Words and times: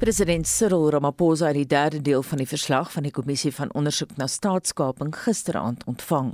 President 0.00 0.46
Cyril 0.48 0.90
Ramaphosa 0.90 1.50
het 1.50 1.58
die 1.58 1.66
derde 1.68 1.98
deel 2.00 2.22
van 2.24 2.40
die 2.40 2.48
verslag 2.48 2.88
van 2.92 3.04
die 3.04 3.12
kommissie 3.12 3.50
van 3.52 3.68
ondersoek 3.76 4.14
na 4.16 4.24
staatskaping 4.32 5.10
gisteraand 5.12 5.82
ontvang. 5.84 6.30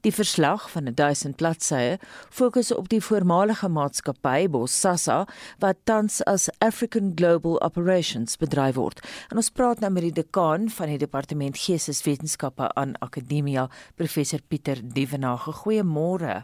Die 0.00 0.12
verslag 0.12 0.70
van 0.72 0.88
1000 0.94 1.36
bladsye 1.36 1.98
fokus 2.30 2.72
op 2.72 2.88
die 2.88 3.02
voormalige 3.04 3.68
maatskappy 3.68 4.48
Bosasa 4.48 5.26
wat 5.60 5.82
tans 5.84 6.22
as 6.24 6.48
African 6.64 7.12
Global 7.14 7.60
Operations 7.60 8.40
bedryf 8.40 8.78
word. 8.80 9.04
En 9.28 9.36
ons 9.36 9.52
praat 9.52 9.84
nou 9.84 9.92
met 9.92 10.08
die 10.08 10.16
dekaan 10.22 10.70
van 10.72 10.88
die 10.88 11.02
departement 11.04 11.60
Geesteswetenskappe 11.60 12.72
aan 12.72 12.96
Akademia, 13.04 13.68
professor 14.00 14.40
Pieter 14.48 14.80
Dievenage. 14.80 15.52
Goeiemôre. 15.60 16.40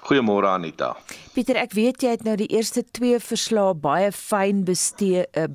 Goeiemôre 0.00 0.48
Anita. 0.48 0.94
Pieter, 1.34 1.56
ek 1.60 1.76
weet 1.76 2.02
jy 2.04 2.14
het 2.14 2.24
nou 2.24 2.34
die 2.40 2.48
eerste 2.52 2.82
twee 2.96 3.18
verslae 3.20 3.74
baie 3.76 4.10
fyn 4.12 4.64
bestee 4.68 5.26
uh, 5.36 5.46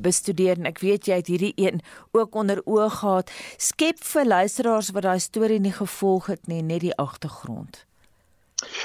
bestudeer 0.00 0.60
en 0.60 0.68
ek 0.72 0.82
weet 0.84 1.08
jy 1.08 1.20
het 1.20 1.30
hierdie 1.32 1.54
een 1.60 1.80
ook 2.16 2.34
onder 2.34 2.62
oë 2.64 2.88
gehad. 2.98 3.32
Skep 3.60 4.02
vir 4.12 4.28
luisteraars 4.28 4.92
wat 4.96 5.08
daai 5.08 5.20
storie 5.20 5.60
nie 5.60 5.74
gevolg 5.76 6.32
het 6.32 6.48
nie, 6.48 6.62
net 6.62 6.84
die 6.86 6.96
agtergrond. 6.96 7.84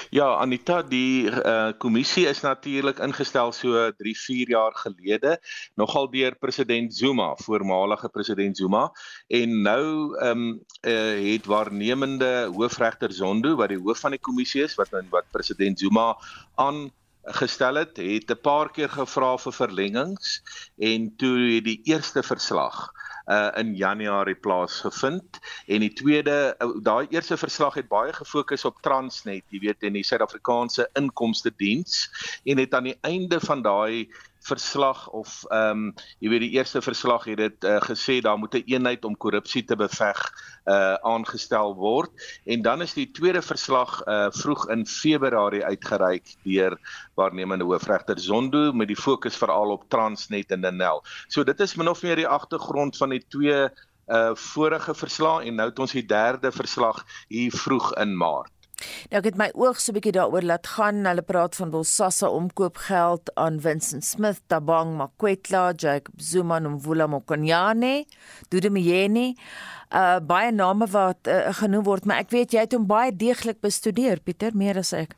Ja, 0.09 0.27
Anita, 0.39 0.81
die 0.81 1.29
uh, 1.29 1.71
kommissie 1.77 2.25
is 2.27 2.41
natuurlik 2.41 2.99
ingestel 3.03 3.51
so 3.51 3.91
3, 3.99 4.13
4 4.17 4.49
jaar 4.49 4.75
gelede, 4.75 5.37
nogal 5.75 6.09
deur 6.11 6.35
president 6.39 6.95
Zuma, 6.95 7.33
voormalige 7.43 8.09
president 8.09 8.57
Zuma, 8.57 8.87
en 9.27 9.61
nou 9.61 10.17
ehm 10.17 10.31
um, 10.31 10.45
uh, 10.81 11.33
het 11.33 11.45
waarnemende 11.45 12.49
hoofregter 12.55 13.11
Zondo 13.11 13.55
wat 13.55 13.69
die 13.69 13.81
hoof 13.81 13.99
van 13.99 14.15
die 14.15 14.23
kommissie 14.23 14.63
is 14.63 14.75
wat 14.75 14.93
wat 15.11 15.29
president 15.31 15.79
Zuma 15.79 16.15
aan 16.55 16.87
gestel 17.27 17.75
het, 17.75 17.97
het 17.97 18.31
'n 18.31 18.41
paar 18.41 18.71
keer 18.71 18.89
gevra 18.89 19.37
vir 19.37 19.53
verlengings. 19.53 20.41
En 20.77 21.15
toe 21.17 21.55
het 21.55 21.63
die 21.63 21.81
eerste 21.83 22.23
verslag 22.23 22.93
uh 23.27 23.51
in 23.59 23.75
Januarie 23.75 24.35
plaasgevind. 24.35 25.39
En 25.67 25.83
die 25.83 25.93
tweede 25.93 26.55
uh, 26.63 26.69
daai 26.83 27.07
eerste 27.09 27.37
verslag 27.37 27.75
het 27.75 27.87
baie 27.91 28.13
gefokus 28.13 28.65
op 28.65 28.79
Transnet, 28.81 29.43
jy 29.51 29.59
weet 29.59 29.83
in 29.83 29.97
die 29.99 30.05
Suid-Afrikaanse 30.07 30.87
inkomste 30.99 31.51
diens 31.57 32.07
en 32.45 32.57
het 32.63 32.73
aan 32.73 32.87
die 32.91 32.97
einde 33.01 33.39
van 33.43 33.61
daai 33.61 34.07
verslag 34.47 35.07
of 35.09 35.43
ehm 35.49 35.87
um, 35.87 35.93
jy 36.23 36.29
weet 36.31 36.45
die 36.45 36.55
eerste 36.57 36.81
verslag 36.81 37.27
het 37.29 37.37
dit 37.37 37.67
uh, 37.67 37.79
gesê 37.83 38.19
daar 38.23 38.37
moet 38.39 38.53
'n 38.53 38.63
een 38.63 38.73
eenheid 38.77 39.05
om 39.05 39.17
korrupsie 39.17 39.63
te 39.63 39.75
beveg 39.75 40.19
uh 40.65 40.95
aangestel 41.13 41.75
word 41.75 42.11
en 42.45 42.61
dan 42.61 42.81
is 42.81 42.93
die 42.93 43.11
tweede 43.11 43.41
verslag 43.41 44.01
uh 44.07 44.27
vroeg 44.31 44.67
in 44.69 44.85
Februarie 44.85 45.63
uitgereik 45.65 46.35
deur 46.43 46.77
waarnemende 47.15 47.65
hoofregter 47.65 48.19
Zondo 48.19 48.71
met 48.73 48.87
die 48.87 49.01
fokus 49.07 49.37
veral 49.37 49.71
op 49.71 49.89
Transnet 49.89 50.51
en 50.51 50.61
Denel. 50.61 51.03
So 51.27 51.43
dit 51.43 51.59
is 51.59 51.75
min 51.75 51.87
of 51.87 52.03
meer 52.03 52.15
die 52.15 52.27
agtergrond 52.27 52.97
van 52.97 53.09
die 53.09 53.23
twee 53.27 53.69
uh 54.07 54.35
vorige 54.35 54.93
verslae 54.95 55.47
en 55.47 55.55
nou 55.55 55.69
het 55.69 55.79
ons 55.79 55.91
die 55.91 56.05
derde 56.05 56.51
verslag 56.51 57.03
hier 57.27 57.51
vroeg 57.51 57.93
in 57.95 58.17
Maart. 58.17 58.56
Nou 59.09 59.19
ek 59.19 59.31
het 59.31 59.37
my 59.39 59.47
oog 59.57 59.79
so 59.81 59.91
'n 59.91 59.95
bietjie 59.97 60.13
daaroor 60.17 60.45
laat 60.45 60.67
gaan. 60.67 61.05
Hulle 61.05 61.21
praat 61.21 61.55
van 61.55 61.71
Bosasa 61.73 62.29
omkoopgeld 62.29 63.31
aan 63.35 63.61
Vincent 63.61 64.05
Smith, 64.05 64.41
Tabang 64.47 64.97
Makwetla, 64.97 65.73
Jacob 65.75 66.13
Zuma 66.17 66.55
en 66.55 66.71
Mvula 66.71 67.07
Mokonyane, 67.07 68.05
Dudumiyeni. 68.49 69.35
Uh 69.89 70.19
baie 70.19 70.51
name 70.51 70.87
wat 70.87 71.27
uh, 71.27 71.53
genoem 71.55 71.83
word, 71.83 72.05
maar 72.05 72.17
ek 72.17 72.29
weet 72.29 72.51
jy 72.51 72.59
het 72.59 72.73
hom 72.75 72.85
baie 72.87 73.15
deeglik 73.15 73.61
bestudeer, 73.61 74.19
Pieter, 74.19 74.51
meer 74.53 74.77
as 74.77 74.93
ek. 74.93 75.15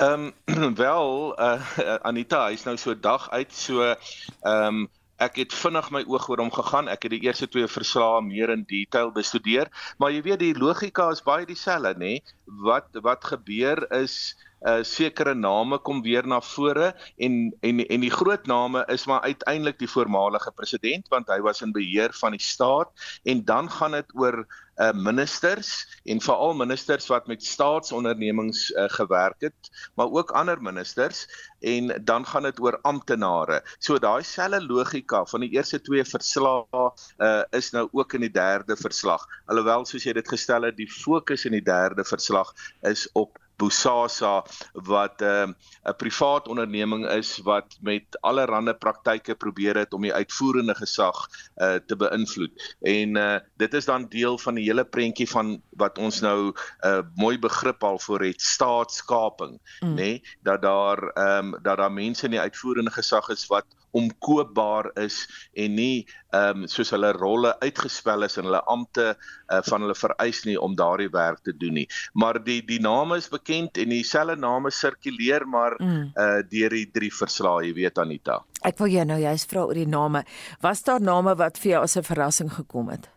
Ehm 0.00 0.32
um, 0.46 0.74
wel 0.84 1.34
uh 1.38 1.60
Anita, 2.02 2.48
hy's 2.48 2.64
nou 2.64 2.76
so 2.76 2.94
dag 2.94 3.30
uit 3.30 3.52
so 3.52 3.82
ehm 3.84 3.96
um, 4.42 4.88
ek 5.22 5.40
het 5.42 5.56
vinnig 5.56 5.90
my 5.94 6.02
oog 6.10 6.28
oor 6.30 6.42
hom 6.42 6.52
gegaan. 6.54 6.88
Ek 6.92 7.06
het 7.06 7.14
die 7.14 7.24
eerste 7.26 7.48
twee 7.50 7.68
verslae 7.70 8.22
meer 8.26 8.52
in 8.54 8.64
detail 8.68 9.12
bestudeer, 9.14 9.70
maar 9.98 10.14
jy 10.14 10.22
weet 10.28 10.42
die 10.42 10.54
logika 10.58 11.10
is 11.14 11.22
baie 11.24 11.46
dieselfde, 11.48 11.94
nê? 11.98 12.14
Wat 12.62 13.02
wat 13.04 13.24
gebeur 13.34 13.86
is 14.02 14.34
uh 14.62 14.82
sekere 14.86 15.34
name 15.34 15.78
kom 15.82 16.02
weer 16.02 16.26
na 16.26 16.38
vore 16.40 16.92
en 17.18 17.50
en 17.66 17.80
en 17.82 18.04
die 18.04 18.12
groot 18.14 18.46
name 18.46 18.84
is 18.94 19.06
maar 19.10 19.24
uiteindelik 19.26 19.78
die 19.80 19.90
voormalige 19.90 20.52
president 20.54 21.08
want 21.10 21.32
hy 21.34 21.40
was 21.42 21.62
in 21.66 21.74
beheer 21.74 22.14
van 22.20 22.36
die 22.36 22.44
staat 22.46 22.92
en 23.26 23.42
dan 23.44 23.70
gaan 23.70 23.98
dit 23.98 24.14
oor 24.14 24.44
uh 24.82 24.92
ministers 24.92 25.72
en 26.04 26.20
veral 26.20 26.54
ministers 26.58 27.06
wat 27.12 27.26
met 27.30 27.44
staatsondernemings 27.44 28.70
uh, 28.70 28.88
gewerk 28.98 29.40
het 29.46 29.70
maar 29.94 30.10
ook 30.10 30.30
ander 30.30 30.62
ministers 30.62 31.26
en 31.60 31.92
dan 32.04 32.26
gaan 32.26 32.42
dit 32.42 32.60
oor 32.60 32.78
amptenare. 32.82 33.62
So 33.78 33.98
daai 33.98 34.22
selfe 34.26 34.62
logika 34.62 35.24
van 35.30 35.44
die 35.44 35.52
eerste 35.54 35.80
twee 35.80 36.04
verslae 36.04 36.82
uh 37.18 37.42
is 37.50 37.70
nou 37.70 37.88
ook 37.92 38.16
in 38.18 38.26
die 38.26 38.34
derde 38.34 38.76
verslag. 38.76 39.26
Alhoewel 39.46 39.86
soos 39.86 40.04
jy 40.04 40.16
dit 40.18 40.28
gestel 40.28 40.66
het, 40.66 40.76
die 40.76 40.90
fokus 40.90 41.46
in 41.46 41.54
die 41.56 41.64
derde 41.64 42.04
verslag 42.04 42.52
is 42.80 43.06
op 43.12 43.38
Bosasa 43.62 44.42
wat 44.90 45.22
'n 45.22 45.24
uh, 45.24 45.90
'n 45.90 45.96
privaat 45.96 46.48
onderneming 46.48 47.06
is 47.10 47.38
wat 47.46 47.78
met 47.80 48.18
allerlei 48.20 48.74
praktyke 48.74 49.34
probeer 49.34 49.76
het 49.76 49.94
om 49.94 50.02
die 50.02 50.14
uitvoerende 50.14 50.74
gesag 50.74 51.28
uh, 51.56 51.74
te 51.86 51.96
beïnvloed. 51.96 52.76
En 52.80 53.16
uh, 53.16 53.38
dit 53.56 53.74
is 53.74 53.84
dan 53.84 54.08
deel 54.08 54.38
van 54.38 54.54
die 54.54 54.64
hele 54.64 54.84
prentjie 54.84 55.28
van 55.28 55.62
wat 55.70 55.98
ons 55.98 56.20
nou 56.20 56.50
'n 56.50 56.54
uh, 56.86 57.02
mooi 57.14 57.38
begrip 57.38 57.84
al 57.84 57.98
vir 57.98 58.20
het 58.30 58.40
staatskaping, 58.40 59.60
mm. 59.80 59.94
nê, 59.94 59.94
nee? 59.94 60.22
dat 60.42 60.62
daar 60.62 60.98
ehm 60.98 61.54
um, 61.54 61.62
dat 61.62 61.76
daar 61.76 61.92
mense 61.92 62.24
in 62.24 62.30
die 62.30 62.40
uitvoerende 62.40 62.90
gesag 62.90 63.28
is 63.28 63.46
wat 63.46 63.66
omkoopbaar 63.92 64.90
is 65.04 65.26
en 65.52 65.74
nie 65.76 66.06
ehm 66.32 66.62
um, 66.62 66.68
soos 66.70 66.90
hulle 66.94 67.10
rolle 67.12 67.52
uitgespel 67.60 68.24
is 68.24 68.38
en 68.40 68.46
hulle 68.48 68.62
ampte 68.72 69.04
uh, 69.12 69.58
van 69.68 69.84
hulle 69.84 69.96
vereis 69.96 70.42
nie 70.48 70.56
om 70.56 70.76
daardie 70.76 71.10
werk 71.12 71.42
te 71.44 71.52
doen 71.52 71.76
nie. 71.82 71.86
Maar 72.16 72.40
die 72.44 72.62
die 72.64 72.80
name 72.80 73.18
is 73.20 73.28
bekend 73.28 73.76
en 73.76 73.92
dieselfde 73.92 74.38
name 74.40 74.72
sirkuleer 74.72 75.44
maar 75.46 75.76
mm. 75.78 76.12
uh 76.16 76.40
deur 76.52 76.72
die 76.72 76.88
drie 76.92 77.12
verslae, 77.12 77.68
jy 77.68 77.74
weet 77.82 77.98
Anita. 78.00 78.40
Ek 78.64 78.78
wil 78.80 78.94
jou 78.94 79.04
nou 79.04 79.20
juist 79.20 79.50
vra 79.50 79.66
oor 79.66 79.76
die 79.76 79.88
name. 79.88 80.24
Was 80.64 80.84
daar 80.88 81.00
name 81.00 81.36
wat 81.36 81.60
vir 81.60 81.76
jou 81.76 81.82
as 81.82 81.96
'n 81.96 82.08
verrassing 82.08 82.52
gekom 82.52 82.88
het? 82.88 83.10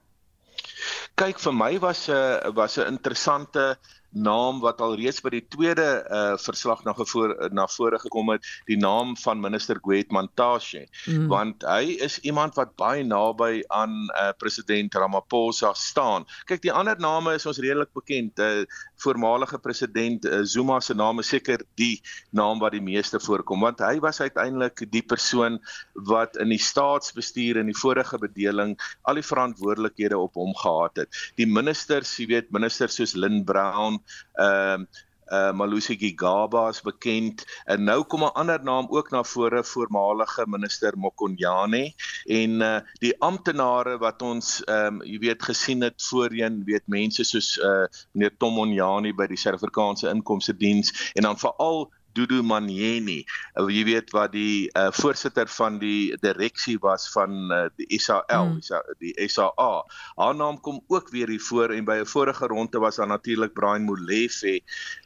Kyk 1.15 1.39
vir 1.39 1.53
my 1.53 1.79
was 1.79 2.09
'n 2.09 2.13
uh, 2.13 2.51
was 2.55 2.77
'n 2.77 2.91
interessante 2.91 3.77
naam 4.15 4.61
wat 4.63 4.81
al 4.81 4.95
reeds 4.95 5.21
by 5.23 5.33
die 5.33 5.43
tweede 5.51 5.87
uh 6.07 6.37
verslag 6.39 6.83
na 6.85 6.93
gevoor 6.95 7.35
na 7.55 7.67
vore 7.67 7.99
gekom 7.99 8.31
het, 8.33 8.45
die 8.69 8.77
naam 8.79 9.15
van 9.19 9.41
minister 9.43 9.79
Gwet 9.83 10.11
Mantashe, 10.15 10.85
mm. 11.05 11.27
want 11.31 11.63
hy 11.67 11.97
is 12.03 12.17
iemand 12.23 12.55
wat 12.59 12.75
baie 12.79 13.03
naby 13.03 13.61
aan 13.75 13.95
uh 14.15 14.31
president 14.39 14.95
Ramaphosa 14.95 15.73
staan. 15.75 16.25
Kyk, 16.47 16.63
die 16.63 16.73
ander 16.73 16.99
name 16.99 17.35
is 17.35 17.45
ons 17.45 17.59
redelik 17.59 17.91
bekend. 17.93 18.39
Uh 18.39 18.63
voormalige 19.03 19.59
president 19.59 20.25
uh, 20.25 20.39
Zuma 20.43 20.79
se 20.79 20.95
naam 20.95 21.19
is 21.19 21.27
seker 21.27 21.61
die 21.75 21.99
naam 22.31 22.61
wat 22.63 22.71
die 22.75 22.83
meeste 22.83 23.19
voorkom, 23.19 23.65
want 23.65 23.83
hy 23.83 23.99
was 24.03 24.21
uiteindelik 24.23 24.85
die 24.91 25.03
persoon 25.03 25.59
wat 26.07 26.39
in 26.41 26.53
die 26.53 26.61
staatsbestuur 26.61 27.59
en 27.59 27.71
die 27.71 27.77
vorige 27.77 28.17
bedeling 28.21 28.75
al 29.03 29.19
die 29.19 29.25
verantwoordelikhede 29.25 30.17
op 30.17 30.39
hom 30.39 30.55
gehad 30.61 31.03
het. 31.03 31.21
Die 31.39 31.47
ministers, 31.49 32.15
jy 32.19 32.29
weet, 32.31 32.51
ministers 32.55 32.95
soos 32.99 33.15
Lynn 33.19 33.43
Brown 33.45 33.99
ehm 34.33 34.81
uh, 34.81 35.03
uh 35.31 35.51
Malusi 35.53 35.97
Gigaba 35.97 36.69
is 36.69 36.81
bekend. 36.81 37.45
En 37.65 37.83
nou 37.83 38.03
kom 38.03 38.23
'n 38.23 38.33
ander 38.33 38.63
naam 38.63 38.87
ook 38.89 39.09
na 39.09 39.23
vore 39.23 39.63
voormalige 39.63 40.45
minister 40.47 40.97
Mokonyane. 40.97 41.93
En 42.25 42.61
uh 42.61 42.79
die 42.99 43.15
amptenare 43.19 43.97
wat 43.97 44.21
ons 44.21 44.63
ehm 44.63 44.85
um, 44.85 45.03
jy 45.03 45.19
weet 45.19 45.43
gesien 45.43 45.81
het 45.81 46.03
voorheen 46.09 46.63
weet 46.65 46.87
mense 46.87 47.23
soos 47.23 47.57
uh 47.57 47.85
meneer 48.11 48.37
Tomonyani 48.37 49.13
by 49.13 49.27
die 49.27 49.37
Suid-Afrikaanse 49.37 50.09
Inkomste 50.09 50.57
Diens 50.57 51.11
en 51.13 51.23
dan 51.23 51.37
veral 51.37 51.91
Dudu 52.15 52.41
Manyeni. 52.43 53.19
Uh, 53.59 53.67
jy 53.69 53.83
weet 53.87 54.13
wat 54.15 54.31
die 54.35 54.69
uh, 54.71 54.87
voorsitter 54.95 55.49
van 55.51 55.79
die 55.81 56.15
direksie 56.23 56.77
was 56.83 57.09
van 57.13 57.51
uh, 57.51 57.65
die 57.75 57.99
SAL, 57.99 58.55
mm. 58.55 58.95
die 59.03 59.13
SAA. 59.27 59.83
Haar 60.15 60.35
naam 60.35 60.59
kom 60.63 60.81
ook 60.87 61.11
weer 61.13 61.29
hier 61.29 61.43
voor 61.49 61.75
en 61.75 61.85
by 61.85 61.99
'n 62.01 62.09
vorige 62.09 62.47
ronde 62.47 62.79
was 62.79 62.95
daar 62.95 63.07
natuurlik 63.07 63.53
Brian 63.53 63.83
Molefe 63.83 64.61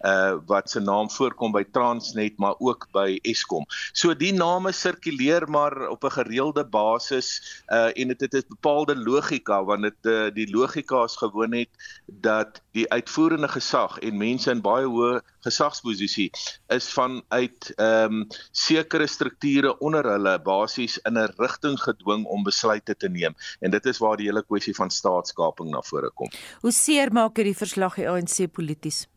uh, 0.05 0.37
wat 0.45 0.69
se 0.69 0.79
naam 0.79 1.09
voorkom 1.09 1.51
by 1.51 1.63
Transnet 1.71 2.37
maar 2.37 2.55
ook 2.59 2.87
by 2.91 3.19
Eskom. 3.21 3.65
So 3.93 4.13
die 4.13 4.33
name 4.33 4.71
sirkuleer 4.71 5.49
maar 5.49 5.89
op 5.89 6.03
'n 6.03 6.11
gereelde 6.11 6.65
basis 6.65 7.63
uh, 7.67 7.89
en 7.93 8.07
dit 8.07 8.21
het 8.21 8.33
'n 8.33 8.47
bepaalde 8.47 8.95
logika 8.95 9.63
want 9.63 9.81
dit 9.81 9.99
uh, 10.01 10.29
die 10.33 10.49
logika 10.51 11.03
is 11.03 11.15
gewoon 11.15 11.49
net 11.49 11.69
dat 12.05 12.61
die 12.71 12.89
uitvoerende 12.91 13.47
gesag 13.47 13.99
en 13.99 14.17
mense 14.17 14.51
in 14.51 14.61
baie 14.61 14.85
hoë 14.85 15.21
gesagsposisie 15.45 16.29
is 16.75 16.89
vanuit 16.93 17.71
ehm 17.77 18.21
um, 18.21 18.27
sekere 18.51 19.07
strukture 19.07 19.75
onder 19.79 20.03
hulle 20.11 20.35
basies 20.43 20.97
in 21.07 21.17
'n 21.17 21.33
rigting 21.37 21.77
gedwing 21.79 22.25
om 22.25 22.43
besluite 22.43 22.95
te 22.95 23.09
neem 23.09 23.35
en 23.59 23.71
dit 23.71 23.85
is 23.85 23.97
waar 23.97 24.17
die 24.17 24.27
hele 24.27 24.43
kwessie 24.43 24.75
van 24.75 24.89
staatskaping 24.89 25.69
na 25.71 25.81
vore 25.81 26.11
kom. 26.15 26.29
Hoe 26.61 26.71
seer 26.71 27.13
maak 27.13 27.37
hierdie 27.37 27.57
verslag 27.57 27.95
die 27.95 28.09
ANC 28.09 28.51
polities? 28.51 29.07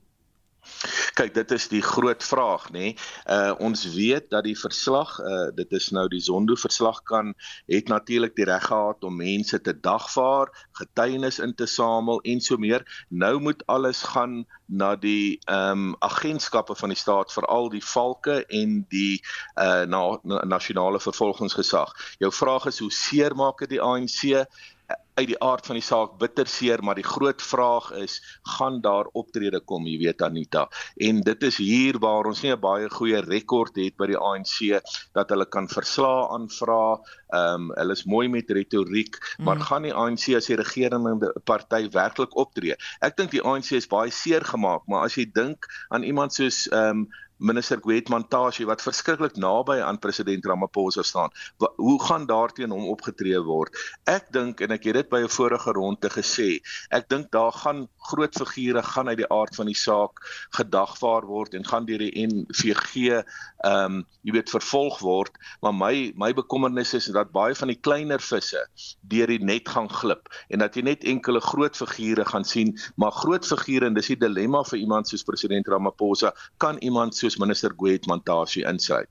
Kyk, 1.15 1.35
dit 1.35 1.51
is 1.55 1.67
die 1.69 1.83
groot 1.83 2.23
vraag, 2.25 2.69
nê. 2.71 2.79
Nee. 2.79 2.93
Uh 3.27 3.53
ons 3.67 3.83
weet 3.95 4.29
dat 4.31 4.47
die 4.47 4.57
verslag, 4.59 5.19
uh 5.21 5.51
dit 5.55 5.75
is 5.79 5.91
nou 5.95 6.07
die 6.09 6.21
Zondo 6.23 6.55
verslag 6.59 7.03
kan 7.09 7.35
het 7.71 7.91
natuurlik 7.91 8.37
die 8.39 8.47
reg 8.49 8.65
gehad 8.71 9.05
om 9.05 9.19
mense 9.21 9.61
te 9.61 9.75
dagvaar, 9.75 10.53
getuienis 10.79 11.41
in 11.43 11.55
te 11.55 11.67
samel 11.67 12.23
en 12.23 12.41
so 12.41 12.57
meer. 12.57 12.87
Nou 13.09 13.41
moet 13.41 13.67
alles 13.67 14.03
gaan 14.15 14.45
na 14.67 14.95
die 14.97 15.39
ehm 15.45 15.93
um, 15.93 15.97
agentskappe 15.99 16.75
van 16.79 16.95
die 16.95 16.99
staat, 16.99 17.33
veral 17.33 17.69
die 17.71 17.85
valke 17.85 18.45
en 18.47 18.85
die 18.89 19.21
uh 19.59 19.83
na, 19.85 20.03
na 20.23 20.45
nasionale 20.47 21.01
vervolgingsgesag. 21.01 21.93
Jou 22.19 22.33
vraag 22.33 22.71
is 22.71 22.79
hoe 22.79 22.93
seer 22.93 23.35
maak 23.37 23.59
dit 23.67 23.77
die 23.77 23.83
ANC? 23.83 24.47
Uit 25.15 25.27
die 25.29 25.39
aard 25.45 25.67
van 25.69 25.77
die 25.77 25.85
saak 25.85 26.17
bitter 26.21 26.49
seer, 26.49 26.83
maar 26.85 26.97
die 26.97 27.07
groot 27.07 27.43
vraag 27.43 27.91
is, 28.01 28.19
gaan 28.57 28.81
daar 28.85 29.11
optrede 29.19 29.61
kom, 29.61 29.87
jy 29.87 29.99
weet 30.07 30.23
Anita. 30.25 30.67
En 30.97 31.21
dit 31.27 31.43
is 31.49 31.59
hier 31.61 31.99
waar 32.03 32.29
ons 32.31 32.43
nie 32.43 32.53
'n 32.53 32.61
baie 32.61 32.89
goeie 32.91 33.21
rekord 33.21 33.77
het 33.77 33.97
by 33.97 34.07
die 34.07 34.19
ANC 34.19 34.81
dat 35.15 35.31
hulle 35.31 35.47
kan 35.47 35.69
verslae 35.69 36.29
aanvra. 36.37 37.01
Ehm 37.33 37.55
um, 37.55 37.73
hulle 37.77 37.93
is 37.93 38.05
mooi 38.05 38.29
met 38.29 38.51
retoriek, 38.51 39.17
mm. 39.17 39.45
maar 39.45 39.61
gaan 39.61 39.83
die 39.83 39.95
ANC 39.95 40.35
as 40.37 40.47
die 40.47 40.57
regerende 40.57 41.33
party 41.45 41.89
werklik 41.91 42.37
optree? 42.37 42.77
Ek 43.01 43.17
dink 43.17 43.31
die 43.31 43.43
ANC 43.43 43.73
is 43.73 43.87
baie 43.89 44.11
seer 44.11 44.45
gemaak, 44.45 44.87
maar 44.87 45.05
as 45.05 45.17
jy 45.17 45.27
dink 45.33 45.67
aan 45.89 46.03
iemand 46.03 46.33
soos 46.33 46.69
ehm 46.69 47.05
um, 47.05 47.09
minister 47.43 47.79
Gwet 47.83 48.09
Mantashe 48.09 48.65
wat 48.69 48.83
verskriklik 48.85 49.37
naby 49.41 49.81
aan 49.83 49.99
president 49.99 50.47
Ramaphosa 50.47 51.03
staan. 51.03 51.31
Wa, 51.59 51.73
hoe 51.77 51.99
gaan 52.03 52.27
daarteen 52.27 52.71
hom 52.71 52.87
opgetree 52.93 53.41
word? 53.43 53.77
Ek 54.07 54.31
dink 54.35 54.63
en 54.63 54.75
ek 54.77 54.87
het 54.89 55.02
dit 55.03 55.11
by 55.11 55.23
'n 55.25 55.33
vorige 55.33 55.73
ronde 55.75 56.09
gesê, 56.11 56.61
ek 56.91 57.09
dink 57.09 57.31
daar 57.35 57.53
gaan 57.53 57.89
groot 58.09 58.35
figure 58.35 58.83
gaan 58.83 59.09
uit 59.09 59.19
die 59.19 59.31
aard 59.31 59.55
van 59.55 59.67
die 59.67 59.79
saak 59.79 60.23
gedagvaar 60.57 61.27
word 61.27 61.55
en 61.55 61.67
gaan 61.67 61.87
deur 61.87 61.99
die 61.99 62.27
NVG 62.27 63.23
ehm 63.63 63.85
um, 63.85 64.05
jy 64.23 64.33
weet 64.37 64.51
vervolg 64.51 65.01
word, 65.03 65.35
maar 65.63 65.75
my 65.75 66.13
my 66.17 66.33
bekommernis 66.33 66.95
is 66.95 67.11
dat 67.15 67.33
baie 67.35 67.55
van 67.55 67.69
die 67.69 67.81
kleiner 67.81 68.21
visse 68.21 68.61
deur 69.03 69.27
die 69.27 69.43
net 69.43 69.69
gaan 69.69 69.91
glip 69.91 70.29
en 70.49 70.63
dat 70.63 70.77
jy 70.77 70.83
net 70.83 71.05
enkele 71.05 71.41
groot 71.41 71.77
figure 71.77 72.25
gaan 72.25 72.45
sien, 72.45 72.79
maar 72.97 73.13
groot 73.13 73.47
figure 73.47 73.87
en 73.87 73.95
dis 73.95 74.13
die 74.15 74.17
dilemma 74.17 74.63
vir 74.71 74.79
iemand 74.79 75.09
soos 75.09 75.25
president 75.27 75.69
Ramaphosa, 75.69 76.33
kan 76.59 76.79
iemand 76.79 77.17
soos 77.17 77.39
minister 77.39 77.75
Gwet 77.77 78.07
Mantashe 78.07 78.63
insluit. 78.69 79.09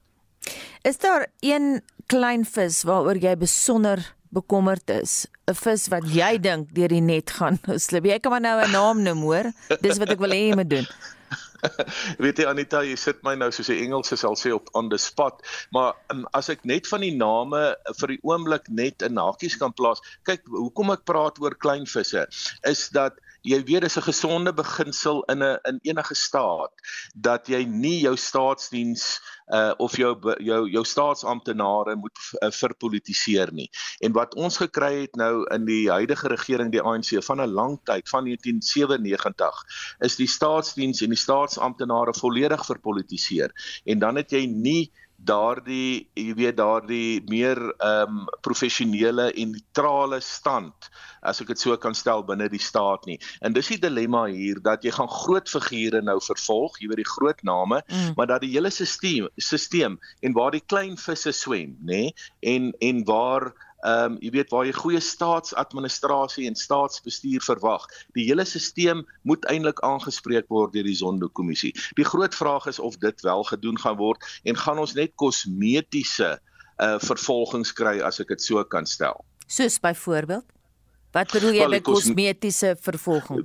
Is 0.83 0.97
daar 0.97 1.27
een 1.39 1.81
klein 2.07 2.45
vis 2.45 2.83
waaroor 2.83 3.19
jy 3.21 3.35
besonder 3.37 4.01
bekommerd 4.33 4.89
is? 4.89 5.27
'n 5.47 5.55
Vis 5.55 5.87
wat 5.91 6.05
jy 6.07 6.37
dink 6.41 6.73
deur 6.75 6.91
die 6.91 7.03
net 7.03 7.31
gaan 7.37 7.59
slip. 7.85 8.05
Jy 8.05 8.19
kan 8.19 8.31
maar 8.31 8.41
nou 8.41 8.57
'n 8.61 8.71
naam 8.71 9.01
noem, 9.03 9.21
hoor. 9.27 9.51
Dis 9.81 9.99
wat 9.99 10.09
ek 10.09 10.19
wil 10.19 10.35
hê 10.35 10.49
jy 10.49 10.55
moet 10.55 10.69
doen. 10.69 10.87
Weet 12.23 12.41
jy 12.41 12.45
Anita, 12.49 12.81
jy 12.85 12.95
sit 12.97 13.21
my 13.23 13.35
nou 13.37 13.49
soos 13.53 13.69
die 13.71 13.81
Engelse 13.83 14.17
sal 14.17 14.37
sê 14.39 14.53
op 14.55 14.69
on 14.77 14.89
the 14.89 14.97
spot, 14.97 15.41
maar 15.75 15.93
um, 16.13 16.25
as 16.37 16.49
ek 16.49 16.65
net 16.65 16.89
van 16.89 17.05
die 17.05 17.13
name 17.15 17.61
vir 17.99 18.15
die 18.15 18.21
oomblik 18.27 18.69
net 18.69 19.05
in 19.05 19.19
hakies 19.21 19.57
kan 19.61 19.73
plaas. 19.77 20.01
Kyk, 20.29 20.47
hoekom 20.49 20.93
ek 20.95 21.05
praat 21.09 21.41
oor 21.43 21.55
klein 21.55 21.85
visse 21.89 22.25
is 22.69 22.87
dat 22.95 23.19
jy 23.41 23.59
weet 23.65 23.81
dis 23.81 23.97
'n 23.97 24.05
gesonde 24.05 24.53
beginsel 24.53 25.23
in 25.33 25.43
'n 25.43 25.59
in 25.69 25.79
enige 25.81 26.15
staat 26.15 26.73
dat 27.15 27.47
jy 27.47 27.63
nie 27.65 28.01
jou 28.01 28.15
staatsdiens 28.17 29.19
uh 29.51 29.73
of 29.77 29.97
jou 29.97 30.13
jou 30.39 30.69
jou 30.69 30.83
staatsamptenare 30.85 31.95
moet 31.95 32.17
uh, 32.41 32.51
verpolitiseer 32.51 33.51
nie. 33.53 33.69
En 33.99 34.11
wat 34.11 34.35
ons 34.35 34.57
gekry 34.57 35.01
het 35.01 35.15
nou 35.15 35.43
in 35.53 35.65
die 35.65 35.89
huidige 35.89 36.27
regering 36.27 36.71
die 36.71 36.81
ANC 36.81 37.23
van 37.23 37.41
'n 37.41 37.53
lang 37.53 37.79
tyd 37.83 38.09
van 38.09 38.23
1997 38.23 39.65
is 39.99 40.15
die 40.15 40.27
staatsdiens 40.27 41.01
en 41.01 41.09
die 41.09 41.23
staatsamptenare 41.25 42.13
volledig 42.13 42.65
verpolitiseer. 42.65 43.51
En 43.85 43.99
dan 43.99 44.15
het 44.15 44.31
jy 44.31 44.45
nie 44.45 44.91
daardie 45.25 46.07
jy 46.17 46.33
weet 46.37 46.57
daardie 46.57 47.21
meer 47.29 47.59
ehm 47.77 48.21
um, 48.21 48.27
professionele 48.41 49.29
en 49.31 49.53
neutrale 49.55 50.19
stand 50.25 50.89
as 51.21 51.41
ek 51.43 51.51
dit 51.53 51.61
so 51.61 51.77
kan 51.77 51.93
stel 51.97 52.23
binne 52.25 52.47
die 52.49 52.61
staat 52.61 53.05
nie. 53.05 53.19
En 53.45 53.53
dis 53.53 53.69
die 53.69 53.79
dilemma 53.81 54.25
hier 54.31 54.61
dat 54.63 54.85
jy 54.85 54.93
gaan 54.95 55.09
groot 55.11 55.49
figure 55.49 56.01
nou 56.01 56.17
vervolg, 56.25 56.79
jy 56.81 56.89
weet 56.89 57.03
die 57.03 57.11
groot 57.13 57.43
name, 57.45 57.83
mm. 57.85 58.15
maar 58.17 58.31
dat 58.33 58.41
die 58.45 58.53
hele 58.55 58.71
stelsel 58.73 59.29
stelsel 59.37 59.99
en 60.21 60.33
waar 60.37 60.51
die 60.55 60.65
klein 60.65 60.97
visse 60.97 61.33
swem, 61.35 61.77
nê? 61.85 62.09
En 62.41 62.71
en 62.81 63.05
waar 63.05 63.51
ehm 63.81 64.13
um, 64.13 64.17
jy 64.21 64.31
weet 64.37 64.51
waar 64.53 64.65
jy 64.65 64.73
goeie 64.77 64.99
staatsadministrasie 65.01 66.47
en 66.47 66.55
staatsbestuur 66.55 67.41
verwag. 67.41 67.87
Die 68.13 68.27
hele 68.27 68.45
stelsel 68.45 69.03
moet 69.23 69.45
eintlik 69.49 69.81
aangespreek 69.85 70.49
word 70.49 70.73
deur 70.73 70.85
die 70.85 70.97
Zondo-kommissie. 70.97 71.73
Die 71.97 72.05
groot 72.05 72.35
vraag 72.35 72.67
is 72.69 72.79
of 72.79 72.97
dit 73.01 73.21
wel 73.21 73.43
gedoen 73.43 73.79
gaan 73.81 73.97
word 73.97 74.25
en 74.43 74.57
gaan 74.57 74.79
ons 74.79 74.93
net 74.93 75.15
kosmetiese 75.15 76.37
uh 76.81 76.97
vervolgings 77.01 77.73
kry 77.73 77.99
as 78.01 78.19
ek 78.21 78.33
dit 78.33 78.41
so 78.41 78.63
kan 78.63 78.85
stel. 78.85 79.25
Soos 79.47 79.79
byvoorbeeld 79.79 80.45
Wat 81.11 81.31
bedoel 81.31 81.57
jy 81.57 81.67
met 81.67 81.83
kosmetiese 81.83 82.75
vervolging? 82.79 83.43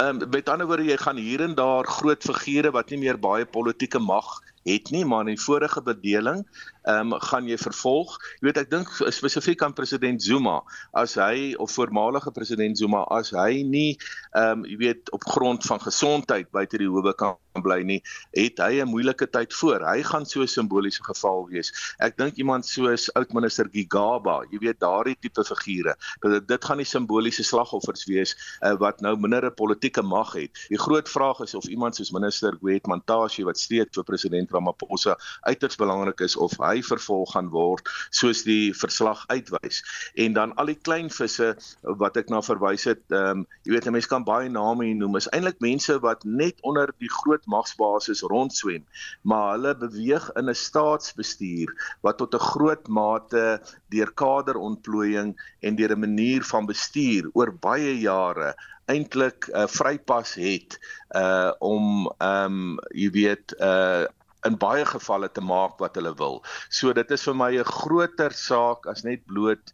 Ehm 0.00 0.22
um, 0.22 0.28
met 0.32 0.48
ander 0.48 0.68
woorde 0.68 0.84
jy 0.84 0.96
gaan 1.00 1.16
hier 1.20 1.42
en 1.44 1.54
daar 1.56 1.86
groot 1.88 2.22
figure 2.22 2.70
wat 2.72 2.90
nie 2.92 3.00
meer 3.04 3.18
baie 3.20 3.44
politieke 3.44 3.98
mag 3.98 4.28
het 4.66 4.90
nie, 4.90 5.04
maar 5.04 5.24
in 5.24 5.34
die 5.34 5.40
vorige 5.40 5.82
bedeling 5.82 6.42
ehm 6.86 7.12
um, 7.12 7.20
gaan 7.20 7.48
jy 7.50 7.58
vervolg. 7.58 8.16
Jy 8.40 8.48
weet 8.48 8.60
ek 8.62 8.70
dink 8.70 8.92
spesifiek 9.14 9.62
aan 9.62 9.74
president 9.74 10.22
Zuma 10.22 10.60
as 10.92 11.16
hy 11.18 11.54
of 11.58 11.72
voormalige 11.74 12.30
president 12.30 12.78
Zuma 12.78 13.04
as 13.10 13.32
hy 13.34 13.62
nie 13.66 13.98
ehm 14.32 14.62
um, 14.62 14.68
jy 14.70 14.78
weet 14.84 15.12
op 15.16 15.26
grond 15.26 15.66
van 15.66 15.82
gesondheid 15.82 16.50
buite 16.54 16.78
die 16.78 16.90
howe 16.90 17.14
kan 17.18 17.36
bly 17.62 17.80
nie, 17.86 18.00
het 18.36 18.60
hy 18.60 18.82
'n 18.82 18.88
moeilike 18.88 19.26
tyd 19.30 19.54
voor. 19.54 19.80
Hy 19.80 20.02
gaan 20.02 20.26
so 20.26 20.42
'n 20.42 20.48
simboliese 20.48 21.02
geval 21.04 21.48
wees. 21.48 21.72
Ek 21.98 22.16
dink 22.16 22.36
iemand 22.36 22.66
soos 22.66 23.12
oudminister 23.14 23.68
Gigaba, 23.72 24.44
jy 24.50 24.58
weet 24.58 24.80
daardie 24.80 25.16
tipe 25.20 25.44
figure, 25.44 25.96
dat 26.20 26.48
dit 26.48 26.64
gaan 26.64 26.78
die 26.78 26.84
simboliese 26.84 27.42
slagoffers 27.42 28.04
wees 28.06 28.36
uh, 28.62 28.74
wat 28.78 29.00
nou 29.00 29.16
minder 29.16 29.46
'n 29.46 29.54
politieke 29.54 30.02
mag 30.02 30.32
het. 30.32 30.50
Die 30.68 30.78
groot 30.78 31.08
vraag 31.08 31.40
is 31.40 31.54
of 31.54 31.64
iemand 31.64 31.96
soos 31.96 32.10
minister 32.10 32.56
Gwet 32.60 32.86
Mantashe 32.86 33.44
wat 33.44 33.58
steeds 33.58 33.96
vir 33.96 34.04
president 34.04 34.50
Ramaphosa 34.50 35.16
uiters 35.42 35.76
belangrik 35.76 36.20
is 36.20 36.36
of 36.36 36.52
hy 36.58 36.75
hy 36.76 36.82
vervolg 36.84 37.32
gaan 37.34 37.50
word 37.54 37.88
soos 38.14 38.44
die 38.46 38.72
verslag 38.76 39.24
uitwys. 39.32 39.82
En 40.14 40.36
dan 40.36 40.54
al 40.60 40.72
die 40.72 40.78
klein 40.88 41.10
visse 41.12 41.54
wat 42.02 42.16
ek 42.20 42.30
na 42.32 42.42
verwys 42.44 42.86
het, 42.88 43.02
ehm 43.10 43.42
um, 43.42 43.46
jy 43.66 43.74
weet 43.74 43.86
'n 43.88 43.96
mens 43.96 44.10
kan 44.10 44.24
baie 44.24 44.48
name 44.48 44.84
hier 44.84 44.98
noem, 44.98 45.16
is 45.16 45.28
eintlik 45.32 45.60
mense 45.60 45.98
wat 46.04 46.24
net 46.24 46.60
onder 46.62 46.92
die 47.02 47.10
groot 47.10 47.44
magsbasis 47.46 48.22
rondswem, 48.22 48.84
maar 49.22 49.56
hulle 49.56 49.74
beweeg 49.74 50.30
in 50.36 50.50
'n 50.50 50.54
staatsbestuur 50.54 51.72
wat 52.02 52.18
tot 52.18 52.34
'n 52.34 52.48
groot 52.52 52.88
mate 52.88 53.60
deur 53.90 54.10
kaderontplooiing 54.22 55.34
en 55.60 55.76
deur 55.76 55.92
'n 55.96 56.00
manier 56.00 56.42
van 56.44 56.66
bestuur 56.66 57.30
oor 57.34 57.52
baie 57.52 57.98
jare 58.00 58.54
eintlik 58.86 59.48
'n 59.48 59.62
uh, 59.62 59.66
vrypas 59.66 60.34
het 60.34 60.78
uh 61.10 61.52
om 61.58 62.12
ehm 62.18 62.44
um, 62.44 62.78
jy 62.94 63.10
weet 63.10 63.54
uh 63.60 64.06
in 64.46 64.58
baie 64.60 64.84
gevalle 64.86 65.28
te 65.32 65.44
maak 65.44 65.78
wat 65.82 65.98
hulle 65.98 66.14
wil. 66.18 66.42
So 66.68 66.92
dit 66.96 67.10
is 67.10 67.26
vir 67.28 67.34
my 67.34 67.52
'n 67.58 67.64
groter 67.64 68.32
saak 68.32 68.86
as 68.86 69.04
net 69.04 69.26
bloot 69.26 69.72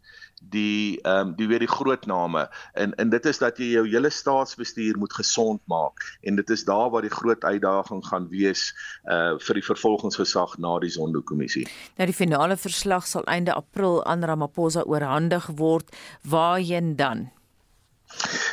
die 0.51 0.99
ehm 1.03 1.27
um, 1.27 1.35
die 1.35 1.47
weer 1.47 1.59
die 1.59 1.71
groot 1.71 2.05
name 2.05 2.49
en 2.73 2.93
en 2.95 3.09
dit 3.09 3.25
is 3.25 3.37
dat 3.39 3.57
jy 3.57 3.69
jou 3.73 3.85
hele 3.87 4.09
staatsbestuur 4.09 4.97
moet 4.97 5.13
gesond 5.13 5.61
maak 5.71 6.03
en 6.21 6.35
dit 6.35 6.49
is 6.49 6.65
daar 6.65 6.89
waar 6.91 7.01
die 7.01 7.13
groot 7.13 7.43
uitdaging 7.43 8.03
gaan 8.05 8.27
wees 8.29 8.73
uh 9.05 9.39
vir 9.39 9.59
die 9.59 9.65
vervolgingsgesag 9.65 10.57
na 10.57 10.79
die 10.79 10.89
Zondo-kommissie. 10.89 11.67
Nou 11.97 12.07
die 12.07 12.17
finale 12.17 12.57
verslag 12.57 13.07
sal 13.07 13.23
einde 13.23 13.53
April 13.53 14.03
aan 14.05 14.23
Ramaphosa 14.23 14.83
oorhandig 14.83 15.47
word. 15.55 15.95
Waarheen 16.21 16.95
dan? 16.95 17.29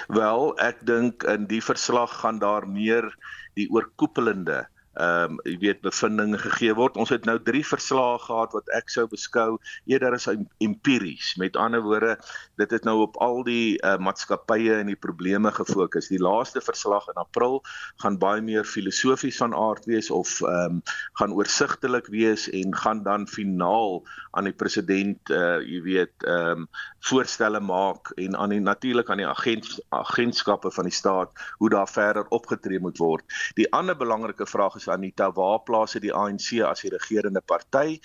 Wel, 0.09 0.59
ek 0.59 0.87
dink 0.87 1.23
in 1.23 1.47
die 1.47 1.63
verslag 1.63 2.21
gaan 2.23 2.39
daar 2.39 2.69
meer 2.69 3.11
die 3.59 3.69
oorkoepelende 3.71 4.67
ehm 4.99 5.37
um, 5.37 5.41
jy 5.47 5.57
weet 5.63 5.83
bevindinge 5.87 6.39
gegee 6.43 6.75
word. 6.75 6.97
Ons 6.99 7.13
het 7.15 7.25
nou 7.29 7.37
3 7.47 7.63
verslae 7.67 8.19
gehad 8.19 8.55
wat 8.57 8.71
ek 8.75 8.91
sou 8.91 9.07
beskou 9.11 9.59
eerder 9.87 10.17
as 10.17 10.27
empiries. 10.59 11.37
Met 11.39 11.57
ander 11.57 11.83
woorde, 11.85 12.17
dit 12.59 12.71
het 12.75 12.85
nou 12.85 12.97
op 13.05 13.19
al 13.23 13.45
die 13.47 13.79
uh, 13.79 13.97
maatskappye 14.03 14.81
en 14.81 14.91
die 14.91 14.99
probleme 14.99 15.53
gefokus. 15.55 16.11
Die 16.11 16.19
laaste 16.19 16.61
verslag 16.61 17.07
in 17.13 17.23
April 17.23 17.61
gaan 18.03 18.19
baie 18.19 18.43
meer 18.43 18.67
filosofies 18.67 19.39
van 19.39 19.55
aard 19.55 19.87
wees 19.87 20.11
of 20.11 20.41
ehm 20.43 20.81
um, 20.81 20.83
gaan 21.21 21.33
oorsigtelik 21.39 22.11
wees 22.11 22.49
en 22.51 22.75
gaan 22.75 23.03
dan 23.07 23.29
finaal 23.29 24.03
aan 24.31 24.49
die 24.49 24.57
president 24.57 25.31
uh 25.31 25.61
jy 25.61 25.81
weet 25.87 26.27
ehm 26.27 26.65
um, 26.65 26.69
voorstelle 27.11 27.61
maak 27.61 28.11
en 28.21 28.37
aan 28.37 28.53
die 28.53 28.61
natuurlik 28.61 29.11
aan 29.11 29.23
die 29.23 29.29
agent 29.29 29.79
agentskappe 29.89 30.71
van 30.71 30.85
die 30.85 30.95
staat 30.95 31.31
hoe 31.59 31.71
daar 31.71 31.89
verder 31.89 32.27
opgetree 32.29 32.81
moet 32.81 32.99
word. 32.99 33.25
Die 33.55 33.71
ander 33.73 33.97
belangrike 33.97 34.47
vraag 34.47 34.80
is 34.81 34.89
Anita, 34.89 35.31
waar 35.37 35.61
plaas 35.67 35.95
dit 35.97 36.07
die 36.09 36.15
ANC 36.15 36.61
as 36.67 36.85
die 36.85 36.93
regerende 36.93 37.43
party? 37.53 37.99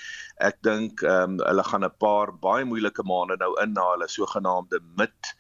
Ek 0.44 0.62
dink 0.68 1.04
ehm 1.06 1.38
um, 1.38 1.44
hulle 1.48 1.66
gaan 1.70 1.88
'n 1.88 1.98
paar 2.04 2.34
baie 2.48 2.66
moeilike 2.68 3.04
maande 3.12 3.40
nou 3.42 3.54
in 3.64 3.74
na 3.78 3.86
hulle 3.94 4.08
sogenaamde 4.12 4.82
mid 5.00 5.36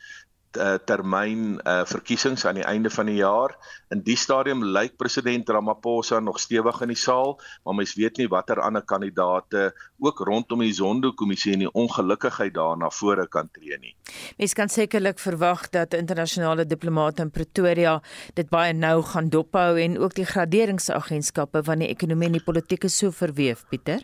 uh, 0.57 0.75
termyn 0.85 1.59
uh, 1.63 1.83
verkiesings 1.85 2.45
aan 2.45 2.59
die 2.59 2.65
einde 2.65 2.89
van 2.89 3.09
die 3.09 3.17
jaar. 3.19 3.55
In 3.93 4.01
die 4.05 4.17
stadium 4.19 4.63
lyk 4.63 4.97
president 4.97 5.49
Ramaphosa 5.49 6.19
nog 6.19 6.39
stewig 6.39 6.81
in 6.81 6.93
die 6.93 6.99
saal, 6.99 7.35
maar 7.63 7.75
mens 7.75 7.95
weet 7.99 8.17
nie 8.17 8.27
watter 8.31 8.61
ander 8.61 8.85
kandidaate 8.85 9.71
ook 9.99 10.19
rondom 10.27 10.63
die 10.65 10.73
Zondo-kommissie 10.73 11.53
en 11.53 11.65
die 11.65 11.71
ongelukkigheid 11.71 12.53
daarna 12.55 12.89
vore 12.91 13.27
kan 13.27 13.49
tree 13.53 13.77
nie. 13.81 13.93
Mens 14.37 14.53
kan 14.57 14.69
sekerlik 14.69 15.19
verwag 15.19 15.69
dat 15.75 15.93
internasionale 15.93 16.65
diplomate 16.65 17.21
in 17.21 17.31
Pretoria 17.31 17.99
dit 18.33 18.49
baie 18.49 18.73
nou 18.73 19.01
gaan 19.03 19.29
dophou 19.29 19.75
en 19.81 19.99
ook 19.99 20.15
die 20.15 20.27
graderingsagentskappe 20.27 21.63
van 21.63 21.83
die 21.83 21.91
ekonomie 21.93 22.31
en 22.31 22.39
die 22.39 22.45
politieke 22.45 22.89
so 22.89 23.11
verweef, 23.11 23.65
Pieter. 23.69 24.03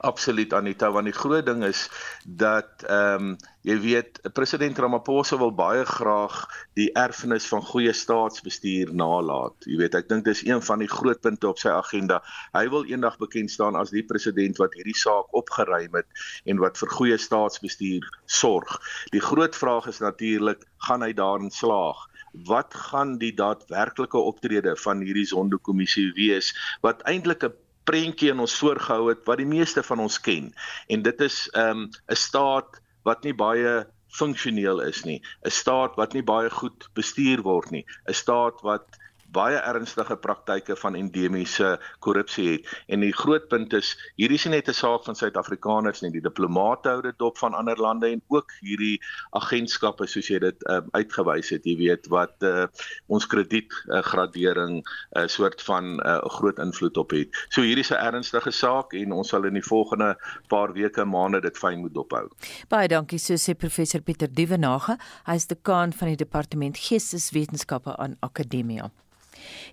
Absoluut 0.00 0.52
Anita, 0.54 0.92
want 0.94 1.08
die 1.10 1.14
groot 1.16 1.46
ding 1.46 1.64
is 1.66 1.88
dat 2.22 2.84
ehm 2.86 3.24
um, 3.24 3.32
jy 3.66 3.74
weet 3.82 4.20
president 4.32 4.78
Ramaphosa 4.78 5.36
wil 5.40 5.50
baie 5.52 5.82
graag 5.84 6.36
die 6.78 6.86
erfenis 6.96 7.48
van 7.50 7.64
goeie 7.66 7.92
staatsbestuur 7.92 8.94
nalat. 8.94 9.66
Jy 9.66 9.80
weet, 9.82 9.98
ek 9.98 10.06
dink 10.08 10.24
dis 10.24 10.44
een 10.46 10.62
van 10.62 10.84
die 10.84 10.88
groot 10.92 11.20
punte 11.20 11.50
op 11.50 11.58
sy 11.58 11.74
agenda. 11.74 12.20
Hy 12.54 12.64
wil 12.70 12.86
eendag 12.86 13.18
bekend 13.18 13.50
staan 13.50 13.76
as 13.76 13.90
die 13.90 14.06
president 14.06 14.62
wat 14.62 14.78
hierdie 14.78 14.96
saak 14.96 15.34
opgeruim 15.42 15.98
het 15.98 16.24
en 16.46 16.62
wat 16.62 16.78
vir 16.78 16.94
goeie 16.94 17.18
staatsbestuur 17.18 18.06
sorg. 18.40 18.78
Die 19.10 19.24
groot 19.24 19.58
vraag 19.58 19.90
is 19.90 19.98
natuurlik, 19.98 20.62
gaan 20.86 21.02
hy 21.02 21.10
daarin 21.12 21.50
slaag? 21.50 22.06
Wat 22.46 22.70
gaan 22.86 23.18
die 23.18 23.34
daadwerklike 23.34 24.18
optrede 24.30 24.78
van 24.78 25.02
hierdie 25.02 25.26
sondekommissie 25.26 26.12
wees 26.14 26.54
wat 26.86 27.02
eintlik 27.02 27.42
'n 27.50 27.56
prentjie 27.88 28.30
in 28.32 28.42
ons 28.44 28.58
voorgehou 28.60 29.08
het 29.08 29.24
wat 29.28 29.40
die 29.40 29.48
meeste 29.48 29.82
van 29.82 30.02
ons 30.04 30.20
ken. 30.20 30.52
En 30.88 31.02
dit 31.02 31.20
is 31.24 31.48
'n 31.54 31.60
um, 31.60 31.88
staat 32.08 32.80
wat 33.04 33.24
nie 33.24 33.34
baie 33.34 33.86
funksioneel 34.08 34.80
is 34.80 35.04
nie, 35.04 35.20
'n 35.44 35.50
staat 35.50 35.96
wat 35.96 36.12
nie 36.12 36.22
baie 36.22 36.50
goed 36.50 36.88
bestuur 36.94 37.42
word 37.42 37.70
nie, 37.70 37.84
'n 38.08 38.14
staat 38.14 38.60
wat 38.62 38.98
baie 39.32 39.58
ernstige 39.60 40.16
praktyke 40.16 40.76
van 40.76 40.96
endemiese 40.96 41.76
korrupsie 42.04 42.48
het. 42.52 42.68
En 42.88 43.00
die 43.04 43.12
groot 43.12 43.48
punt 43.48 43.72
is, 43.76 43.94
hierdie 44.16 44.38
is 44.40 44.44
nie 44.46 44.56
net 44.56 44.68
'n 44.68 44.74
saak 44.74 45.04
van 45.04 45.14
Suid-Afrikaners 45.14 46.02
nie, 46.02 46.10
die 46.10 46.24
diplomate 46.24 46.88
hou 46.88 47.02
dit 47.02 47.18
dop 47.18 47.38
van 47.38 47.54
ander 47.54 47.76
lande 47.76 48.08
en 48.08 48.22
ook 48.28 48.52
hierdie 48.60 49.00
agentskappe 49.36 50.06
soos 50.06 50.28
jy 50.28 50.38
dit 50.38 50.64
uh, 50.68 50.80
uitgewys 50.92 51.50
het, 51.50 51.64
jy 51.64 51.76
weet 51.76 52.08
wat 52.08 52.34
uh, 52.42 52.66
ons 53.08 53.26
kredietgradering 53.26 54.80
'n 54.80 55.20
uh, 55.20 55.26
soort 55.26 55.62
van 55.62 55.96
'n 55.96 56.00
uh, 56.06 56.18
groot 56.38 56.58
invloed 56.58 56.96
op 56.96 57.10
het. 57.10 57.28
So 57.48 57.62
hierdie 57.62 57.84
is 57.84 57.92
'n 57.92 58.00
ernstige 58.00 58.50
saak 58.50 58.92
en 58.92 59.12
ons 59.12 59.28
sal 59.28 59.44
in 59.44 59.54
die 59.54 59.68
volgende 59.68 60.16
paar 60.48 60.72
weke 60.72 61.04
maande 61.04 61.40
dit 61.40 61.58
fyn 61.58 61.80
moet 61.80 61.94
dophou. 61.94 62.28
Baie 62.68 62.88
dankie 62.88 63.18
so 63.18 63.34
sê 63.34 63.54
professor 63.54 64.00
Pieter 64.00 64.28
Dievenage, 64.28 64.96
hy 65.26 65.34
is 65.34 65.46
dekaan 65.46 65.92
van 65.92 66.08
die 66.08 66.16
departement 66.16 66.76
Geesteswetenskappe 66.76 67.96
aan 67.96 68.16
Akademia. 68.20 68.90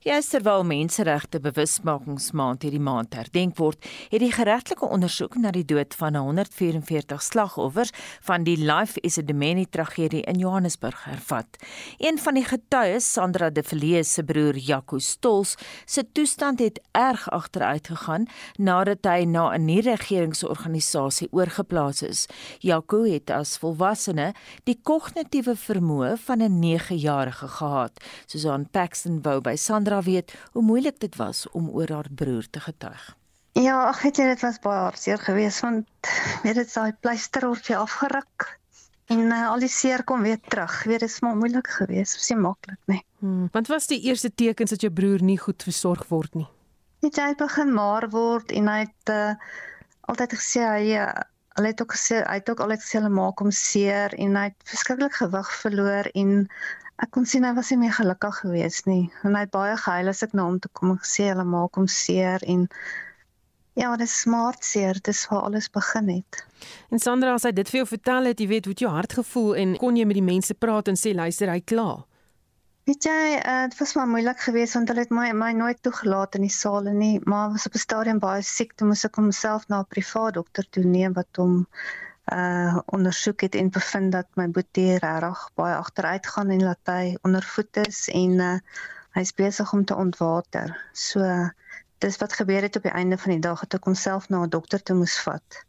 Ja, 0.05 0.19
terwyl 0.21 0.63
menseregte 0.63 1.39
bewusmakingsmaand 1.41 2.61
hierdie 2.61 2.81
maand 2.83 3.15
herdenk 3.17 3.57
word, 3.57 3.81
het 4.11 4.21
die 4.21 4.31
geregtelike 4.31 4.85
ondersoek 4.85 5.37
na 5.41 5.49
die 5.55 5.65
dood 5.65 5.95
van 5.97 6.15
144 6.19 7.23
slagoffers 7.25 7.93
van 8.27 8.43
die 8.45 8.57
Life 8.57 9.01
is 9.01 9.17
a 9.17 9.23
Demeni 9.25 9.65
tragedie 9.65 10.21
in 10.29 10.37
Johannesburg 10.39 11.03
hervat. 11.07 11.57
Een 11.97 12.19
van 12.21 12.37
die 12.37 12.45
getuies, 12.45 13.07
Sandra 13.13 13.49
De 13.49 13.63
Villiers 13.63 14.13
se 14.13 14.23
broer 14.23 14.57
Jaco 14.57 14.99
Stols, 14.99 15.55
se 15.85 16.05
toestand 16.11 16.59
het 16.59 16.79
erg 16.91 17.25
agteruit 17.33 17.87
gegaan 17.87 18.27
nadat 18.57 19.05
hy 19.09 19.25
na 19.25 19.55
'n 19.55 19.65
nie-regeringsorganisasie 19.65 21.27
oorgeplaas 21.31 22.01
is. 22.01 22.27
Jaco 22.59 23.03
het 23.03 23.29
as 23.31 23.57
volwassene 23.57 24.33
die 24.63 24.77
kognitiewe 24.83 25.55
vermoë 25.55 26.17
van 26.17 26.41
'n 26.41 26.59
9-jarige 26.59 27.47
gehad, 27.47 28.03
soos 28.25 28.45
aan 28.45 28.69
Paxton 28.69 29.21
wou 29.21 29.41
by 29.41 29.54
Sandra 29.57 30.01
weet 30.01 30.33
hoe 30.51 30.63
moeilik 30.63 30.99
dit 30.99 31.15
was 31.15 31.45
om 31.51 31.69
oor 31.69 31.91
haar 31.91 32.09
broer 32.09 32.49
te 32.49 32.59
getuig. 32.59 33.15
Ja, 33.55 33.85
ag 33.87 34.01
weet 34.03 34.17
jy 34.19 34.25
dit 34.33 34.41
was 34.43 34.59
baie 34.59 34.81
hartseer 34.83 35.21
geweest 35.21 35.63
want 35.63 35.87
weet 36.43 36.57
dit 36.59 36.73
daai 36.73 36.93
pleisterortjie 36.99 37.77
afgeruk 37.79 38.47
en 39.13 39.21
uh, 39.29 39.45
al 39.51 39.61
die 39.63 39.71
seer 39.71 40.03
kom 40.03 40.25
weer 40.25 40.41
terug. 40.49 40.83
Weet 40.83 41.05
dit 41.05 41.09
is 41.09 41.21
maar 41.23 41.37
moeilik 41.39 41.69
geweest, 41.77 42.17
was 42.17 42.29
nie 42.33 42.41
maklik 42.41 42.81
nie. 42.91 43.03
Hmm, 43.21 43.47
want 43.53 43.69
was 43.71 43.87
die 43.87 44.01
eerste 44.09 44.33
tekens 44.33 44.73
dat 44.73 44.81
jou 44.81 44.91
broer 44.91 45.23
nie 45.23 45.37
goed 45.39 45.63
versorg 45.63 46.07
word 46.09 46.35
nie? 46.35 46.47
Net 47.05 47.21
hy 47.21 47.31
begin 47.37 47.71
maar 47.73 48.09
word 48.09 48.51
en 48.51 48.67
hy 48.71 48.81
het 48.81 49.13
uh, 49.13 49.55
altyd 50.11 50.35
gesê 50.39 50.65
hy 50.65 50.99
uh, 50.99 51.13
Hulle 51.55 51.69
het 51.71 51.79
ook 51.79 51.93
gesê 51.95 52.17
hy 52.19 52.33
het 52.41 52.49
ook 52.51 52.59
altyd 52.59 52.81
gesê 52.83 52.97
hulle 52.99 53.09
maak 53.15 53.39
hom 53.39 53.51
seer 53.55 54.11
en 54.19 54.33
hy 54.35 54.49
het 54.49 54.63
verskriklik 54.67 55.13
gewig 55.15 55.51
verloor 55.61 56.09
en 56.11 56.33
ek 57.03 57.11
kon 57.11 57.25
sien 57.27 57.43
hy 57.43 57.53
was 57.57 57.71
nie 57.73 57.81
meer 57.83 57.95
gelukkig 57.95 58.37
geweest 58.43 58.87
nie. 58.87 59.09
En 59.23 59.35
hy 59.35 59.43
het 59.45 59.51
baie 59.51 59.75
gehuil 59.79 60.11
as 60.11 60.23
ek 60.23 60.33
na 60.37 60.47
hom 60.47 60.59
toe 60.63 60.71
kom 60.73 60.93
en 60.93 61.01
gesê 61.01 61.27
hulle 61.31 61.43
maak 61.47 61.75
hom 61.79 61.87
seer 61.91 62.43
en 62.47 62.67
ja, 63.75 63.91
dit 63.99 64.07
is 64.07 64.19
smart 64.21 64.63
seer, 64.63 64.99
dis 65.03 65.25
waar 65.27 65.49
alles 65.49 65.67
begin 65.69 66.07
het. 66.13 66.43
En 66.95 67.01
Sandra, 67.03 67.33
as 67.35 67.43
hy 67.43 67.51
dit 67.51 67.67
vir 67.67 67.81
jou 67.81 67.87
vertel 67.89 68.31
het, 68.31 68.39
jy 68.39 68.47
weet 68.47 68.69
hoe 68.69 68.75
dit 68.75 68.85
jou 68.85 68.91
hart 68.93 69.17
gevoel 69.19 69.55
en 69.61 69.73
kon 69.81 69.97
jy 69.99 70.05
met 70.07 70.15
die 70.15 70.23
mense 70.23 70.55
praat 70.55 70.87
en 70.87 70.99
sê 70.99 71.11
luister, 71.15 71.51
hy 71.51 71.59
kla. 71.59 71.89
Weet 72.87 73.07
jy, 73.09 73.21
uh, 73.41 73.65
dit 73.67 73.79
was 73.81 73.95
maar 73.97 74.07
moeilik 74.07 74.39
geweest 74.45 74.77
want 74.77 74.91
hulle 74.93 75.03
het 75.03 75.13
my 75.17 75.31
my 75.33 75.51
nooit 75.57 75.79
toegelaat 75.83 76.37
in 76.39 76.45
die 76.45 76.53
saal 76.53 76.87
nie, 76.93 77.15
maar 77.25 77.51
was 77.55 77.65
op 77.67 77.75
'n 77.75 77.83
stadium 77.83 78.19
baie 78.23 78.43
siek, 78.45 78.75
toe 78.77 78.87
moes 78.87 79.03
ek 79.07 79.17
homself 79.19 79.67
na 79.67 79.79
'n 79.81 79.91
privaat 79.95 80.35
dokter 80.39 80.67
toe 80.69 80.83
neem 80.83 81.13
wat 81.13 81.41
hom 81.41 81.65
uh 82.33 82.77
ondersoek 82.85 83.41
het 83.41 83.55
en 83.55 83.69
bevind 83.69 84.11
dat 84.11 84.27
my 84.35 84.47
boetie 84.49 84.97
regtig 84.97 85.41
baie 85.53 85.75
agteruit 85.75 86.27
gaan 86.27 86.49
en 86.49 86.63
laat 86.63 86.89
hy 86.89 87.17
ondervoed 87.21 87.77
is 87.85 88.07
en 88.09 88.39
uh 88.39 88.57
hy's 89.15 89.31
besig 89.33 89.73
om 89.73 89.85
te 89.85 89.95
ontwater. 89.95 90.73
So 90.91 91.21
dis 92.03 92.17
wat 92.17 92.33
gebeur 92.33 92.61
het 92.61 92.75
op 92.75 92.83
die 92.83 92.91
einde 92.91 93.17
van 93.17 93.31
die 93.31 93.39
dag 93.39 93.61
het 93.61 93.77
ek 93.77 93.85
homself 93.85 94.29
na 94.29 94.43
'n 94.43 94.49
dokter 94.49 94.83
toe 94.83 94.95
moes 94.95 95.17
vat. 95.21 95.63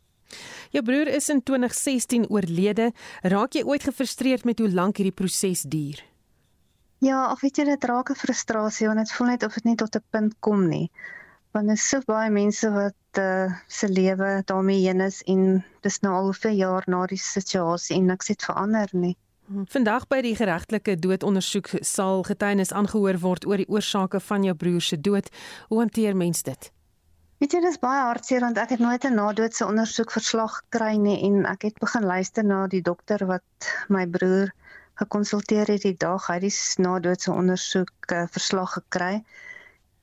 Jou 0.70 0.82
broer 0.84 1.08
is 1.08 1.28
in 1.28 1.42
2016 1.42 2.26
oorlede. 2.28 2.92
Raak 3.22 3.52
jy 3.52 3.62
ooit 3.62 3.82
gefrustreerd 3.82 4.44
met 4.44 4.58
hoe 4.58 4.70
lank 4.70 4.96
hierdie 4.96 5.14
proses 5.14 5.62
duur? 5.62 6.02
Ja, 6.98 7.30
of 7.30 7.40
weet 7.40 7.56
jy 7.56 7.64
dit 7.64 7.84
raak 7.84 8.10
'n 8.10 8.14
frustrasie 8.14 8.86
want 8.86 8.98
dit 8.98 9.12
voel 9.12 9.26
net 9.26 9.42
of 9.42 9.54
dit 9.54 9.64
nie 9.64 9.76
tot 9.76 9.96
'n 9.96 10.04
punt 10.10 10.34
kom 10.40 10.68
nie 10.68 10.90
want 11.56 11.72
er 11.72 11.78
is 11.80 11.88
so 11.88 12.04
baie 12.04 12.30
mense 12.30 12.68
wat 12.72 13.20
uh, 13.20 13.52
se 13.66 13.88
lewe 13.88 14.42
daarmee 14.44 14.82
heen 14.84 15.00
is 15.00 15.22
en 15.32 15.62
dis 15.86 16.00
nou 16.04 16.12
al 16.14 16.34
vir 16.36 16.52
jaar 16.52 16.84
na 16.92 17.06
die 17.08 17.20
situasie 17.20 17.96
en 17.96 18.10
niks 18.12 18.28
het 18.32 18.44
verander 18.44 18.92
nie. 18.92 19.14
Vandag 19.72 20.08
by 20.10 20.18
die 20.26 20.34
geregtelike 20.36 20.96
doodondersoek 21.00 21.70
sal 21.86 22.24
getuienis 22.26 22.74
aangehoor 22.76 23.20
word 23.22 23.46
oor 23.46 23.62
die 23.62 23.68
oorsake 23.72 24.20
van 24.28 24.44
jou 24.44 24.56
broer 24.58 24.82
se 24.82 24.98
dood. 25.00 25.30
Hoe 25.70 25.78
hanteer 25.84 26.16
mens 26.18 26.42
dit? 26.42 26.70
Weet 27.40 27.54
jy 27.54 27.62
dis 27.62 27.80
baie 27.80 28.02
hartseer 28.08 28.42
want 28.44 28.58
ek 28.58 28.74
het 28.74 28.82
nooit 28.82 29.04
'n 29.04 29.16
nadoetse 29.16 29.64
ondersoekverslag 29.66 30.60
gekry 30.60 30.96
nie 30.96 31.18
en 31.28 31.46
ek 31.46 31.68
het 31.70 31.80
begin 31.80 32.04
luister 32.04 32.44
na 32.44 32.66
die 32.66 32.82
dokter 32.82 33.26
wat 33.32 33.72
my 33.88 34.06
broer 34.06 34.52
gekonsulteer 35.00 35.72
het 35.72 35.82
die 35.88 35.96
dag 35.96 36.26
hy 36.26 36.38
die 36.40 36.54
nadoetse 36.80 37.32
ondersoek 37.32 38.12
uh, 38.12 38.24
verslag 38.32 38.72
gekry 38.80 39.24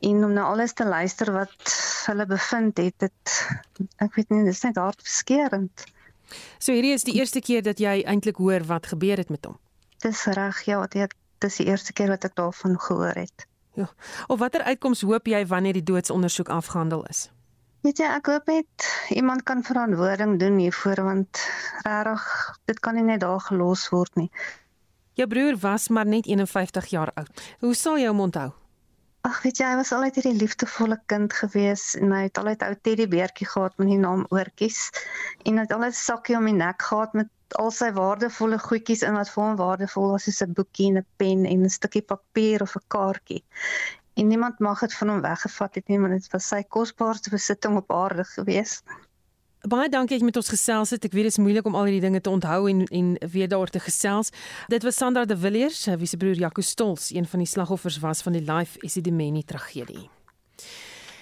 en 0.03 0.23
om 0.27 0.33
nou 0.35 0.45
alles 0.45 0.73
te 0.73 0.85
luister 0.85 1.31
wat 1.31 1.73
hulle 2.07 2.25
bevind 2.27 2.77
het 2.81 2.95
dit 3.05 3.33
ek 4.03 4.15
weet 4.17 4.31
nie 4.33 4.43
dis 4.47 4.63
net 4.65 4.79
hartverskeurende. 4.81 5.91
So 6.59 6.73
hierdie 6.73 6.95
is 6.95 7.05
die 7.07 7.15
eerste 7.19 7.41
keer 7.43 7.63
dat 7.63 7.79
jy 7.79 8.01
eintlik 8.09 8.39
hoor 8.41 8.65
wat 8.67 8.89
gebeur 8.91 9.21
het 9.21 9.31
met 9.33 9.45
hom. 9.45 9.59
Dis 10.03 10.25
reg 10.25 10.63
ja, 10.67 10.81
dit 10.87 11.47
is 11.47 11.59
die 11.61 11.67
eerste 11.69 11.93
keer 11.93 12.11
wat 12.11 12.25
ek 12.27 12.35
daarvan 12.39 12.79
gehoor 12.79 13.15
het. 13.15 13.47
Ja. 13.77 13.89
Of 14.27 14.39
watter 14.39 14.63
uitkoms 14.63 15.01
hoop 15.01 15.27
jy 15.27 15.45
wanneer 15.49 15.77
die 15.79 15.85
doodsondersoek 15.85 16.49
afgehandel 16.53 17.05
is? 17.09 17.27
Weet 17.83 17.99
jy, 17.99 18.07
ek 18.07 18.29
hoop 18.31 18.47
net 18.47 18.89
iemand 19.11 19.43
kan 19.43 19.63
verantwoording 19.65 20.37
doen 20.39 20.59
hiervoor 20.61 21.03
want 21.03 21.39
regtig 21.83 22.27
dit 22.71 22.79
kan 22.79 22.95
nie 22.95 23.07
net 23.07 23.23
daar 23.23 23.41
gelos 23.43 23.89
word 23.91 24.15
nie. 24.19 24.29
Jou 25.19 25.27
broer 25.29 25.57
was 25.61 25.89
maar 25.89 26.07
net 26.09 26.25
51 26.25 26.91
jaar 26.93 27.11
oud. 27.19 27.41
Hoe 27.59 27.73
sal 27.77 27.99
jy 27.99 28.07
hom 28.07 28.23
onthou? 28.23 28.51
Ag 29.27 29.37
weet 29.43 29.59
jy, 29.61 29.67
hy 29.71 29.75
was 29.79 29.89
altyd 29.95 30.17
hierdie 30.19 30.39
liefdevolle 30.41 30.97
kind 31.11 31.33
gewees 31.37 31.83
en 31.99 32.11
hy 32.11 32.25
het 32.25 32.39
altyd 32.41 32.63
ou 32.67 32.73
teddybeertjie 32.87 33.45
gehad 33.47 33.77
met 33.79 33.87
die 33.93 33.99
naam 34.01 34.25
Oortjies 34.35 34.79
en 35.47 35.61
hy 35.61 35.63
het 35.63 35.71
altyd 35.75 35.95
'n 35.95 35.99
sakkie 35.99 36.35
om 36.39 36.49
die 36.49 36.55
nek 36.57 36.83
gehad 36.87 37.15
met 37.19 37.29
al 37.63 37.71
sy 37.77 37.89
waardevolle 37.99 38.59
goedjies 38.65 39.05
in 39.09 39.15
wat 39.19 39.31
vir 39.35 39.43
hom 39.43 39.55
waardevol 39.61 40.11
was 40.15 40.27
soos 40.27 40.41
'n 40.43 40.57
boekie 40.57 40.89
en 40.89 40.99
'n 41.03 41.07
pen 41.23 41.45
en 41.53 41.63
'n 41.63 41.75
stukkie 41.77 42.03
papier 42.11 42.67
of 42.67 42.75
'n 42.75 42.85
kaartjie. 42.97 43.41
En 44.19 44.27
niemand 44.27 44.59
mag 44.59 44.83
dit 44.85 44.99
van 44.99 45.09
hom 45.13 45.21
weggevat 45.29 45.75
het 45.79 45.87
nie, 45.87 45.99
want 46.03 46.19
dit 46.19 46.31
was 46.35 46.47
sy 46.47 46.61
kosbaarste 46.77 47.29
besitting 47.37 47.77
op 47.79 47.95
aarde 48.03 48.27
geweest. 48.35 48.83
Baie 49.63 49.87
dankie 49.87 50.17
dat 50.17 50.19
jy 50.19 50.27
met 50.27 50.37
ons 50.41 50.49
gesels 50.51 50.89
het. 50.91 51.05
Ek 51.07 51.13
weet 51.15 51.29
dit 51.29 51.31
is 51.31 51.39
moeilik 51.39 51.67
om 51.69 51.75
al 51.79 51.85
hierdie 51.87 52.03
dinge 52.03 52.19
te 52.19 52.27
onthou 52.29 52.65
en 52.67 52.81
en 52.83 53.13
weer 53.31 53.47
daaroor 53.47 53.71
te 53.71 53.79
gesels. 53.79 54.33
Dit 54.67 54.83
was 54.83 54.97
Sandra 54.99 55.23
de 55.23 55.37
Villiers, 55.39 55.85
wie 56.01 56.07
se 56.07 56.17
broer 56.19 56.35
Jaco 56.35 56.61
Stols, 56.61 57.13
een 57.15 57.23
van 57.25 57.39
die 57.39 57.47
slagoffers 57.47 58.01
was 58.03 58.21
van 58.21 58.35
die 58.35 58.41
Life 58.43 58.81
Isidimeni 58.83 59.45
tragedie. 59.47 60.09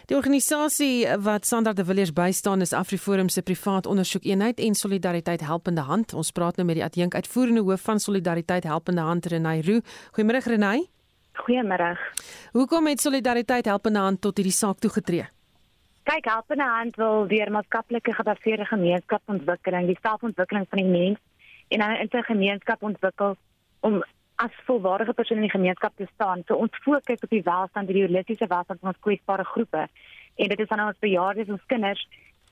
Die 0.09 0.15
organisasie 0.17 1.05
wat 1.21 1.45
Sandra 1.45 1.73
de 1.73 1.85
Villiers 1.85 2.13
bystaan 2.13 2.65
is 2.65 2.73
AfriForum 2.73 3.29
se 3.29 3.41
privaat 3.41 3.85
ondersoekeenheid 3.85 4.59
en 4.59 4.75
Solidariteit 4.75 5.41
Helpende 5.45 5.81
Hand. 5.81 6.13
Ons 6.13 6.31
praat 6.31 6.57
nou 6.57 6.65
met 6.65 6.79
die 6.79 6.83
adjunk 6.83 7.15
uitvoerende 7.15 7.61
hoof 7.61 7.81
van 7.81 7.99
Solidariteit 7.99 8.63
Helpende 8.63 9.01
Hand 9.01 9.25
Renay 9.25 9.61
Roo. 9.61 9.85
Goeiemôre 10.17 10.41
Renay. 10.43 10.89
Goeiemôre. 11.45 11.93
Hoekom 12.51 12.87
het 12.87 13.01
Solidariteit 13.01 13.65
Helpende 13.65 13.99
Hand 13.99 14.21
tot 14.21 14.41
hierdie 14.41 14.57
saak 14.57 14.81
toegetree? 14.81 15.29
Kyk, 16.11 16.25
Helpende 16.27 16.63
Hand 16.67 16.95
wil 16.99 17.27
deur 17.27 17.51
maatskaplike 17.55 18.11
gebaseerde 18.13 18.65
gemeenskapsontwikkeling 18.67 19.85
die 19.87 19.97
selfontwikkeling 20.01 20.65
van 20.69 20.81
die 20.81 20.89
mens 20.89 21.19
en 21.71 21.79
'n 21.79 22.01
inter 22.03 22.23
gemeenskap 22.23 22.83
ontwikkel 22.83 23.37
om 23.79 24.03
as 24.35 24.57
volwaardige 24.65 25.13
persoon 25.13 25.37
in 25.37 25.47
die 25.47 25.57
gemeenskap 25.57 25.93
te 25.95 26.07
staan. 26.13 26.43
So 26.45 26.55
ons 26.55 26.75
fokus 26.83 27.23
op 27.23 27.29
die 27.29 27.43
welstand, 27.43 27.87
die 27.87 28.03
holistiese 28.03 28.47
welstand 28.47 28.79
van 28.79 28.89
ons 28.89 28.99
kwesbare 28.99 29.43
groepe. 29.43 29.87
En 30.35 30.47
dit 30.47 30.59
is 30.59 30.67
dan 30.67 30.85
ons 30.87 30.99
bejaardes, 30.99 31.47
ons 31.47 31.65
kinders 31.65 32.07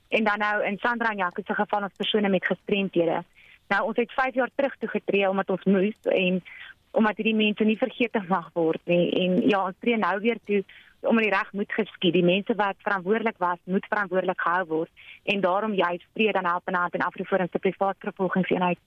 en 0.08 0.24
dan 0.24 0.40
nou 0.40 0.64
in 0.64 0.78
Sandra 0.78 1.10
en 1.10 1.18
Jacques 1.18 1.46
se 1.46 1.54
geval 1.54 1.84
ons 1.84 1.98
persone 1.98 2.30
met 2.30 2.46
gestremthede. 2.46 3.24
Nou 3.68 3.88
ons 3.88 3.98
het 3.98 4.12
5 4.12 4.34
jaar 4.34 4.52
terug 4.56 4.76
toe 4.78 4.90
getree 4.90 5.30
omdat 5.30 5.50
ons 5.50 5.64
moes 5.64 6.00
en 6.02 6.44
omdat 6.92 7.16
hierdie 7.16 7.36
mense 7.36 7.64
nie 7.64 7.78
vergeet 7.78 8.28
mag 8.28 8.50
word 8.54 8.82
nie 8.84 9.12
en 9.12 9.50
ja 9.50 9.66
ons 9.66 9.76
tree 9.80 9.98
nou 9.98 10.20
weer 10.20 10.40
toe 10.46 10.64
omdat 11.02 11.24
die 11.24 11.34
reg 11.34 11.52
moet 11.52 11.72
geskied. 11.72 12.14
Die 12.14 12.24
mense 12.24 12.56
wat 12.56 12.76
verantwoordelik 12.78 13.38
was 13.38 13.58
moet 13.64 13.86
verantwoordelik 13.90 14.42
gehou 14.42 14.66
word 14.68 14.90
en 15.24 15.42
daarom 15.42 15.74
juist 15.74 16.08
tree 16.14 16.32
dan 16.32 16.46
help 16.46 16.68
en 16.68 16.76
aan 16.76 17.08
Afriforum 17.08 17.48
se 17.52 17.60
privaat 17.60 17.96
vervolgingseenheid. 18.00 18.80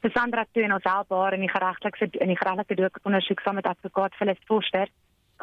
Vir 0.00 0.10
Sandra 0.10 0.44
toe 0.52 0.62
en 0.62 0.72
ons 0.72 0.84
help 0.84 1.10
haar 1.10 1.32
in 1.32 1.40
die 1.40 1.50
geregtelike 1.50 2.08
in 2.20 2.28
die 2.28 2.36
geregtelike 2.36 2.74
doekondersoek 2.74 3.40
saam 3.40 3.54
met 3.54 3.66
advokaat 3.66 4.14
Phyllis 4.14 4.42
Forster 4.44 4.88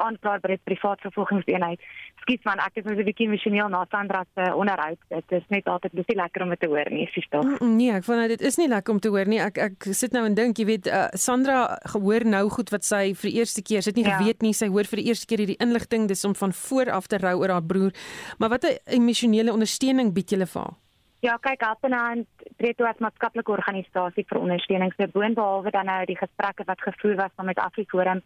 aanklaar 0.01 0.39
by 0.43 0.53
die 0.53 0.61
privaat 0.63 1.01
vervolgingseenheid. 1.01 1.81
Skiet 2.23 2.45
man, 2.47 2.59
ek 2.63 2.79
is 2.79 2.85
net 2.85 2.97
'n 2.97 3.05
bietjie 3.05 3.27
emosioneel 3.27 3.69
na 3.69 3.85
Sandra 3.91 4.23
se 4.35 4.55
onderhoud. 4.55 4.97
Dit 5.09 5.31
is 5.31 5.43
net 5.49 5.67
altyd 5.67 5.91
dis 5.93 6.07
nie 6.07 6.17
lekker 6.17 6.43
om 6.43 6.49
dit 6.49 6.59
te 6.59 6.67
hoor 6.67 6.89
nie, 6.89 7.07
sies 7.13 7.27
tog. 7.29 7.59
Nee, 7.59 7.91
ek 7.91 8.03
vond 8.03 8.27
dit 8.27 8.41
is 8.41 8.57
nie 8.57 8.67
lekker 8.67 8.93
om 8.93 8.99
te 8.99 9.09
hoor 9.09 9.25
nie. 9.25 9.39
Ek 9.39 9.57
ek 9.57 9.83
sit 9.91 10.11
nou 10.11 10.25
en 10.25 10.33
dink, 10.33 10.57
jy 10.57 10.65
weet, 10.65 10.87
uh, 10.87 11.07
Sandra 11.13 11.79
gehoor 11.93 12.25
nou 12.25 12.49
goed 12.49 12.69
wat 12.69 12.83
sy 12.83 13.13
vir 13.13 13.29
die 13.29 13.37
eerste 13.39 13.61
keer, 13.61 13.81
sy 13.81 13.89
het 13.89 13.95
nie 13.95 14.05
ja. 14.05 14.17
geweet 14.17 14.41
nie, 14.41 14.53
sy 14.53 14.67
hoor 14.67 14.83
vir 14.83 14.97
die 14.97 15.07
eerste 15.07 15.25
keer 15.25 15.39
hierdie 15.39 15.59
inligting 15.59 16.07
dis 16.07 16.25
om 16.25 16.35
van 16.35 16.53
voor 16.53 16.91
af 16.91 17.07
te 17.07 17.17
rou 17.17 17.39
oor 17.41 17.49
haar 17.49 17.63
broer. 17.63 17.91
Maar 18.39 18.49
wat 18.49 18.63
'n 18.63 18.77
emosionele 18.85 19.51
ondersteuning 19.51 20.13
bied 20.13 20.29
julle 20.29 20.45
vir 20.45 20.61
haar? 20.61 20.75
Ja, 21.23 21.37
kyk, 21.39 21.61
Helpenhand 21.63 22.27
tree 22.59 22.75
toe 22.75 22.87
as 22.87 22.99
maatskaplike 22.99 23.51
organisasie 23.51 24.25
vir 24.27 24.39
ondersteuning. 24.41 24.91
Se 24.97 25.07
boonbehalwe 25.07 25.71
dan 25.71 25.87
nou 25.87 26.01
die 26.09 26.17
gesprekke 26.19 26.65
wat 26.67 26.81
gevoer 26.83 27.15
was 27.15 27.45
met 27.47 27.59
Afriforum 27.63 28.21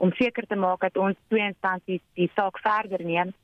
om 0.00 0.12
seker 0.16 0.46
te 0.46 0.56
maak 0.56 0.80
dat 0.80 0.96
ons 0.96 1.16
twee 1.28 1.44
instansies 1.44 2.02
die 2.18 2.30
saak 2.34 2.58
verder 2.64 3.04
neem. 3.04 3.34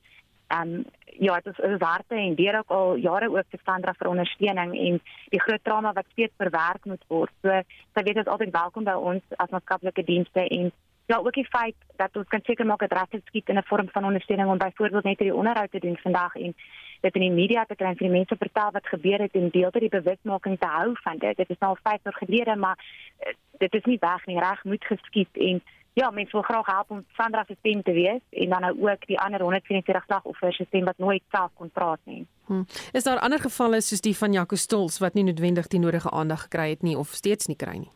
Ehm 0.47 0.75
um, 0.79 0.85
ja, 1.19 1.35
dit 1.41 1.53
is, 1.53 1.59
is 1.65 1.81
harte 1.81 2.15
en 2.15 2.35
deur 2.35 2.59
ook 2.59 2.73
al 2.79 2.97
jare 3.03 3.29
ook 3.31 3.49
te 3.51 3.59
Sandra 3.65 3.95
vir 3.99 4.09
ondersteuning 4.09 4.75
en 4.79 4.99
die 5.33 5.41
groot 5.41 5.65
trauma 5.65 5.93
wat 5.93 6.09
steeds 6.13 6.35
verwerk 6.37 6.85
moet 6.85 7.05
word. 7.09 7.33
So 7.43 7.61
sy 7.97 8.05
weet 8.09 8.21
dit 8.21 8.29
altyd 8.29 8.53
welkom 8.53 8.85
by 8.85 8.97
ons 9.11 9.37
as 9.37 9.53
maatskaplike 9.55 10.05
dienste 10.05 10.45
en 10.49 10.73
ja, 11.07 11.17
ook 11.17 11.35
die 11.35 11.47
feit 11.49 11.77
dat 11.97 12.17
ons 12.17 12.29
kan 12.29 12.43
seker 12.45 12.67
maak 12.67 12.83
dat 12.85 12.93
regtig 12.99 13.25
skiet 13.27 13.49
in 13.49 13.59
'n 13.59 13.69
vorm 13.71 13.89
van 13.93 14.05
ondersteuning 14.05 14.49
om 14.51 14.59
byvoorbeeld 14.59 15.05
net 15.05 15.19
hierdie 15.19 15.39
onderhoud 15.39 15.71
te 15.71 15.85
doen 15.87 15.97
vandag 15.97 16.35
en 16.35 16.55
dit 17.01 17.15
in 17.15 17.21
die 17.21 17.37
media 17.43 17.65
te 17.65 17.75
kry 17.75 17.87
en 17.87 17.97
vir 17.97 18.09
die 18.09 18.19
mense 18.19 18.37
vertel 18.39 18.71
wat 18.71 18.87
gebeur 18.87 19.19
het 19.19 19.35
en 19.35 19.51
deel 19.51 19.71
dit 19.71 19.87
die 19.87 19.99
bewusmaking 20.01 20.59
te 20.59 20.67
hou 20.67 20.91
van 21.03 21.19
dit. 21.19 21.37
Dit 21.37 21.51
is 21.51 21.59
nou 21.59 21.71
al 21.71 21.83
5 21.83 22.03
jaar 22.03 22.19
gelede, 22.23 22.57
maar 22.57 22.79
uh, 22.79 23.33
dit 23.59 23.75
is 23.75 23.85
nie 23.85 23.99
weg 24.01 24.27
nie. 24.27 24.39
Reg 24.39 24.65
moet 24.65 24.85
geskied 24.85 25.37
en 25.49 25.63
ja, 25.97 26.11
mense 26.11 26.33
wil 26.33 26.43
graag 26.43 26.67
help 26.67 26.91
om 26.91 27.05
Sandra 27.17 27.45
se 27.47 27.55
stem 27.59 27.83
te 27.83 27.93
wees 27.93 28.21
en 28.31 28.49
dan 28.49 28.61
nou 28.61 28.73
ook 28.81 29.07
die 29.07 29.19
ander 29.19 29.41
144 29.41 30.05
slagoffers 30.05 30.57
se 30.57 30.65
stem 30.69 30.85
wat 30.85 30.99
nooit 30.99 31.23
self 31.31 31.51
kon 31.55 31.71
praat 31.71 32.01
nie. 32.05 32.27
Hmm. 32.47 32.67
Is 32.93 33.05
daar 33.05 33.19
ander 33.19 33.41
gevalle 33.41 33.81
soos 33.81 34.01
die 34.05 34.17
van 34.17 34.33
Jaco 34.33 34.57
Stols 34.57 34.99
wat 35.01 35.15
nie 35.15 35.25
noodwendig 35.25 35.71
die 35.73 35.81
nodige 35.81 36.11
aandag 36.11 36.43
gekry 36.43 36.69
het 36.75 36.83
nie 36.83 36.99
of 36.99 37.15
steeds 37.17 37.49
nie 37.49 37.57
kry 37.57 37.79
nie? 37.79 37.91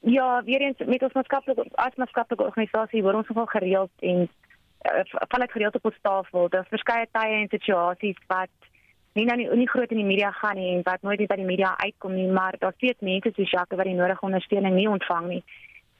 Ja, 0.00 0.42
weer 0.44 0.60
eens 0.60 0.78
met 0.86 1.02
ons 1.02 1.16
maatskaplike 1.18 1.64
as 1.74 1.98
maatskaplike 1.98 2.44
organisasie 2.44 3.02
word 3.02 3.18
ons 3.18 3.32
nogal 3.32 3.50
gereeld 3.50 4.06
en 4.12 4.22
uh, 4.28 5.02
val 5.32 5.46
ek 5.48 5.56
gereeld 5.56 5.74
op 5.74 5.90
ons 5.90 5.98
tafel. 6.06 6.46
Daar's 6.54 6.70
verskeie 6.70 7.08
tye 7.10 7.40
en 7.40 7.50
situasies 7.50 8.20
wat 8.30 8.70
nie 9.18 9.26
nou 9.26 9.36
nie, 9.40 9.48
nie 9.64 9.68
groot 9.68 9.90
in 9.90 10.04
die 10.04 10.06
media 10.12 10.30
gaan 10.38 10.54
nie 10.54 10.70
en 10.76 10.86
wat 10.86 11.02
nooit 11.02 11.26
by 11.26 11.40
die 11.42 11.50
media 11.50 11.74
uitkom 11.82 12.14
nie, 12.14 12.28
maar 12.30 12.54
daar's 12.62 12.78
steeds 12.78 13.02
mense 13.02 13.34
soos 13.34 13.50
Jacques 13.50 13.82
wat 13.82 13.90
die 13.90 13.98
nodige 13.98 14.22
ondersteuning 14.30 14.78
nie 14.78 14.86
ontvang 14.88 15.28
nie 15.34 15.42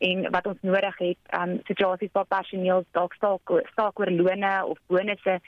en 0.01 0.31
wat 0.31 0.47
ons 0.47 0.63
nodig 0.65 0.99
het 0.99 1.35
um 1.41 1.59
situasies 1.69 2.13
waar 2.13 2.29
personeel 2.37 2.85
dalk 2.97 3.15
staak 3.15 3.53
staak 3.73 4.01
oor 4.01 4.11
lone 4.11 4.53
of 4.65 4.79
bonusse 4.87 5.41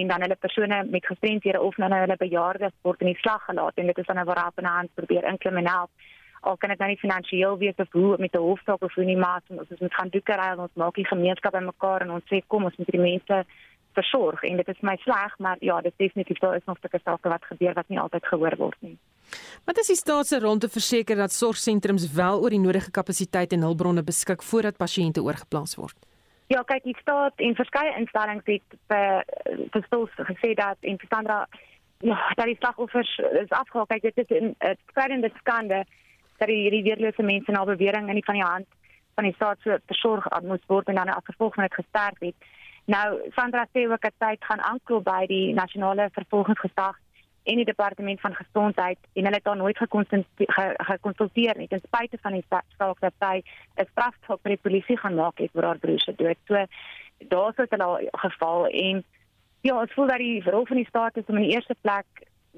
en 0.00 0.08
dan 0.08 0.24
hulle 0.26 0.36
persone 0.46 0.84
met 0.90 1.06
gestremdhede 1.06 1.60
of 1.60 1.74
dan 1.74 1.92
hulle 1.92 2.16
bejaardes 2.16 2.74
word 2.82 3.00
in 3.00 3.12
die 3.12 3.20
slag 3.20 3.44
gelaat 3.44 3.78
en 3.78 3.86
dit 3.86 3.98
is 3.98 4.06
dan 4.06 4.18
'n 4.18 4.30
waarop 4.30 4.58
'n 4.58 4.74
hand 4.74 4.94
probeer 4.94 5.24
inkriminaal 5.24 5.88
al 6.40 6.56
kan 6.56 6.68
dit 6.68 6.78
nou 6.78 6.90
nie 6.90 6.98
finansiëel 6.98 7.58
wees 7.58 7.82
of 7.84 7.92
hoe 7.92 8.16
met 8.18 8.34
'n 8.34 8.46
hofsaak 8.48 8.82
of 8.82 8.94
hoe 8.94 9.04
nie 9.04 9.16
maar 9.16 9.42
ons 9.48 9.80
moet 9.80 9.94
gaan 9.94 10.08
doeke 10.08 10.34
ry 10.34 10.50
ons 10.58 10.74
maak 10.74 10.94
die 10.94 11.12
gemeenskap 11.14 11.52
bymekaar 11.52 12.00
en 12.00 12.10
ons 12.10 12.24
sê 12.30 12.42
kom 12.46 12.64
ons 12.64 12.76
moet 12.76 12.90
die 12.90 13.00
mense 13.00 13.44
versorg. 13.92 14.42
En 14.42 14.56
dit 14.56 14.68
is 14.68 14.80
my 14.80 14.96
sleg 14.96 15.38
maar 15.38 15.56
ja 15.60 15.80
dit 15.80 15.92
is 15.92 16.06
definitief 16.06 16.38
daar 16.38 16.56
is 16.56 16.64
nog 16.64 16.78
sulke 16.80 17.00
sake 17.04 17.28
wat 17.28 17.44
gebeur 17.44 17.74
wat 17.74 17.88
nie 17.88 18.00
altyd 18.00 18.26
gehoor 18.26 18.56
word 18.56 18.80
nie 18.80 18.98
Wat 19.64 19.78
is 19.78 19.86
die 19.86 19.96
staat 19.96 20.26
se 20.26 20.38
rond 20.38 20.60
te 20.60 20.68
verseker 20.68 21.16
dat 21.16 21.32
sorgsentrums 21.32 22.12
wel 22.12 22.40
oor 22.42 22.50
die 22.50 22.60
nodige 22.60 22.90
kapasiteit 22.90 23.52
en 23.52 23.62
hulpbronne 23.62 24.02
beskik 24.02 24.42
voordat 24.42 24.76
pasiënte 24.76 25.22
oorgeplaas 25.22 25.74
word? 25.74 25.96
Ja, 26.52 26.62
kyk, 26.62 26.82
die 26.84 26.96
staat 27.00 27.38
en 27.40 27.54
verskeie 27.56 27.94
instellings 27.96 28.44
het 28.44 28.74
vir 28.88 29.84
stels 29.86 30.10
gesê 30.28 30.52
dat 30.58 30.76
in 30.80 30.98
Sandra 31.08 31.46
ja, 32.02 32.18
dat 32.34 32.46
die 32.46 32.58
slagoffers 32.58 33.18
is 33.40 33.54
afgehaal. 33.54 33.86
Kyk, 33.86 34.02
dit 34.02 34.18
is 34.24 34.30
'n 34.40 34.76
skrydende 34.90 35.30
skande 35.38 35.84
dat 36.38 36.48
hierdie 36.48 36.82
weerlose 36.82 37.22
mense 37.22 37.52
na 37.52 37.64
bewering 37.64 38.08
in 38.08 38.18
die 38.18 38.24
van 38.24 38.34
die 38.34 38.44
hand 38.44 38.66
van 39.14 39.24
die 39.24 39.34
staat 39.34 39.58
so 39.62 39.76
versorg 39.86 40.26
moet 40.42 40.64
word 40.66 40.88
en 40.88 40.94
dan 40.94 41.08
as 41.08 41.24
gevolg 41.24 41.54
van 41.54 41.64
dit 41.64 41.74
gesterf 41.74 42.18
het. 42.18 42.34
Nou 42.84 43.30
Sandra 43.36 43.66
sê 43.72 43.86
ook 43.86 44.02
dat 44.02 44.14
sy 44.18 44.36
gaan 44.40 44.60
aanklo 44.60 45.00
by 45.00 45.26
die 45.26 45.54
nasionale 45.54 46.08
vervolgingsgesag 46.12 46.98
en 47.42 47.56
die 47.56 47.64
departement 47.64 48.20
van 48.20 48.34
gesondheid 48.34 48.98
en 49.12 49.24
hulle 49.24 49.36
het 49.36 49.44
daar 49.44 49.56
nooit 49.56 49.78
gekonsulteer 49.78 51.56
nie. 51.58 51.68
Ten 51.68 51.82
spyte 51.84 52.18
van 52.22 52.32
die 52.32 52.44
saak 52.48 53.00
dat 53.00 53.14
sy 53.18 53.42
'n 53.76 53.88
strafsaak 53.90 54.42
by 54.42 54.48
die 54.48 54.64
polisie 54.66 54.96
gaan 54.96 55.14
maak 55.14 55.38
het 55.38 55.50
oor 55.54 55.64
haar 55.64 55.78
broer 55.78 56.00
se 56.00 56.14
dood. 56.14 56.38
So 56.46 56.54
daar 57.28 57.52
sou 57.54 57.66
dit 57.68 57.80
al 57.80 57.98
geval 58.12 58.66
en 58.66 59.04
ja, 59.60 59.80
ons 59.80 59.92
voel 59.92 60.06
dat 60.06 60.18
die 60.18 60.42
rol 60.50 60.66
van 60.66 60.76
die 60.76 60.86
staat 60.86 61.16
is 61.16 61.26
om 61.26 61.36
in 61.36 61.42
die 61.42 61.54
eerste 61.54 61.76
plek 61.80 62.06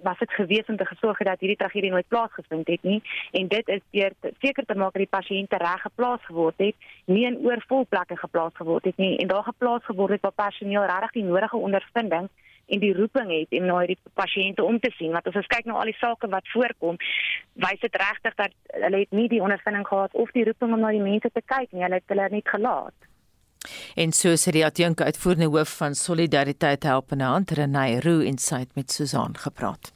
was 0.03 0.19
dit 0.19 0.33
gewees 0.33 0.67
om 0.67 0.77
te 0.77 0.87
gesorg 0.87 1.19
dat 1.19 1.41
hierdie 1.41 1.57
tragedie 1.57 1.91
nooit 1.91 2.09
plaasgevind 2.09 2.67
het 2.67 2.83
nie. 2.83 3.03
En 3.31 3.49
dit 3.49 3.69
is 3.69 3.81
deur 3.91 4.13
seker 4.41 4.65
te 4.65 4.75
maak 4.75 4.93
dat 4.93 5.03
die 5.03 5.17
pasiënte 5.19 5.57
reg 5.57 5.81
geplaas 5.81 6.25
geword 6.25 6.59
het, 6.59 6.75
nie 7.05 7.27
in 7.27 7.39
oorvol 7.47 7.87
plekke 7.89 8.17
geplaas 8.17 8.53
geword 8.55 8.85
het 8.85 8.97
nie. 8.97 9.17
En 9.19 9.29
daar 9.29 9.43
geplaas 9.43 9.85
geword 9.85 10.11
het 10.11 10.21
waar 10.21 10.33
personeel 10.49 10.85
regtig 10.85 11.11
die 11.11 11.25
nodige 11.25 11.57
ondervinding 11.57 12.29
en 12.67 12.83
die 12.83 12.93
roeping 12.97 13.31
het 13.33 13.57
om 13.59 13.67
na 13.69 13.79
hierdie 13.83 13.99
pasiënte 14.19 14.65
om 14.65 14.79
te 14.81 14.93
sien. 14.99 15.13
Want 15.13 15.27
as 15.31 15.41
ons 15.41 15.51
kyk 15.53 15.69
na 15.69 15.79
al 15.81 15.91
die 15.91 15.99
sake 16.01 16.31
wat 16.33 16.53
voorkom 16.53 17.01
wys 17.65 17.81
dit 17.81 17.99
regtig 18.03 18.37
dat 18.41 18.55
hulle 18.75 19.03
het 19.05 19.17
nie 19.17 19.29
die 19.33 19.43
ondervinding 19.43 19.87
gehad 19.89 20.15
of 20.15 20.31
die 20.37 20.45
roeping 20.49 20.77
om 20.77 20.85
na 20.85 20.93
die 20.95 21.05
mense 21.05 21.31
te 21.33 21.45
kyk 21.45 21.73
nie. 21.73 21.85
Hulle 21.87 22.01
het 22.03 22.15
hulle 22.15 22.29
net 22.37 22.55
gelaat. 22.57 23.11
En 23.97 24.13
so 24.13 24.37
sê 24.37 24.53
die 24.53 24.65
adjunkt 24.67 25.01
uitvoerende 25.01 25.49
hoof 25.55 25.77
van 25.81 25.95
Solidariteit 25.97 26.85
Helpende 26.85 27.25
Hand 27.25 27.57
Renay 27.57 27.99
Roo 28.05 28.21
inside 28.21 28.75
met 28.75 28.93
Susan 28.93 29.37
gepraat. 29.39 29.94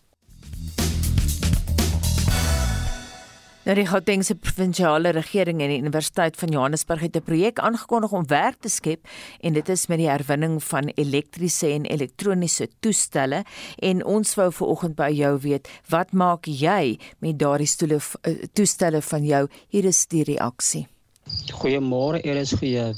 Nou 3.68 3.74
die 3.76 3.84
Gautengse 3.84 4.32
provinsiale 4.40 5.10
regering 5.12 5.58
en 5.60 5.68
die 5.68 5.82
Universiteit 5.82 6.38
van 6.40 6.54
Johannesburg 6.54 7.02
het 7.04 7.16
'n 7.16 7.22
projek 7.22 7.58
aangekondig 7.58 8.12
om 8.12 8.26
werk 8.26 8.56
te 8.60 8.68
skep 8.68 9.04
en 9.40 9.52
dit 9.52 9.68
is 9.68 9.86
met 9.86 9.98
die 9.98 10.08
herwinning 10.08 10.62
van 10.64 10.88
elektriese 10.94 11.66
en 11.66 11.84
elektroniese 11.84 12.68
toestelle. 12.80 13.44
En 13.78 14.04
ons 14.04 14.34
wou 14.34 14.52
vanoggend 14.52 14.94
by 14.94 15.10
jou 15.12 15.38
weet 15.40 15.68
wat 15.88 16.12
maak 16.12 16.46
jy 16.46 16.98
met 17.18 17.38
daardie 17.38 17.66
stoele 17.66 18.00
eh, 18.22 18.32
toestelle 18.52 19.02
van 19.02 19.24
jou? 19.24 19.48
Hier 19.68 19.84
is 19.84 20.06
die 20.06 20.24
reaksie. 20.24 20.86
Goeiemôre 21.52 22.24
er 22.24 22.36
is 22.36 22.52
goeie 22.52 22.94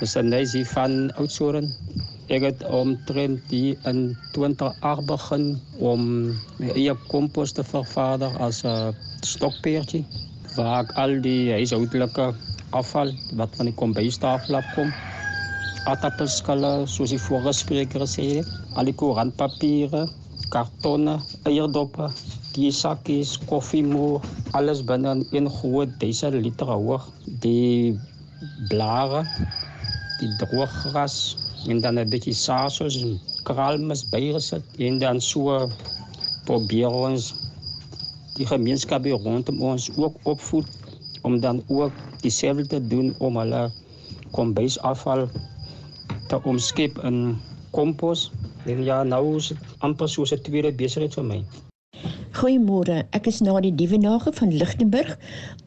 Dis 0.00 0.16
'n 0.16 0.28
lysie 0.28 0.66
van 0.66 1.12
Oudtshoorn 1.14 1.68
Ek 2.32 2.46
het 2.46 2.62
omtrent 2.64 3.42
die 3.50 3.74
in 3.90 3.98
2008 4.32 5.02
begin 5.08 5.42
om 5.84 6.04
my 6.62 6.70
eie 6.72 6.94
kompos 7.10 7.52
te 7.52 7.64
vervaardig 7.70 8.38
as 8.46 8.62
'n 8.64 8.94
stokpeertjie 9.32 10.00
waar 10.56 10.84
ek 10.84 10.94
al 11.02 11.12
die 11.26 11.52
huishoudelike 11.52 12.30
afval 12.80 13.12
wat 13.40 13.58
van 13.58 13.68
die 13.68 13.76
kombuistafel 13.82 14.56
afkom 14.62 14.94
aardappelskale 15.92 16.72
soos 16.94 17.12
die 17.12 17.20
vorige 17.26 17.52
spreker 17.60 18.06
gesê 18.06 18.26
het 18.38 18.48
al 18.80 18.88
die 18.88 18.96
koerantpapiere 19.04 20.02
kartonne 20.56 21.18
eierdoppe 21.52 22.08
die 22.56 22.72
sakkies 22.80 23.36
koffiemoer 23.52 24.24
alles 24.56 24.80
binne 24.92 25.18
in 25.20 25.26
een 25.36 25.52
groot 25.60 25.92
1000 26.00 26.40
liter 26.48 26.72
hoog 26.72 27.08
die 27.44 27.92
blare 28.72 29.22
die 30.20 30.32
drooggras 30.40 31.20
en 31.68 31.80
dan 31.80 31.98
'n 31.98 32.10
bietjie 32.10 32.34
saus 32.34 32.80
en 32.80 33.20
kraalmis 33.48 34.08
bygesit 34.10 34.64
en 34.78 34.98
dan 34.98 35.20
so 35.20 35.68
probeer 36.44 36.90
ons 36.90 37.34
die 38.36 38.46
gemeenskap 38.46 39.04
hier 39.04 39.20
rondom 39.26 39.62
ons 39.62 39.90
ook 39.96 40.14
opvoed 40.22 40.68
om 41.22 41.40
dan 41.40 41.62
ook 41.68 41.92
dieselfde 42.20 42.66
te 42.66 42.80
doen 42.86 43.14
om 43.18 43.36
hulle 43.36 43.70
kombuisafval 44.30 45.28
te 46.28 46.40
omskep 46.44 46.98
in 47.04 47.38
kompos. 47.70 48.30
En 48.64 48.84
ja, 48.84 49.02
nou 49.02 49.36
is 49.36 49.52
dit 49.52 49.58
amper 49.78 50.08
soos 50.08 50.32
'n 50.32 50.42
tweede 50.42 50.72
besigheid 50.72 51.14
vir 51.14 51.24
my. 51.24 51.44
Goeiemôre, 52.32 52.94
ek 53.12 53.26
is 53.28 53.42
na 53.44 53.58
die 53.60 53.74
Dievenage 53.76 54.30
van 54.32 54.52
Lichtenburg. 54.56 55.18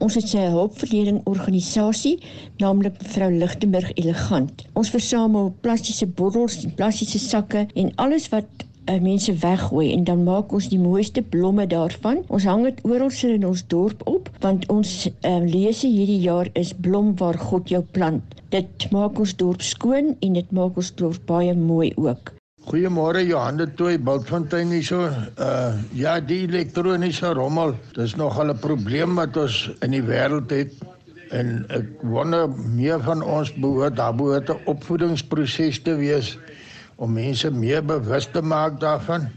Ons 0.01 0.15
het 0.17 0.31
'n 0.33 0.53
hulpverlening 0.53 1.19
organisasie, 1.29 2.15
naamlik 2.57 2.95
mevrou 3.01 3.29
Lichtenburg 3.31 3.91
Elegant. 4.01 4.63
Ons 4.73 4.89
versamel 4.89 5.53
plastiese 5.61 6.07
bottels 6.07 6.63
en 6.63 6.73
plastiese 6.73 7.19
sakke 7.19 7.67
en 7.75 7.91
alles 7.95 8.29
wat 8.29 8.47
uh, 8.89 8.99
mense 8.99 9.33
weggooi 9.33 9.93
en 9.93 10.03
dan 10.03 10.23
maak 10.23 10.51
ons 10.51 10.69
die 10.73 10.81
mooiste 10.81 11.21
blomme 11.21 11.67
daarvan. 11.67 12.23
Ons 12.27 12.49
hang 12.49 12.63
dit 12.63 12.81
oral 12.83 13.13
in 13.29 13.45
ons 13.45 13.67
dorp 13.67 14.01
op 14.07 14.29
want 14.39 14.65
ons 14.69 15.09
uh, 15.09 15.37
lese 15.45 15.87
hierdie 15.87 16.21
jaar 16.21 16.49
is 16.53 16.73
blom 16.73 17.13
waar 17.21 17.37
God 17.37 17.69
jou 17.69 17.83
plant. 17.91 18.23
Dit 18.49 18.89
maak 18.91 19.19
ons 19.19 19.35
dorp 19.35 19.61
skoon 19.61 20.15
en 20.19 20.33
dit 20.33 20.51
maak 20.51 20.77
ons 20.77 20.95
dorp 20.95 21.21
baie 21.25 21.53
mooi 21.53 21.93
ook. 21.95 22.33
Goeiemôre 22.65 23.21
Johan 23.21 23.59
de 23.59 23.67
Tooi 23.77 23.99
Bultfontein 24.01 24.71
hier 24.73 24.81
so. 24.83 25.05
Uh 25.37 25.77
ja, 25.93 26.15
die 26.17 26.47
elektroniese 26.47 27.29
rommel, 27.37 27.75
dis 27.93 28.15
nogal 28.17 28.49
'n 28.49 28.57
probleem 28.57 29.13
wat 29.21 29.37
ons 29.37 29.69
in 29.85 29.93
die 29.93 30.01
wêreld 30.01 30.49
het. 30.49 30.73
En 31.29 31.61
ek 31.69 32.01
wonder 32.01 32.49
meer 32.49 32.97
van 33.05 33.21
ons 33.21 33.53
behoort 33.53 33.95
daar 34.01 34.17
behoort 34.17 34.49
'n 34.49 34.65
opvoedingsproses 34.65 35.77
te 35.85 35.93
wees 35.93 36.39
om 36.95 37.13
mense 37.13 37.51
meer 37.51 37.85
bewus 37.85 38.25
te 38.33 38.41
maak 38.41 38.79
daarvan. 38.81 39.29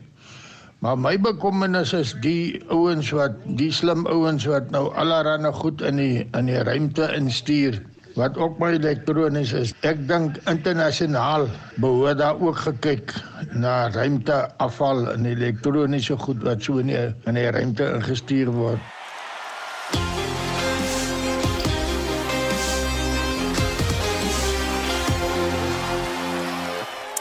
Maar 0.80 0.96
my 0.96 1.20
bekommernis 1.20 1.92
is 1.92 2.16
die 2.24 2.64
ouens 2.72 3.10
wat 3.10 3.36
die 3.44 3.72
slim 3.72 4.06
ouens 4.06 4.46
wat 4.46 4.70
nou 4.70 4.88
allerhande 4.94 5.52
goed 5.52 5.82
in 5.82 5.96
die 5.96 6.24
in 6.32 6.46
die 6.46 6.62
ruimte 6.64 7.12
instuur 7.12 7.76
wat 8.18 8.38
ook 8.38 8.58
baie 8.58 8.76
elektronies 8.78 9.52
is. 9.54 9.72
Ek 9.86 10.00
dink 10.08 10.40
internasionaal 10.50 11.46
behoort 11.78 12.18
daar 12.18 12.40
ook 12.42 12.58
gekyk 12.66 13.14
na 13.54 13.88
ruimteafval 13.94 15.12
en 15.14 15.26
elektroniese 15.30 16.18
goed 16.18 16.42
wat 16.42 16.62
so 16.62 16.82
in 16.82 16.90
die, 16.90 17.04
in 17.30 17.38
die 17.38 17.50
ruimte 17.54 17.92
ingestuur 17.94 18.50
word. 18.54 18.94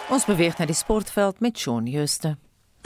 Ons 0.07 0.25
beweeg 0.25 0.57
na 0.57 0.65
die 0.65 0.73
sportveld 0.77 1.43
met 1.45 1.59
Shaun 1.61 1.85
Schuster. 1.91 2.37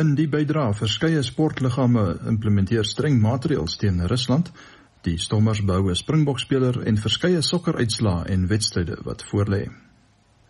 In 0.02 0.16
die 0.18 0.28
bydra 0.28 0.72
verskeie 0.76 1.22
sportliggame 1.24 2.18
implementeer 2.28 2.88
streng 2.88 3.22
maatreëls 3.24 3.78
teen 3.80 4.02
Rusland 4.10 4.50
Die 5.02 5.18
Stommers 5.18 5.64
bou 5.66 5.90
'n 5.90 5.96
Springbokspeler 5.96 6.82
en 6.82 6.98
verskeie 6.98 7.42
sokkeruitslae 7.42 8.26
en 8.26 8.48
wedstryde 8.48 8.98
wat 9.04 9.24
voorlê. 9.24 9.70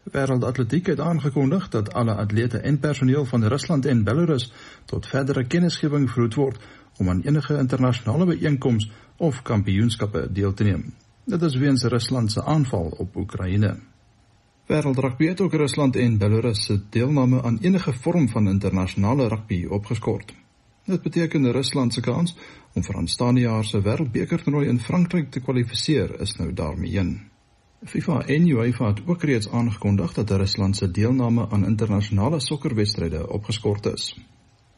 Wêreldatletiek 0.04 0.86
het 0.86 1.00
aangekondig 1.00 1.70
dat 1.70 1.94
alle 1.94 2.16
atlete 2.16 2.58
en 2.58 2.80
personeel 2.80 3.26
van 3.26 3.44
Rusland 3.44 3.86
en 3.86 4.04
Belarus 4.04 4.52
tot 4.86 5.08
verdere 5.08 5.48
kennisgewing 5.48 6.10
vroeg 6.10 6.36
word 6.36 6.60
om 6.98 7.10
aan 7.10 7.22
enige 7.22 7.58
internasionale 7.58 8.26
byeenkomste 8.26 8.92
of 9.18 9.42
kampioenskappe 9.42 10.32
deel 10.32 10.54
te 10.54 10.64
neem. 10.64 10.94
Dit 11.26 11.42
is 11.42 11.56
weens 11.56 11.84
Rusland 11.84 12.32
se 12.32 12.44
aanval 12.44 12.94
op 12.98 13.16
Oekraïne. 13.16 13.80
Wêreldrugby 14.68 15.28
het 15.28 15.42
ook 15.42 15.54
Rusland 15.54 15.96
en 15.96 16.18
Belarus 16.18 16.66
se 16.66 16.80
deelname 16.90 17.44
aan 17.44 17.58
enige 17.62 17.94
vorm 17.94 18.30
van 18.30 18.48
internasionale 18.48 19.28
rugby 19.28 19.66
opgeskort. 19.66 20.34
Dit 20.86 21.02
beteken 21.02 21.52
Rusland 21.52 21.94
se 21.94 22.02
kans 22.02 22.36
om 22.74 22.84
vir 22.84 22.96
aanstaande 22.98 23.42
jaar 23.42 23.66
se 23.66 23.82
wêreldbekertoernooi 23.82 24.68
in 24.68 24.80
Frankryk 24.80 25.30
te 25.32 25.40
kwalifiseer 25.40 26.16
is 26.22 26.36
nou 26.40 26.54
daarmee 26.54 26.92
heen. 26.92 27.12
FIFA 27.86 28.22
en 28.26 28.48
UEFA 28.48 28.88
het 28.88 29.02
ook 29.06 29.24
reeds 29.24 29.50
aangekondig 29.50 30.14
dat 30.14 30.32
Rusland 30.32 30.78
se 30.78 30.92
deelname 30.92 31.48
aan 31.50 31.66
internasionale 31.66 32.40
sokkerwedstryde 32.40 33.30
opgeskort 33.30 33.86
is. 33.86 34.18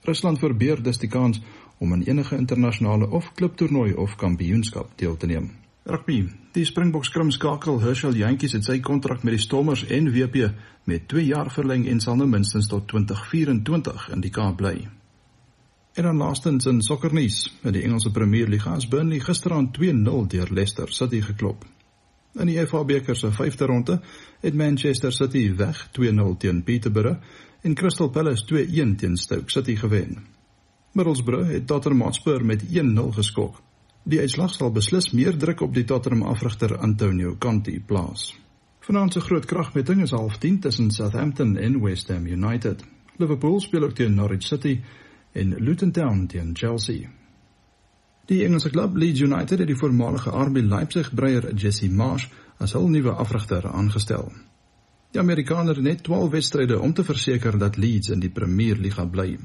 Rusland 0.01 0.39
verbeur 0.39 0.83
dus 0.83 0.97
die 0.97 1.09
kans 1.09 1.41
om 1.77 1.93
aan 1.93 2.01
enige 2.01 2.35
internasionale 2.35 3.09
of 3.09 3.33
klubtoernooi 3.33 3.93
of 3.93 4.15
kampioenskap 4.15 4.91
deel 4.95 5.17
te 5.17 5.25
neem. 5.25 5.51
Rugby. 5.83 6.29
Die 6.51 6.65
Springboks 6.65 7.09
krimskakel 7.09 7.79
Herschel 7.81 8.15
Jantjies 8.15 8.53
het 8.53 8.63
sy 8.63 8.79
kontrak 8.79 9.23
met 9.23 9.33
die 9.33 9.41
Stormers 9.41 9.85
en 9.87 10.11
WP 10.11 10.51
met 10.83 11.07
2 11.07 11.25
jaar 11.25 11.51
verleng 11.51 11.87
en 11.87 11.99
sal 11.99 12.15
nou 12.15 12.27
minstens 12.27 12.67
tot 12.67 12.87
2024 12.87 14.09
in 14.13 14.21
die 14.21 14.31
Kaap 14.31 14.57
bly. 14.57 14.77
En 15.93 16.03
dan 16.03 16.17
laastens 16.17 16.65
in 16.65 16.82
sokkernuus, 16.82 17.53
in 17.62 17.71
die 17.71 17.84
Engelse 17.86 18.12
Premier 18.12 18.47
Liga 18.47 18.75
is 18.75 18.88
Burnley 18.88 19.19
gisteraand 19.19 19.77
2-0 19.77 20.27
deur 20.27 20.47
Leicester 20.49 20.89
City 20.89 21.19
geklop. 21.21 21.65
In 22.34 22.49
die 22.49 22.58
FA 22.65 22.82
beker 22.84 23.15
se 23.15 23.29
5de 23.29 23.67
ronde 23.69 23.99
het 24.41 24.56
Manchester 24.58 25.12
City 25.13 25.43
weg 25.56 25.89
2-0 25.99 26.38
teen 26.38 26.63
Peterborough 26.63 27.19
en 27.62 27.73
Crystal 27.73 28.10
Palace 28.10 28.45
2-1 28.53 28.95
teen 28.97 29.17
Stoke 29.17 29.51
City 29.51 29.75
gewen. 29.75 30.25
Middlesbrough 30.91 31.51
het 31.51 31.67
Tottenham 31.67 32.01
Hotspur 32.01 32.45
met 32.45 32.65
1-0 32.65 33.13
geskok. 33.13 33.62
Die 34.03 34.19
uitslag 34.19 34.53
sal 34.53 34.71
beslis 34.71 35.12
meer 35.12 35.38
druk 35.38 35.62
op 35.62 35.73
die 35.73 35.86
Tottenham 35.86 36.25
afrigter 36.27 36.77
Antonio 36.77 37.36
Conte 37.38 37.77
plaas. 37.86 38.32
Vanaand 38.79 39.13
se 39.13 39.21
groot 39.21 39.45
kragmeting 39.45 40.01
is 40.01 40.12
half 40.12 40.38
10 40.38 40.60
tussen 40.60 40.91
Southampton 40.91 41.58
en 41.58 41.82
West 41.82 42.08
Ham 42.08 42.25
United. 42.25 42.84
Liverpool 43.17 43.62
speel 43.62 43.84
ook 43.84 43.93
teen 43.95 44.15
Norwich 44.15 44.43
City 44.43 44.79
en 45.33 45.55
Luton 45.57 45.91
Town 45.91 46.25
teen 46.27 46.55
Chelsea. 46.55 47.09
Die 48.25 48.43
Engelse 48.45 48.69
klub 48.69 48.95
Leeds 48.95 49.19
United 49.19 49.59
het 49.59 49.67
die 49.67 49.77
voormalige 49.77 50.31
RB 50.31 50.61
Leipzig 50.61 51.13
breier 51.13 51.53
Jesse 51.53 51.89
Marsh 51.91 52.29
as 52.57 52.73
hul 52.77 52.87
nuwe 52.87 53.11
afrigter 53.11 53.67
aangestel. 53.67 54.31
Die 55.11 55.21
Amerikaner 55.21 55.75
het 55.75 55.83
net 55.83 56.03
12 56.03 56.29
wedstryde 56.31 56.79
om 56.79 56.93
te 56.93 57.03
verseker 57.03 57.57
dat 57.57 57.77
Leeds 57.77 58.09
in 58.09 58.23
die 58.23 58.31
Premier 58.31 58.79
Liga 58.79 59.05
bly. 59.05 59.35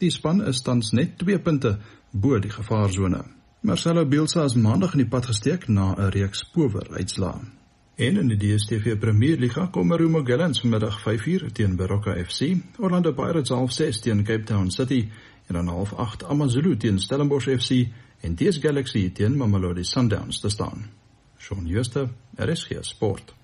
Die 0.00 0.10
span 0.10 0.42
is 0.44 0.62
tans 0.64 0.90
net 0.96 1.18
2 1.20 1.38
punte 1.38 1.76
bo 2.10 2.38
die 2.38 2.50
gevaarsone. 2.50 3.22
Marcelo 3.60 4.06
Bielsa 4.06 4.44
is 4.44 4.56
maandag 4.56 4.96
in 4.96 5.04
die 5.04 5.10
pad 5.12 5.26
gesteek 5.28 5.68
na 5.68 5.94
'n 5.94 6.10
reeks 6.10 6.44
power 6.52 6.86
uitslae. 6.96 7.59
En 8.00 8.16
in 8.16 8.28
die 8.28 8.36
DStv 8.36 8.94
Premier 8.98 9.36
Liga 9.36 9.66
kom 9.66 9.90
Marumo 9.92 10.22
Gallants 10.24 10.60
vanmiddag 10.60 10.94
5uur 11.02 11.50
teen 11.52 11.74
Baroka 11.76 12.14
FC, 12.24 12.54
Orlando 12.78 13.12
Pirates 13.12 13.52
half 13.52 13.72
6 13.76 14.00
teen 14.00 14.22
Cape 14.24 14.44
Town 14.48 14.70
City 14.70 15.08
en 15.46 15.54
dan 15.54 15.68
half 15.68 15.92
8 15.92 16.24
AmaZulu 16.24 16.76
teen 16.76 16.98
Stellenbosch 16.98 17.50
FC 17.58 17.90
en 18.20 18.34
DS 18.34 18.58
Galaxy 18.58 19.10
teen 19.12 19.36
Mamelodi 19.36 19.84
Sundowns 19.84 20.40
te 20.40 20.48
staan. 20.48 20.88
Shaun 21.38 21.68
Schuster, 21.68 22.08
RSG 22.36 22.80
Sport. 22.80 23.34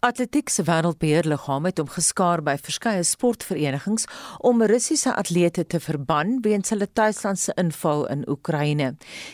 Atletiek 0.00 0.46
se 0.48 0.62
wêreldbeheerliggaam 0.62 1.64
het 1.66 1.80
hom 1.82 1.88
geskaar 1.90 2.38
by 2.46 2.52
verskeie 2.62 3.02
sportverenigings 3.02 4.04
om 4.46 4.60
Russiese 4.70 5.10
atlete 5.10 5.64
te 5.66 5.80
verban 5.82 6.36
weens 6.44 6.70
hulle 6.70 6.86
tuisland 6.86 7.40
se 7.42 7.50
inval 7.58 8.04
in 8.06 8.22
Oekraïne. 8.30 8.92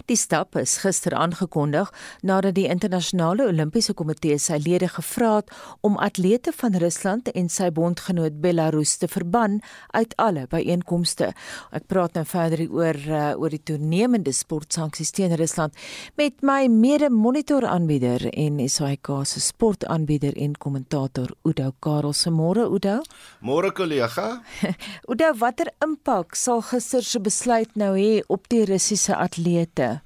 Die 0.09 0.17
stap 0.17 0.57
is 0.57 0.79
gister 0.81 1.13
aangekondig 1.21 1.91
nadat 2.23 2.57
die 2.57 2.65
internasionale 2.73 3.45
Olimpiese 3.51 3.93
Komitee 3.93 4.39
sy 4.41 4.57
lede 4.65 4.89
gevra 4.95 5.35
het 5.43 5.53
om 5.85 5.99
atlete 6.01 6.55
van 6.57 6.81
Rusland 6.81 7.29
en 7.35 7.53
sy 7.53 7.69
bondgenoot 7.69 8.41
Belarus 8.41 8.97
te 8.97 9.13
verban 9.13 9.61
uit 9.93 10.17
alle 10.17 10.47
byeenkomste. 10.49 11.35
Ek 11.77 11.85
praat 11.93 12.17
nou 12.17 12.25
verder 12.25 12.65
oor 12.71 13.03
uh, 13.05 13.27
oor 13.37 13.53
die 13.53 13.61
toenemende 13.61 14.33
sportsanksies 14.33 15.13
teen 15.13 15.37
Rusland 15.37 15.77
met 16.17 16.41
my 16.41 16.73
mede-monitor 16.73 17.69
aanbieder 17.69 18.31
en 18.33 18.65
SAK 18.65 19.13
se 19.29 19.45
sportaanbieder 19.45 20.33
en 20.41 20.54
kommentator 20.59 21.35
Udo 21.45 21.73
Karel 21.81 22.13
se 22.13 22.31
môre 22.31 22.67
Udo. 22.67 23.01
Môre 23.41 23.71
kollega. 23.71 24.41
Udo, 25.11 25.33
watter 25.41 25.73
impak 25.85 26.37
sal 26.37 26.63
gister 26.63 27.05
se 27.05 27.19
besluit 27.19 27.75
nou 27.77 27.95
hê 27.99 28.23
op 28.29 28.49
die 28.49 28.65
Russiese 28.69 29.15
atlete? 29.17 30.01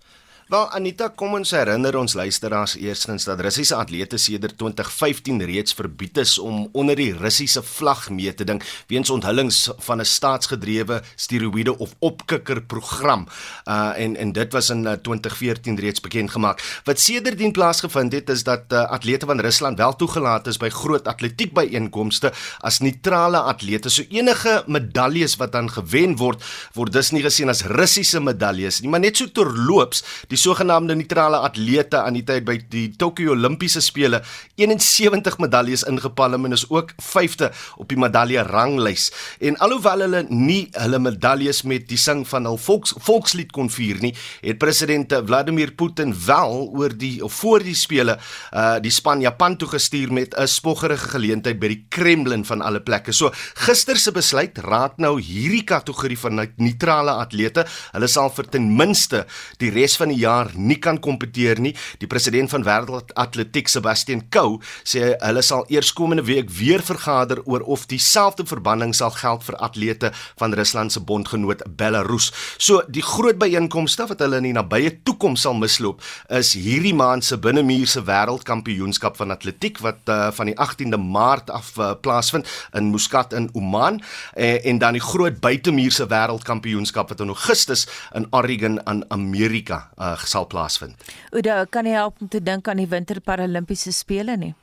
Wel 0.48 0.70
Anita, 0.72 1.10
kom 1.12 1.34
ons 1.36 1.50
herinner 1.52 1.92
ons 2.00 2.14
luisteraars 2.16 2.72
eerstens 2.80 3.26
dat 3.28 3.40
Russiese 3.44 3.74
atlete 3.76 4.16
sedert 4.16 4.54
2015 4.56 5.42
reeds 5.44 5.74
verbied 5.76 6.16
is 6.22 6.38
om 6.40 6.62
onder 6.72 6.96
die 6.96 7.10
Russiese 7.12 7.60
vlag 7.60 8.06
mee 8.08 8.32
te 8.32 8.46
ding 8.48 8.62
weens 8.88 9.12
onthullings 9.12 9.58
van 9.84 10.00
'n 10.00 10.08
staatsgedrewe 10.08 11.02
steroïde 11.16 11.74
of 11.76 11.92
opkikker 11.98 12.62
program. 12.62 13.26
Uh 13.68 13.92
en 13.96 14.16
en 14.16 14.32
dit 14.32 14.52
was 14.52 14.70
in 14.70 14.82
2014 15.02 15.76
uh, 15.76 15.80
reeds 15.80 16.00
bekend 16.00 16.30
gemaak. 16.30 16.80
Wat 16.84 17.00
sedertdien 17.00 17.52
plaasgevind 17.52 18.12
het 18.12 18.30
is 18.30 18.42
dat 18.42 18.72
uh, 18.72 18.88
atlete 18.88 19.26
van 19.26 19.40
Rusland 19.40 19.78
wel 19.78 19.96
toegelaat 19.96 20.46
is 20.46 20.56
by 20.56 20.68
groot 20.68 21.08
atletiekbyeenkomste 21.08 22.32
as 22.60 22.78
neutrale 22.78 23.38
atlete. 23.38 23.88
So 23.88 24.02
enige 24.08 24.64
medaljes 24.66 25.36
wat 25.36 25.52
dan 25.52 25.70
gewen 25.70 26.16
word, 26.16 26.42
word 26.72 26.92
dus 26.92 27.10
nie 27.10 27.22
gesien 27.22 27.48
as 27.48 27.62
Russiese 27.62 28.20
medaljes 28.20 28.80
nie, 28.80 28.88
maar 28.88 29.00
net 29.00 29.16
so 29.16 29.28
terloops 29.28 30.04
die 30.28 30.37
Die 30.38 30.44
sogenaamde 30.46 30.94
neutrale 30.94 31.40
atlete 31.42 31.98
aan 31.98 32.14
die 32.14 32.22
tyd 32.22 32.44
by 32.46 32.54
die 32.70 32.84
Tokio 32.94 33.32
Olimpiese 33.34 33.80
spele 33.82 34.20
71 34.54 35.34
medaljes 35.42 35.82
ingepalm 35.90 36.44
en 36.46 36.54
is 36.54 36.62
ook 36.70 36.92
5de 37.02 37.48
op 37.82 37.88
die 37.90 37.98
medalje 37.98 38.44
ranglys. 38.46 39.08
En 39.42 39.58
alhoewel 39.66 40.04
hulle 40.04 40.20
nie 40.30 40.68
hulle 40.76 41.00
medaljes 41.02 41.64
met 41.66 41.88
die 41.90 41.98
sing 41.98 42.22
van 42.30 42.46
hul 42.46 42.60
volks, 42.62 42.94
volkslied 43.02 43.50
kon 43.56 43.66
vier 43.66 43.98
nie, 44.04 44.12
het 44.44 44.60
president 44.62 45.16
Vladimir 45.26 45.72
Putin 45.74 46.14
wel 46.14 46.54
oor 46.70 46.94
die 46.94 47.16
voor 47.40 47.66
die 47.66 47.74
spele 47.74 48.14
uh 48.52 48.78
die 48.78 48.94
span 48.94 49.24
Japan 49.24 49.58
toe 49.58 49.72
gestuur 49.74 50.14
met 50.14 50.38
'n 50.38 50.46
spoggerige 50.46 51.16
geleentheid 51.16 51.58
by 51.58 51.72
die 51.74 51.80
Kremlin 51.90 52.44
van 52.44 52.62
alle 52.62 52.80
plekke. 52.80 53.12
So 53.12 53.32
gister 53.66 53.96
se 53.96 54.12
besluit 54.12 54.58
raak 54.58 55.02
nou 55.02 55.18
hierdie 55.20 55.64
kategorie 55.64 56.18
van 56.18 56.46
neutrale 56.56 57.18
atlete. 57.26 57.66
Hulle 57.90 58.06
sal 58.06 58.30
vir 58.30 58.46
ten 58.48 58.76
minste 58.76 59.26
die 59.58 59.70
res 59.74 59.96
van 59.96 60.08
die 60.08 60.27
jaar 60.28 60.52
nie 60.54 60.78
kan 60.82 61.00
kompeteer 61.00 61.60
nie. 61.62 61.74
Die 62.02 62.10
president 62.10 62.52
van 62.52 62.66
Wêreld 62.66 63.12
Atletiek 63.18 63.68
Sebastian 63.70 64.24
Coe 64.32 64.58
sê 64.84 65.14
hulle 65.22 65.42
sal 65.44 65.66
eers 65.72 65.92
komende 65.96 66.26
week 66.28 66.50
weer 66.58 66.82
vergader 66.84 67.42
oor 67.46 67.64
of 67.66 67.86
dieselfde 67.90 68.46
verbanning 68.48 68.94
sal 68.96 69.12
geld 69.16 69.44
vir 69.46 69.58
atlete 69.64 70.12
van 70.40 70.54
Rusland 70.56 70.92
se 70.92 71.00
bondgenoot 71.00 71.64
Belarus. 71.78 72.30
So 72.58 72.82
die 72.88 73.04
groot 73.04 73.38
byeenkomste 73.40 74.08
wat 74.10 74.22
hulle 74.24 74.40
in 74.42 74.50
die 74.50 74.56
nabye 74.56 74.92
toekoms 75.06 75.46
sal 75.46 75.56
misloop 75.58 76.02
is 76.38 76.52
hierdie 76.58 76.94
maand 76.96 77.26
se 77.26 77.38
binnemuurse 77.40 78.02
wêreldkampioenskap 78.06 79.18
van 79.20 79.34
atletiek 79.34 79.80
wat 79.84 80.12
uh, 80.12 80.28
van 80.34 80.50
die 80.50 80.56
18de 80.56 81.00
Maart 81.00 81.52
af 81.54 81.72
uh, 81.78 81.92
plaasvind 82.02 82.48
in 82.76 82.90
Muscat 82.92 83.34
in 83.36 83.48
Oman 83.56 84.00
uh, 84.00 84.58
en 84.66 84.80
dan 84.82 84.98
die 84.98 85.04
groot 85.04 85.40
buitemuurse 85.42 86.08
wêreldkampioenskap 86.10 87.12
wat 87.12 87.24
in 87.24 87.32
Augustus 87.34 87.86
in 88.18 88.28
Oregon 88.36 88.78
in 88.90 89.04
Amerika 89.14 89.84
uh, 89.96 90.14
sal 90.26 90.46
plaasvind. 90.46 90.96
Ouda, 91.32 91.64
kan 91.70 91.86
jy 91.86 91.92
help 91.92 92.20
om 92.20 92.28
te 92.28 92.40
dink 92.42 92.68
aan 92.68 92.80
die 92.82 92.88
winter 92.88 93.20
paralimpiese 93.20 93.92
spele 93.92 94.36
nie? 94.36 94.54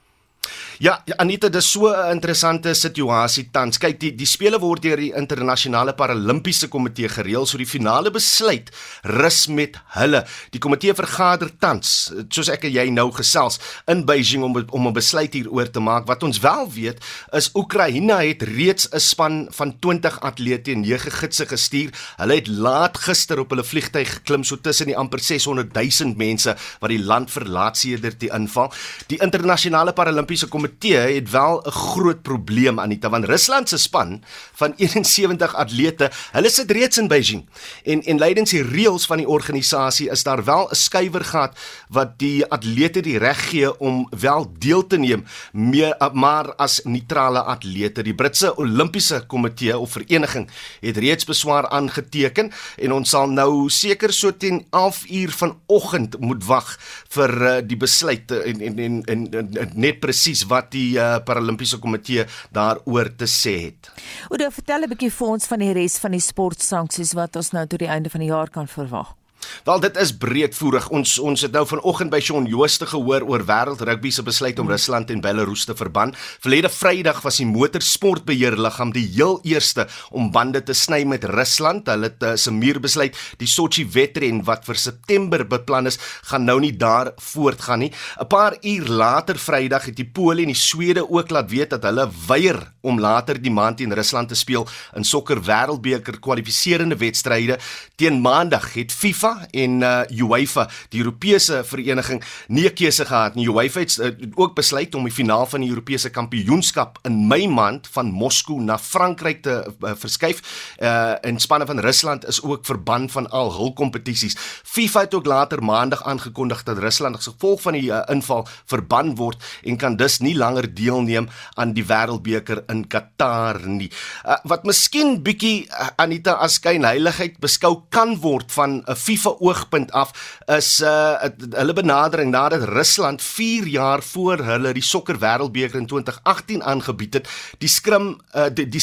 Ja, 0.78 0.98
Anita, 1.18 1.48
dis 1.50 1.72
so 1.72 1.88
'n 1.88 2.12
interessante 2.12 2.74
situasie 2.74 3.50
tans. 3.52 3.78
Kyk, 3.78 4.00
die 4.00 4.12
die 4.12 4.26
spele 4.26 4.60
word 4.60 4.82
deur 4.82 4.98
die 4.98 5.14
internasionale 5.16 5.94
paralimpiese 5.94 6.68
komitee 6.68 7.08
gereël, 7.08 7.46
so 7.48 7.58
die 7.58 7.66
finale 7.66 8.12
besluit 8.12 8.72
rus 9.04 9.48
met 9.48 9.78
hulle. 9.96 10.26
Die 10.52 10.60
komitee 10.60 10.94
vergader 10.94 11.50
tans, 11.60 12.12
soos 12.30 12.50
ek 12.50 12.66
en 12.66 12.72
jy 12.72 12.90
nou 12.90 13.12
gesels 13.12 13.60
in 13.88 14.06
Beijing 14.06 14.44
om 14.44 14.66
om 14.70 14.88
'n 14.88 14.94
besluit 14.94 15.34
hieroor 15.34 15.70
te 15.72 15.80
maak. 15.80 16.08
Wat 16.08 16.24
ons 16.24 16.40
wel 16.40 16.70
weet, 16.72 17.00
is 17.32 17.50
Oekraïne 17.56 18.14
het 18.14 18.42
reeds 18.44 18.90
'n 18.92 19.00
span 19.00 19.48
van 19.52 19.80
20 19.80 20.20
atlete 20.20 20.72
en 20.72 20.82
9 20.82 21.12
gidse 21.12 21.46
gestuur. 21.46 21.90
Hulle 22.18 22.36
het 22.36 22.48
laat 22.48 22.98
gister 22.98 23.40
op 23.40 23.50
hulle 23.50 23.64
vliegtyg 23.64 24.14
geklim 24.14 24.44
so 24.44 24.58
tussen 24.58 24.88
die 24.88 24.98
amper 24.98 25.20
600 25.20 25.74
000 25.74 26.14
mense 26.18 26.56
wat 26.80 26.90
die 26.90 27.00
land 27.00 27.32
verlaat 27.32 27.78
sedert 27.78 28.20
die 28.20 28.30
inval. 28.30 28.74
Die 29.08 29.22
internasionale 29.22 29.94
paralimpiese 29.94 30.35
komitee 30.44 30.66
komitee 30.66 31.16
het 31.16 31.30
wel 31.30 31.62
'n 31.64 31.72
groot 31.72 32.22
probleem 32.22 32.80
Anita 32.80 33.10
want 33.10 33.26
Rusland 33.26 33.70
se 33.70 33.78
span 33.78 34.24
van 34.54 34.74
71 34.78 35.56
atlete, 35.56 36.12
hulle 36.32 36.50
sit 36.50 36.72
reeds 36.72 36.98
in 36.98 37.08
Beijing. 37.08 37.46
En 37.84 38.04
en 38.04 38.18
lydens 38.18 38.50
die 38.50 38.64
reëls 38.64 39.06
van 39.06 39.18
die 39.18 39.28
organisasie 39.28 40.10
is 40.10 40.24
daar 40.24 40.44
wel 40.44 40.68
'n 40.70 40.76
skuiwer 40.76 41.24
gehad 41.24 41.58
wat 41.90 42.20
die 42.20 42.46
atlete 42.46 43.02
die 43.02 43.18
reg 43.18 43.50
gee 43.50 43.80
om 43.80 44.08
wel 44.20 44.54
deel 44.58 44.88
te 44.88 44.98
neem 44.98 45.26
meer 45.52 45.96
maar 46.14 46.56
as 46.56 46.82
neutrale 46.84 47.42
atlete. 47.42 48.04
Die 48.04 48.16
Britse 48.16 48.58
Olimpiese 48.58 49.24
Komitee 49.28 49.78
of 49.78 49.92
vereniging 49.92 50.50
het 50.80 50.98
reeds 50.98 51.24
beswaar 51.24 51.68
aangeteken 51.68 52.52
en 52.78 52.92
ons 52.92 53.10
sal 53.10 53.28
nou 53.28 53.70
seker 53.70 54.14
so 54.14 54.38
teen 54.38 54.66
11 54.70 55.10
uur 55.10 55.32
vanoggend 55.32 56.20
moet 56.20 56.46
wag 56.46 56.80
vir 57.10 57.42
uh, 57.42 57.58
die 57.64 57.78
besluit 57.78 58.32
en 58.32 58.62
en 58.62 58.80
en, 58.80 59.04
en, 59.06 59.58
en 59.58 59.72
net 59.74 60.00
presies 60.00 60.25
wat 60.50 60.72
die 60.72 60.98
uh, 60.98 61.18
Paralimpiese 61.26 61.80
Komitee 61.80 62.26
daaroor 62.52 63.16
te 63.16 63.28
sê 63.30 63.56
het. 63.68 63.92
Oudo, 64.30 64.50
vertel 64.50 64.84
'n 64.84 64.90
bietjie 64.90 65.12
vir 65.12 65.28
ons 65.28 65.46
van 65.46 65.60
die 65.60 65.74
res 65.74 66.00
van 66.00 66.12
die 66.12 66.24
sportsanksies 66.24 67.14
wat 67.14 67.36
ons 67.36 67.52
nou 67.52 67.66
tot 67.68 67.80
die 67.80 67.92
einde 67.92 68.10
van 68.10 68.22
die 68.22 68.30
jaar 68.30 68.50
kan 68.50 68.68
verwag. 68.68 69.16
Wel 69.64 69.80
dit 69.80 69.98
is 69.98 70.12
breedvoerig. 70.18 70.90
Ons 70.90 71.20
ons 71.20 71.42
het 71.42 71.52
nou 71.52 71.66
vanoggend 71.68 72.12
by 72.14 72.20
Shaun 72.20 72.46
Jooste 72.50 72.86
gehoor 72.86 73.26
oor 73.28 73.46
wêreld 73.48 73.82
rugby 73.82 74.12
se 74.12 74.24
besluit 74.24 74.60
om 74.60 74.70
Rusland 74.70 75.10
en 75.10 75.22
Belarus 75.22 75.66
te 75.66 75.76
verban. 75.76 76.14
Verlede 76.44 76.70
Vrydag 76.70 77.22
was 77.26 77.40
die 77.42 77.48
motorsportbeheerliggaam 77.50 78.92
die 78.96 79.06
heel 79.16 79.40
eerste 79.44 79.88
om 80.12 80.32
bande 80.32 80.64
te 80.64 80.74
sny 80.74 81.04
met 81.04 81.24
Rusland. 81.24 81.88
Hulle 81.88 82.12
het 82.12 82.24
uh, 82.24 82.36
se 82.36 82.52
muur 82.52 82.80
besluit 82.80 83.18
die 83.42 83.50
Sochi 83.50 83.86
wedren 83.96 84.44
wat 84.46 84.66
vir 84.66 84.80
September 84.80 85.46
beplan 85.48 85.90
is, 85.90 86.00
gaan 86.30 86.46
nou 86.46 86.60
nie 86.60 86.74
daar 86.78 87.14
voortgaan 87.18 87.86
nie. 87.86 87.92
'n 88.22 88.28
Paar 88.28 88.58
uur 88.62 88.88
later 88.88 89.38
Vrydag 89.38 89.86
het 89.86 89.96
die 89.96 90.10
Pole 90.10 90.42
en 90.42 90.54
die 90.54 90.56
Swede 90.56 91.10
ook 91.10 91.30
laat 91.30 91.50
weet 91.50 91.70
dat 91.70 91.84
hulle 91.84 92.10
weier 92.28 92.74
om 92.82 93.00
later 93.00 93.42
die 93.42 93.52
maand 93.52 93.78
teen 93.78 93.94
Rusland 93.94 94.30
te 94.30 94.36
speel 94.36 94.68
in 94.96 95.04
sokker 95.04 95.42
wêreldbeker 95.42 96.20
kwalifiserende 96.20 96.98
wedstryde. 96.98 97.60
Teen 97.96 98.22
Maandag 98.22 98.74
het 98.74 98.92
FIFA 98.92 99.35
en 99.52 99.82
uh, 99.82 100.02
UEFA, 100.10 100.70
die 100.90 101.00
Europese 101.04 101.64
vereniging, 101.64 102.24
nie 102.48 102.66
'n 102.66 102.74
keuse 102.74 103.06
gehad 103.06 103.36
nie. 103.36 103.48
UEFA 103.50 103.80
het 103.80 103.98
uh, 103.98 104.12
ook 104.36 104.56
besluit 104.56 104.96
om 104.96 105.04
die 105.04 105.14
finaal 105.14 105.46
van 105.46 105.62
die 105.62 105.70
Europese 105.70 106.10
kampioenskap 106.10 107.00
in 107.04 107.28
Mei 107.28 107.48
maand 107.48 107.88
van 107.92 108.12
Moskou 108.12 108.62
na 108.62 108.78
Frankryk 108.78 109.42
te 109.42 109.74
uh, 109.82 109.92
verskuif. 109.96 110.42
Uh, 110.80 111.16
en 111.22 111.40
spanne 111.40 111.66
van 111.66 111.80
Rusland 111.80 112.28
is 112.28 112.42
ook 112.42 112.66
verban 112.66 113.10
van 113.10 113.30
al 113.30 113.54
hul 113.54 113.74
kompetisies. 113.74 114.36
FIFA 114.64 115.00
het 115.00 115.14
ook 115.14 115.26
later 115.26 115.64
maandag 115.64 116.04
aangekondig 116.04 116.64
dat 116.64 116.78
Rusland 116.78 117.16
as 117.16 117.26
gevolg 117.26 117.62
van 117.62 117.74
die 117.74 117.90
uh, 117.90 118.02
inval 118.08 118.48
verban 118.66 119.16
word 119.16 119.44
en 119.64 119.78
kan 119.78 119.96
dus 119.96 120.20
nie 120.20 120.36
langer 120.38 120.74
deelneem 120.74 121.30
aan 121.54 121.74
die 121.74 121.86
Wêreldbeker 121.86 122.64
in 122.68 122.88
Qatar 122.88 123.68
nie. 123.68 123.92
Uh, 124.26 124.38
wat 124.44 124.64
miskien 124.64 125.22
bietjie 125.24 125.68
uh, 125.68 125.88
Anita 125.96 126.32
as 126.32 126.54
skynheiligheid 126.54 127.40
beskou 127.40 127.84
kan 127.90 128.20
word 128.20 128.52
van 128.52 128.70
'n 128.76 128.84
uh, 128.88 128.96
FIFA 128.96 129.15
FIFA 129.16 129.36
oogpunt 129.40 129.92
af 129.92 130.12
is 130.52 130.82
uh 130.82 131.16
hulle 131.56 131.74
benadering 131.74 132.32
nadat 132.32 132.68
Rusland 132.68 133.22
4 133.22 133.68
jaar 133.68 134.04
voor 134.04 134.44
hulle 134.44 134.74
die 134.76 134.84
sokker 134.84 135.20
wêreldbeker 135.20 135.80
in 135.80 135.88
2018 135.88 136.64
aangebied 136.64 137.14
het, 137.14 137.30
die 137.64 137.70
skrim 137.72 138.16
uh 138.36 138.50
die 138.52 138.68
die, 138.70 138.82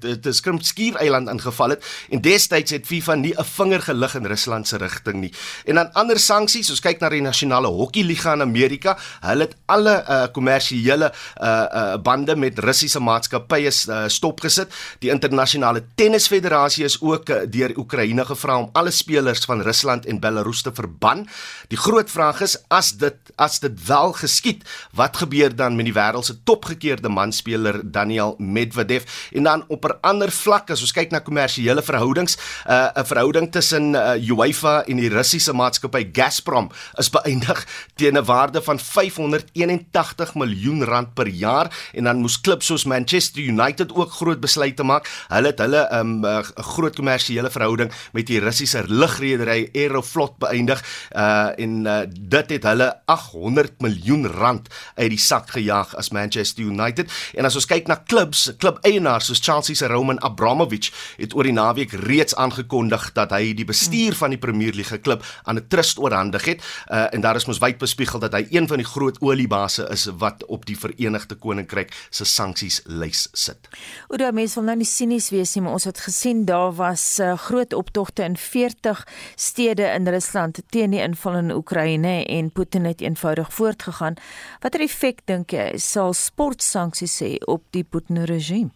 die, 0.00 0.18
die 0.20 0.32
skrim 0.32 0.60
skiereiland 0.60 1.28
ingeval 1.32 1.74
het 1.74 1.84
en 2.10 2.20
destyds 2.20 2.74
het 2.76 2.86
FIFA 2.86 3.14
nie 3.14 3.34
'n 3.38 3.44
vinger 3.44 3.82
gelig 3.82 4.14
in 4.14 4.26
Rusland 4.26 4.68
se 4.68 4.76
rigting 4.76 5.20
nie. 5.20 5.32
En 5.64 5.74
dan 5.74 5.92
ander 5.92 6.18
sanksies, 6.18 6.70
ons 6.70 6.80
kyk 6.80 7.00
na 7.00 7.08
die 7.08 7.22
nasionale 7.22 7.68
hokkieliga 7.68 8.32
in 8.32 8.40
Amerika, 8.40 8.96
hulle 9.20 9.48
het 9.48 9.56
alle 9.66 10.04
uh 10.08 10.26
kommersiële 10.32 11.12
uh 11.40 11.66
uh 11.74 11.96
bande 12.02 12.36
met 12.36 12.58
Russiese 12.58 13.00
maatskappye 13.00 13.70
uh, 13.88 14.04
stopgesit. 14.08 14.72
Die 14.98 15.10
internasionale 15.10 15.84
tennisfederasie 15.94 16.84
is 16.84 17.00
ook 17.00 17.28
uh, 17.28 17.36
deur 17.50 17.72
Oekraïne 17.76 18.24
gevra 18.24 18.58
om 18.58 18.68
alle 18.72 18.90
spelers 18.90 19.44
van 19.44 19.53
Rusland 19.62 20.06
en 20.06 20.20
Belarus 20.20 20.62
te 20.62 20.72
verban. 20.74 21.28
Die 21.68 21.78
groot 21.78 22.10
vraag 22.10 22.40
is 22.40 22.58
as 22.68 22.92
dit 22.92 23.16
as 23.36 23.58
dit 23.60 23.86
wel 23.86 24.12
geskied, 24.12 24.62
wat 24.94 25.16
gebeur 25.16 25.56
dan 25.56 25.76
met 25.76 25.84
die 25.84 25.94
wêreld 25.94 26.24
se 26.24 26.42
topgekeerde 26.42 27.08
manspeler 27.08 27.80
Daniel 27.82 28.34
Medvedev? 28.38 29.04
En 29.32 29.42
dan 29.42 29.64
op 29.68 29.84
'n 29.84 29.98
ander 30.00 30.30
vlak 30.30 30.70
as 30.70 30.80
ons 30.80 30.92
kyk 30.92 31.10
na 31.10 31.18
kommersiële 31.18 31.82
verhoudings, 31.82 32.36
'n 32.36 32.70
uh, 32.70 33.04
verhouding 33.04 33.52
tussen 33.52 33.94
uh, 33.94 34.14
UEFA 34.28 34.84
en 34.84 34.96
die 34.96 35.08
Russiese 35.08 35.52
maatskappy 35.52 36.08
Gazprom 36.12 36.70
is 36.96 37.10
beëindig 37.10 37.66
teen 37.94 38.16
'n 38.16 38.24
waarde 38.24 38.62
van 38.62 38.78
581 38.78 40.34
miljoen 40.34 40.84
rand 40.84 41.14
per 41.14 41.28
jaar 41.28 41.70
en 41.92 42.04
dan 42.04 42.16
moes 42.16 42.40
klubs 42.40 42.66
soos 42.66 42.84
Manchester 42.84 43.42
United 43.42 43.94
ook 43.94 44.12
groot 44.12 44.40
besluite 44.40 44.82
maak. 44.82 45.08
Hulle 45.28 45.46
het 45.46 45.58
hulle 45.58 45.88
'n 45.90 45.98
um, 45.98 46.24
uh, 46.24 46.38
groot 46.56 46.94
kommersiële 46.94 47.50
verhouding 47.50 47.92
met 48.12 48.26
die 48.26 48.40
Russiese 48.40 48.84
lugredery 48.86 49.43
hy 49.48 49.68
Aeroflot 49.72 50.38
beëindig 50.38 50.82
uh 51.14 51.52
en 51.64 51.86
uh, 51.86 52.00
dit 52.08 52.50
het 52.50 52.64
hulle 52.64 52.88
800 53.10 53.80
miljoen 53.84 54.26
rand 54.26 54.68
uit 54.96 55.10
die 55.12 55.20
sak 55.20 55.50
gejaag 55.54 55.94
as 55.96 56.10
Manchester 56.10 56.64
United. 56.64 57.10
En 57.34 57.44
as 57.44 57.54
ons 57.54 57.66
kyk 57.68 57.88
na 57.90 57.96
klubs 57.96 58.48
klub 58.58 58.78
eienaars 58.86 59.28
soos 59.30 59.42
Chelsea 59.44 59.76
se 59.76 59.88
Roman 59.90 60.20
Abramovich 60.22 60.90
het 61.16 61.34
oor 61.34 61.46
die 61.48 61.54
naweek 61.54 61.92
reeds 62.06 62.34
aangekondig 62.34 63.10
dat 63.14 63.30
hy 63.36 63.52
die 63.54 63.68
bestuur 63.68 64.16
van 64.18 64.34
die 64.34 64.40
Premier 64.40 64.74
League 64.74 64.98
klub 65.04 65.24
aan 65.44 65.58
'n 65.58 65.68
trust 65.68 65.98
oorhandig 65.98 66.44
het. 66.44 66.62
Uh 66.90 67.06
en 67.14 67.20
daar 67.20 67.36
is 67.36 67.46
mos 67.46 67.58
wyd 67.58 67.78
bespiegel 67.78 68.18
dat 68.18 68.32
hy 68.32 68.46
een 68.50 68.68
van 68.68 68.76
die 68.76 68.86
groot 68.86 69.20
oliebase 69.20 69.86
is 69.90 70.08
wat 70.18 70.44
op 70.44 70.66
die 70.66 70.78
Verenigde 70.78 71.34
Koninkryk 71.34 71.92
se 72.10 72.24
sanksies 72.24 72.82
lys 72.84 73.28
sit. 73.32 73.68
Oor 74.08 74.32
mense 74.32 74.54
wil 74.54 74.66
nou 74.68 74.76
nie 74.76 74.88
sinies 74.88 75.30
wees 75.30 75.54
nie, 75.54 75.62
maar 75.64 75.76
ons 75.78 75.84
het 75.88 76.00
gesien 76.00 76.44
daar 76.48 76.72
was 76.76 77.18
uh, 77.20 77.34
groot 77.38 77.72
optogte 77.72 78.24
in 78.24 78.36
40 78.36 79.04
stede 79.36 79.86
in 79.94 80.08
Rusland 80.08 80.62
teen 80.70 80.90
die 80.90 81.02
inval 81.02 81.36
in 81.42 81.52
Oekraïne 81.52 82.24
en 82.24 82.52
Putin 82.52 82.84
het 82.84 83.00
eenvoudig 83.00 83.52
voortgegaan. 83.52 84.14
Watter 84.60 84.80
effek 84.80 85.24
dink 85.26 85.52
jy 85.52 85.72
sal 85.78 86.14
sportsanksies 86.14 87.18
hê 87.22 87.34
op 87.46 87.66
die 87.70 87.84
Putin 87.84 88.24
regime? 88.24 88.70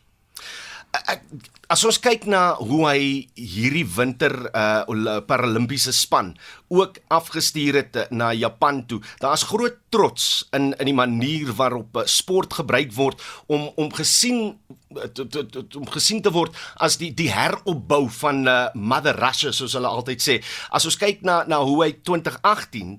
Ek 0.93 1.23
as 1.69 1.83
ons 1.85 1.99
kyk 2.01 2.25
na 2.33 2.55
hoe 2.57 2.81
hy 2.89 3.03
hierdie 3.37 3.85
winter 3.85 4.33
uh 4.57 5.21
Paralimpiese 5.29 5.93
span 5.93 6.33
ook 6.73 6.97
afgestuur 7.13 7.77
het 7.83 7.99
na 8.13 8.31
Japan 8.33 8.81
toe. 8.89 9.01
Daar's 9.21 9.45
groot 9.49 9.77
trots 9.93 10.49
in 10.57 10.73
in 10.81 10.89
die 10.89 10.97
manier 10.97 11.53
waarop 11.57 11.97
uh, 11.97 12.07
sport 12.09 12.57
gebruik 12.61 12.93
word 12.97 13.21
om 13.47 13.69
om 13.77 13.93
gesien 13.93 14.57
om 14.89 15.87
gesien 15.93 16.23
te 16.25 16.33
word 16.33 16.57
as 16.81 16.97
die 17.01 17.13
die 17.13 17.29
heropbou 17.33 18.09
van 18.21 18.47
uh, 18.49 18.57
Mother 18.73 19.17
Russia 19.21 19.53
soos 19.53 19.77
hulle 19.77 19.93
altyd 19.93 20.25
sê. 20.25 20.39
As 20.73 20.89
ons 20.89 20.97
kyk 20.97 21.21
na 21.21 21.43
na 21.49 21.61
hoe 21.61 21.83
hy 21.85 21.93
2018 22.01 22.97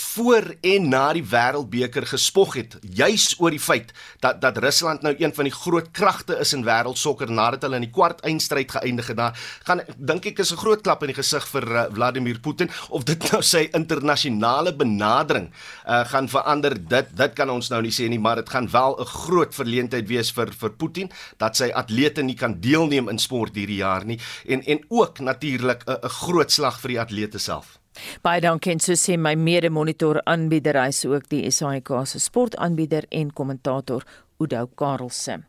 voor 0.00 0.54
en 0.60 0.88
na 0.88 1.12
die 1.16 1.24
wêreldbeker 1.24 2.06
gespog 2.08 2.54
het, 2.58 2.76
juis 2.80 3.34
oor 3.38 3.54
die 3.54 3.62
feit 3.62 3.92
dat 4.24 4.40
dat 4.40 4.58
Rusland 4.62 5.02
nou 5.02 5.14
een 5.18 5.34
van 5.34 5.48
die 5.48 5.54
groot 5.54 5.90
kragte 5.96 6.36
is 6.40 6.52
in 6.56 6.64
wêreldsokker 6.66 7.30
nadat 7.30 7.66
hulle 7.66 7.80
in 7.80 7.86
die 7.86 7.92
kwart 7.94 8.20
eindstryd 8.26 8.70
geëindig 8.70 9.10
het. 9.12 9.16
Daar 9.16 9.38
gaan 9.68 9.82
dink 9.96 10.26
ek 10.26 10.38
is 10.38 10.52
'n 10.52 10.62
groot 10.62 10.82
klap 10.82 11.02
in 11.02 11.12
die 11.12 11.18
gesig 11.18 11.46
vir 11.48 11.64
uh, 11.72 11.84
Vladimir 11.92 12.40
Putin 12.40 12.70
of 12.88 13.04
dit 13.04 13.32
nou 13.32 13.42
sy 13.42 13.68
internasionale 13.72 14.72
benadering 14.72 15.50
uh, 15.86 16.04
gaan 16.04 16.28
verander. 16.28 16.74
Dit 16.74 17.16
dit 17.16 17.32
kan 17.34 17.50
ons 17.50 17.70
nou 17.70 17.82
nie 17.82 17.92
sê 17.92 18.08
nie, 18.08 18.18
maar 18.18 18.36
dit 18.36 18.48
gaan 18.48 18.70
wel 18.70 19.00
'n 19.00 19.06
groot 19.06 19.54
verleentheid 19.54 20.08
wees 20.08 20.30
vir 20.30 20.52
vir 20.52 20.70
Putin 20.70 21.10
dat 21.38 21.56
sy 21.56 21.70
atlete 21.74 22.22
nie 22.22 22.36
kan 22.36 22.60
deelneem 22.60 23.08
in 23.08 23.18
sport 23.18 23.54
hierdie 23.54 23.82
jaar 23.82 24.04
nie 24.04 24.18
en 24.46 24.62
en 24.62 24.84
ook 24.88 25.18
natuurlik 25.18 25.84
'n 25.86 26.08
groot 26.08 26.50
slag 26.50 26.80
vir 26.80 26.88
die 26.88 27.00
atlete 27.00 27.38
self. 27.38 27.79
Baie 28.22 28.40
dankie 28.40 28.72
en 28.72 28.80
so 28.80 28.94
sê 28.98 29.16
my 29.18 29.34
mede-monitor 29.36 30.20
aanbieder 30.24 30.78
hy's 30.82 31.04
ook 31.08 31.28
die 31.30 31.50
SAIK 31.50 31.90
se 32.06 32.20
sportaanbieder 32.20 33.06
en 33.10 33.32
kommentator 33.32 34.04
Udo 34.38 34.66
Karlse. 34.74 35.40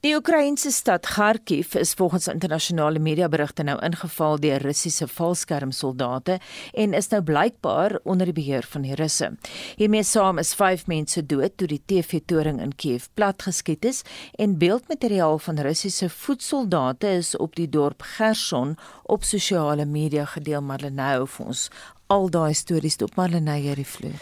Die 0.00 0.14
Oekraïense 0.16 0.70
stad 0.72 1.04
Kharkiv 1.04 1.74
is 1.76 1.90
volgens 1.92 2.28
internasionale 2.32 2.98
mediaberigte 3.04 3.66
nou 3.68 3.74
ingeval 3.84 4.38
deur 4.40 4.62
Russiese 4.64 5.04
valskermsoldate 5.04 6.38
en 6.72 6.96
is 6.96 7.10
nou 7.12 7.20
blykbaar 7.28 7.98
onder 8.08 8.30
die 8.30 8.36
beheer 8.38 8.64
van 8.72 8.86
die 8.88 8.96
Russe. 8.96 9.28
Hiermee 9.76 10.00
saam 10.08 10.40
is 10.40 10.54
5 10.56 10.86
mense 10.88 11.20
dood 11.20 11.58
toe 11.60 11.68
die 11.68 11.82
TV-toring 11.84 12.62
in 12.64 12.72
Kiev 12.72 13.10
platgeskiet 13.12 13.84
is 13.84 14.00
en 14.40 14.56
beeldmateriaal 14.62 15.36
van 15.38 15.60
Russiese 15.68 16.08
voetsoldate 16.08 17.12
is 17.20 17.36
op 17.36 17.60
die 17.60 17.68
dorp 17.68 18.00
Gerson 18.16 18.78
op 19.04 19.28
sosiale 19.28 19.84
media 19.84 20.24
gedeel 20.24 20.64
maar 20.64 20.88
nou 20.88 21.26
vir 21.28 21.52
ons 21.52 21.68
al 22.08 22.32
daai 22.32 22.54
stories 22.56 22.96
op 23.04 23.20
Marlenae 23.20 23.60
hierdie 23.68 23.86
vloer. 23.86 24.16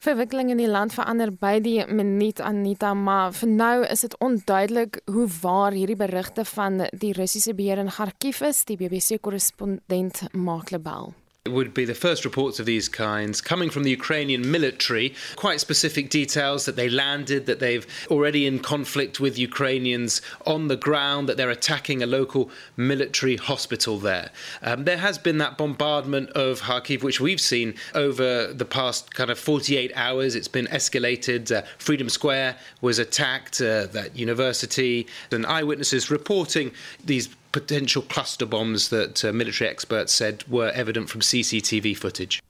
Verwikkelinge 0.00 0.54
in 0.54 0.60
die 0.62 0.68
land 0.70 0.94
verander 0.96 1.28
by 1.28 1.58
die 1.60 1.82
minuut 1.84 2.38
Anita, 2.40 2.94
maar 2.96 3.34
vir 3.36 3.50
nou 3.52 3.74
is 3.84 4.00
dit 4.06 4.14
onduidelik 4.24 5.02
hoe 5.12 5.26
waar 5.42 5.76
hierdie 5.76 5.98
berigte 6.00 6.46
van 6.54 6.86
die 7.02 7.12
Russiese 7.12 7.52
beheer 7.52 7.82
in 7.82 7.92
Kharkiv 7.92 8.40
is, 8.48 8.62
die 8.64 8.78
BBC 8.80 9.20
korrespondent 9.20 10.22
Mark 10.32 10.72
Lebel. 10.72 11.12
It 11.46 11.52
would 11.52 11.72
be 11.72 11.86
the 11.86 11.94
first 11.94 12.26
reports 12.26 12.60
of 12.60 12.66
these 12.66 12.86
kinds 12.86 13.40
coming 13.40 13.70
from 13.70 13.82
the 13.82 13.90
Ukrainian 13.90 14.50
military. 14.50 15.14
Quite 15.36 15.58
specific 15.58 16.10
details 16.10 16.66
that 16.66 16.76
they 16.76 16.90
landed, 16.90 17.46
that 17.46 17.60
they've 17.60 17.86
already 18.10 18.46
in 18.46 18.58
conflict 18.58 19.20
with 19.20 19.38
Ukrainians 19.38 20.20
on 20.46 20.68
the 20.68 20.76
ground, 20.76 21.30
that 21.30 21.38
they're 21.38 21.48
attacking 21.48 22.02
a 22.02 22.06
local 22.06 22.50
military 22.76 23.36
hospital 23.38 23.98
there. 23.98 24.32
Um, 24.60 24.84
there 24.84 24.98
has 24.98 25.16
been 25.16 25.38
that 25.38 25.56
bombardment 25.56 26.28
of 26.32 26.60
Kharkiv, 26.60 27.02
which 27.02 27.22
we've 27.22 27.40
seen 27.40 27.72
over 27.94 28.52
the 28.52 28.66
past 28.66 29.14
kind 29.14 29.30
of 29.30 29.38
48 29.38 29.92
hours. 29.94 30.34
It's 30.34 30.46
been 30.46 30.66
escalated. 30.66 31.50
Uh, 31.50 31.62
Freedom 31.78 32.10
Square 32.10 32.56
was 32.82 32.98
attacked, 32.98 33.62
uh, 33.62 33.86
that 33.86 34.14
university, 34.14 35.06
and 35.30 35.46
eyewitnesses 35.46 36.10
reporting 36.10 36.72
these 37.02 37.30
potential 37.50 38.02
cluster 38.02 38.46
bombs 38.46 38.88
that 38.88 39.24
uh, 39.24 39.32
military 39.32 39.70
experts 39.70 40.12
said 40.12 40.44
were 40.48 40.70
evident 40.72 41.08
from 41.08 41.20
CCTV 41.20 41.96
footage. 41.96 42.40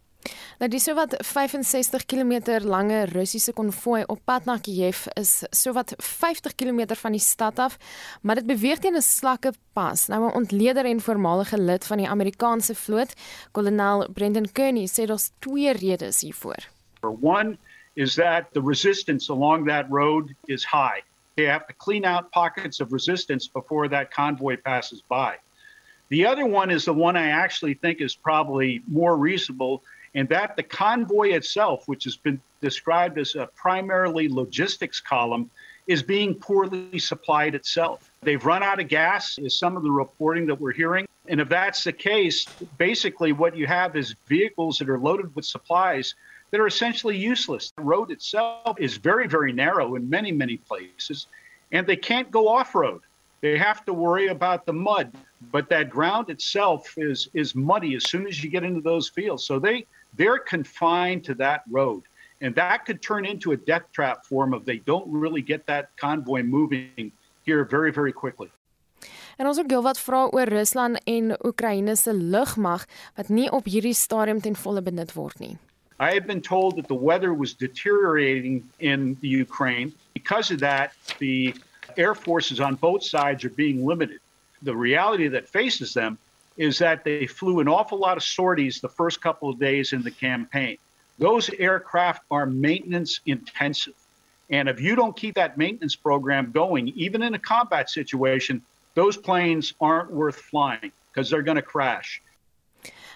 Nou 0.61 0.69
dis 0.69 0.85
sowat 0.85 1.15
65 1.25 2.03
km 2.05 2.59
lange 2.69 3.05
Russiese 3.09 3.55
konvoi 3.57 4.03
op 4.13 4.21
pad 4.29 4.45
na 4.45 4.59
Kiev 4.61 5.07
is 5.17 5.31
sowat 5.57 5.95
50 5.97 6.53
km 6.55 6.95
van 7.01 7.17
die 7.17 7.23
stad 7.25 7.59
af, 7.59 7.79
maar 8.21 8.35
dit 8.35 8.47
beweeg 8.47 8.79
teen 8.79 8.97
'n 8.97 9.01
slakke 9.03 9.53
pas. 9.73 10.07
Nou 10.07 10.29
'n 10.29 10.35
ontleder 10.35 10.85
en 10.85 11.01
voormalige 11.01 11.59
lid 11.59 11.87
van 11.87 11.97
die 11.97 12.09
Amerikaanse 12.09 12.75
vloot, 12.75 13.15
kolonel 13.53 14.09
Brendan 14.13 14.53
Kearney, 14.53 14.87
sê 14.87 15.07
daar's 15.07 15.31
twee 15.39 15.73
redes 15.73 16.21
hiervoor. 16.21 16.69
For 17.01 17.17
one 17.21 17.57
is 17.95 18.15
that 18.15 18.53
the 18.53 18.61
resistance 18.61 19.33
along 19.33 19.67
that 19.67 19.87
road 19.89 20.35
is 20.45 20.65
high. 20.65 21.03
They 21.40 21.46
have 21.46 21.66
to 21.68 21.72
clean 21.72 22.05
out 22.05 22.31
pockets 22.33 22.81
of 22.81 22.92
resistance 22.92 23.48
before 23.48 23.88
that 23.88 24.11
convoy 24.11 24.59
passes 24.59 25.00
by. 25.00 25.37
The 26.11 26.26
other 26.26 26.44
one 26.44 26.70
is 26.70 26.85
the 26.85 26.92
one 26.92 27.16
I 27.16 27.29
actually 27.29 27.72
think 27.72 28.03
is 28.03 28.14
probably 28.14 28.83
more 28.87 29.16
reasonable, 29.16 29.83
and 30.14 30.29
that 30.29 30.55
the 30.57 30.62
convoy 30.62 31.29
itself, 31.29 31.88
which 31.88 32.05
has 32.05 32.14
been 32.18 32.42
described 32.61 33.16
as 33.18 33.37
a 33.37 33.48
primarily 33.57 34.29
logistics 34.29 35.00
column, 35.00 35.50
is 35.87 36.03
being 36.03 36.35
poorly 36.35 36.98
supplied 36.98 37.55
itself. 37.55 38.11
They've 38.20 38.44
run 38.44 38.62
out 38.62 38.79
of 38.79 38.88
gas, 38.88 39.38
is 39.38 39.59
some 39.59 39.79
of 39.79 39.83
the 39.83 39.90
reporting 39.90 40.46
that 40.48 40.61
we're 40.61 40.72
hearing. 40.72 41.07
And 41.26 41.40
if 41.40 41.48
that's 41.48 41.85
the 41.85 41.92
case, 41.94 42.46
basically 42.76 43.33
what 43.33 43.57
you 43.57 43.66
have 43.66 43.96
is 43.96 44.14
vehicles 44.26 44.76
that 44.79 44.90
are 44.90 44.98
loaded 44.98 45.35
with 45.35 45.46
supplies 45.46 46.14
that 46.51 46.61
are 46.61 46.67
essentially 46.67 47.17
useless. 47.17 47.73
The 47.77 47.83
road 47.83 48.11
itself 48.11 48.79
is 48.79 48.97
very, 48.97 49.27
very 49.27 49.53
narrow 49.53 49.95
in 49.95 50.09
many, 50.09 50.33
many 50.33 50.57
places, 50.57 51.27
and 51.73 51.87
they 51.87 51.97
can't 51.97 52.31
go 52.31 52.49
off 52.49 52.75
road. 52.75 53.03
They 53.41 53.57
have 53.57 53.85
to 53.87 53.93
worry 53.93 54.29
about 54.29 54.67
the 54.67 54.73
mud, 54.73 55.15
but 55.51 55.69
that 55.71 55.89
ground 55.89 56.29
itself 56.29 56.95
is 56.99 57.29
is 57.33 57.55
muddy 57.55 57.95
as 57.95 58.05
soon 58.05 58.27
as 58.27 58.43
you 58.43 58.51
get 58.51 58.65
into 58.65 58.81
those 58.81 59.09
fields. 59.09 59.45
So 59.45 59.59
they 59.59 59.87
they're 60.17 60.39
confined 60.39 61.25
to 61.25 61.35
that 61.37 61.63
road. 61.71 62.03
And 62.43 62.55
that 62.55 62.87
could 62.87 63.03
turn 63.03 63.25
into 63.27 63.53
a 63.53 63.57
death 63.57 63.85
trap 63.93 64.25
for 64.25 64.45
them 64.45 64.55
if 64.55 64.65
they 64.65 64.79
don't 64.79 65.07
really 65.09 65.43
get 65.43 65.67
that 65.67 65.91
convoy 65.97 66.43
moving 66.43 67.13
here 67.45 67.65
very, 67.65 67.93
very 67.93 68.13
quickly. 68.13 68.51
En 69.37 69.47
ons 69.47 69.59
ook 69.59 69.71
heelwat 69.73 69.97
vra 70.01 70.27
oor 70.29 70.49
Rusland 70.53 71.01
en 71.09 71.33
Oekraïne 71.47 71.97
se 71.97 72.13
lugmag 72.13 72.85
wat 73.17 73.29
nie 73.29 73.49
op 73.49 73.65
hierdie 73.65 73.97
stadium 73.97 74.41
ten 74.41 74.57
volle 74.57 74.83
benut 74.85 75.15
word 75.17 75.39
nie. 75.41 75.57
I 76.01 76.15
have 76.15 76.27
been 76.27 76.41
told 76.41 76.77
that 76.77 76.89
the 76.89 76.95
weather 76.95 77.35
was 77.35 77.53
deteriorating 77.53 78.67
in 78.79 79.19
the 79.21 79.29
Ukraine. 79.29 79.93
Because 80.15 80.51
of 80.51 80.61
that, 80.61 80.95
the 81.19 81.55
air 81.99 82.15
forces 82.15 82.59
on 82.59 82.77
both 82.77 83.05
sides 83.05 83.45
are 83.45 83.51
being 83.51 83.85
limited. 83.85 84.19
The 84.63 84.75
reality 84.75 85.29
that 85.29 85.47
faces 85.47 85.93
them 85.93 86.17
is 86.57 86.79
that 86.79 87.05
they 87.05 87.27
flew 87.27 87.61
an 87.61 87.69
awful 87.69 87.99
lot 87.99 88.17
of 88.17 88.23
sorties 88.23 88.81
the 88.81 88.89
first 88.89 89.21
couple 89.21 89.51
of 89.51 89.59
days 89.59 89.93
in 89.93 90.03
the 90.03 90.11
campaign. 90.11 90.79
Those 91.19 91.51
aircraft 91.51 92.23
are 92.31 92.47
maintenance 92.47 93.21
intensive. 93.27 93.93
And 94.49 94.71
if 94.71 94.81
you 94.81 94.97
don't 94.97 95.15
keep 95.15 95.35
that 95.35 95.59
maintenance 95.59 95.97
program 95.97 96.51
going, 96.51 96.89
even 96.89 97.23
in 97.23 97.35
a 97.35 97.39
combat 97.39 97.91
situation, 97.91 98.63
those 98.95 99.19
planes 99.19 99.75
aren't 99.83 100.11
worth 100.11 100.37
flying 100.37 100.93
because 101.13 101.29
they're 101.29 101.43
going 101.43 101.57
to 101.57 101.63
crash. 101.63 102.23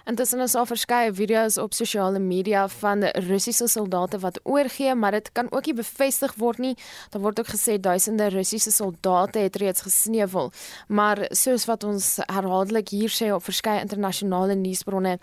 Intussen 0.05 0.39
is 0.39 0.51
daar 0.53 0.67
verskeie 0.69 1.13
video's 1.17 1.55
op 1.57 1.73
sosiale 1.73 2.19
media 2.21 2.67
van 2.69 3.03
Russiese 3.25 3.65
soldate 3.67 4.19
wat 4.21 4.39
oorgee, 4.43 4.95
maar 4.95 5.11
dit 5.11 5.31
kan 5.31 5.47
ook 5.49 5.65
nie 5.65 5.73
bevestig 5.73 6.35
word 6.37 6.59
nie. 6.61 6.75
Daar 7.09 7.21
word 7.21 7.39
ook 7.39 7.47
gesê 7.49 7.79
duisende 7.81 8.27
Russiese 8.29 8.71
soldate 8.71 9.39
het 9.39 9.55
reeds 9.55 9.81
gesneuwel. 9.81 10.51
Maar 10.87 11.23
soos 11.29 11.65
wat 11.65 11.83
ons 11.83 12.09
herhaaldelik 12.21 12.91
hier 12.93 13.09
sê 13.09 13.31
op 13.33 13.43
verskeie 13.47 13.81
internasionale 13.81 14.53
nuusbronne, 14.55 15.15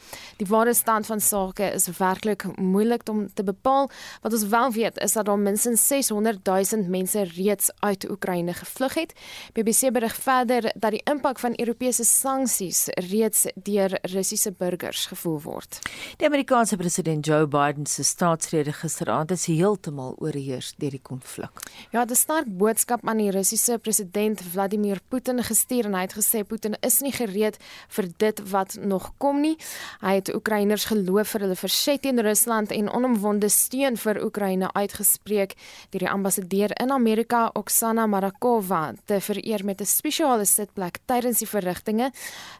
die 0.42 0.48
ware 0.50 0.74
stand 0.74 1.06
van 1.06 1.22
sake 1.22 1.70
is 1.78 1.86
werklik 2.00 2.42
moeilik 2.58 3.06
om 3.08 3.28
te 3.34 3.46
bepaal. 3.46 3.86
Wat 4.26 4.32
ons 4.32 4.48
wel 4.50 4.74
weet 4.74 4.98
is 4.98 5.14
dat 5.14 5.30
daar 5.30 5.38
minstens 5.38 5.86
600 5.86 6.42
000 6.42 6.90
mense 6.90 7.22
reeds 7.36 7.70
uit 7.78 8.10
Oekraïne 8.10 8.52
gevlug 8.52 8.98
het. 8.98 9.14
BBC 9.54 9.94
berig 9.94 10.18
verder 10.26 10.72
dat 10.74 10.90
die 10.90 11.04
impak 11.06 11.38
van 11.38 11.54
Europese 11.54 12.04
sanksies 12.04 12.88
reeds 13.06 13.46
deur 13.54 13.98
Russiese 14.02 14.50
burgers 14.50 14.70
gevoel 14.80 15.40
word. 15.42 15.78
Die 16.16 16.26
Amerikaanse 16.26 16.76
president 16.76 17.26
Joe 17.26 17.46
Biden 17.46 17.86
se 17.86 18.02
staatsrede 18.02 18.72
gisteraand 18.72 19.30
is 19.30 19.46
heeltemal 19.46 20.14
oorheers 20.18 20.74
deur 20.76 20.90
die 20.90 21.02
konflik. 21.02 21.50
Ja, 21.90 22.04
'n 22.04 22.14
sterk 22.14 22.46
boodskap 22.46 23.08
aan 23.08 23.16
die 23.16 23.30
Russiese 23.30 23.78
president 23.78 24.40
Vladimir 24.40 25.00
Putin 25.08 25.42
gestuur 25.42 25.84
en 25.84 25.94
hy 25.94 26.00
het 26.00 26.14
gesê 26.14 26.44
Putin 26.46 26.74
is 26.80 27.00
nie 27.00 27.12
gereed 27.12 27.58
vir 27.88 28.08
dit 28.16 28.50
wat 28.50 28.76
nog 28.80 29.12
kom 29.18 29.40
nie. 29.40 29.56
Hy 30.00 30.14
het 30.14 30.34
Oekraïners 30.34 30.84
geloof 30.84 31.28
vir 31.28 31.40
hulle 31.40 31.56
verset 31.56 32.02
teen 32.02 32.20
Rusland 32.20 32.70
en 32.70 32.90
onomwonde 32.90 33.48
steun 33.48 33.96
vir 33.96 34.24
Oekraïne 34.24 34.72
uitgespreek 34.72 35.54
deur 35.90 36.00
die 36.00 36.10
ambassadeur 36.10 36.70
in 36.80 36.90
Amerika, 36.90 37.50
Oksana 37.54 38.06
Marakova, 38.06 38.92
te 39.04 39.20
vereer 39.20 39.64
met 39.64 39.80
'n 39.80 39.84
spesiale 39.84 40.44
sitplek 40.44 40.98
tydens 41.06 41.38
die 41.38 41.48
verrigtinge. 41.48 42.10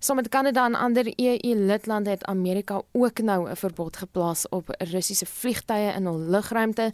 Saam 0.01 0.17
met 0.17 0.29
Kanada 0.29 0.65
en 0.67 0.75
ander 0.75 1.07
EU-lidlande 1.17 2.02
kant 2.03 2.19
het 2.19 2.29
Amerika 2.29 2.83
ook 2.93 3.19
nou 3.23 3.51
'n 3.51 3.57
verbod 3.57 3.97
geplaas 3.97 4.49
op 4.49 4.75
Russiese 4.79 5.27
vliegtye 5.27 5.93
in 5.97 6.07
hul 6.07 6.19
lugruimte. 6.19 6.93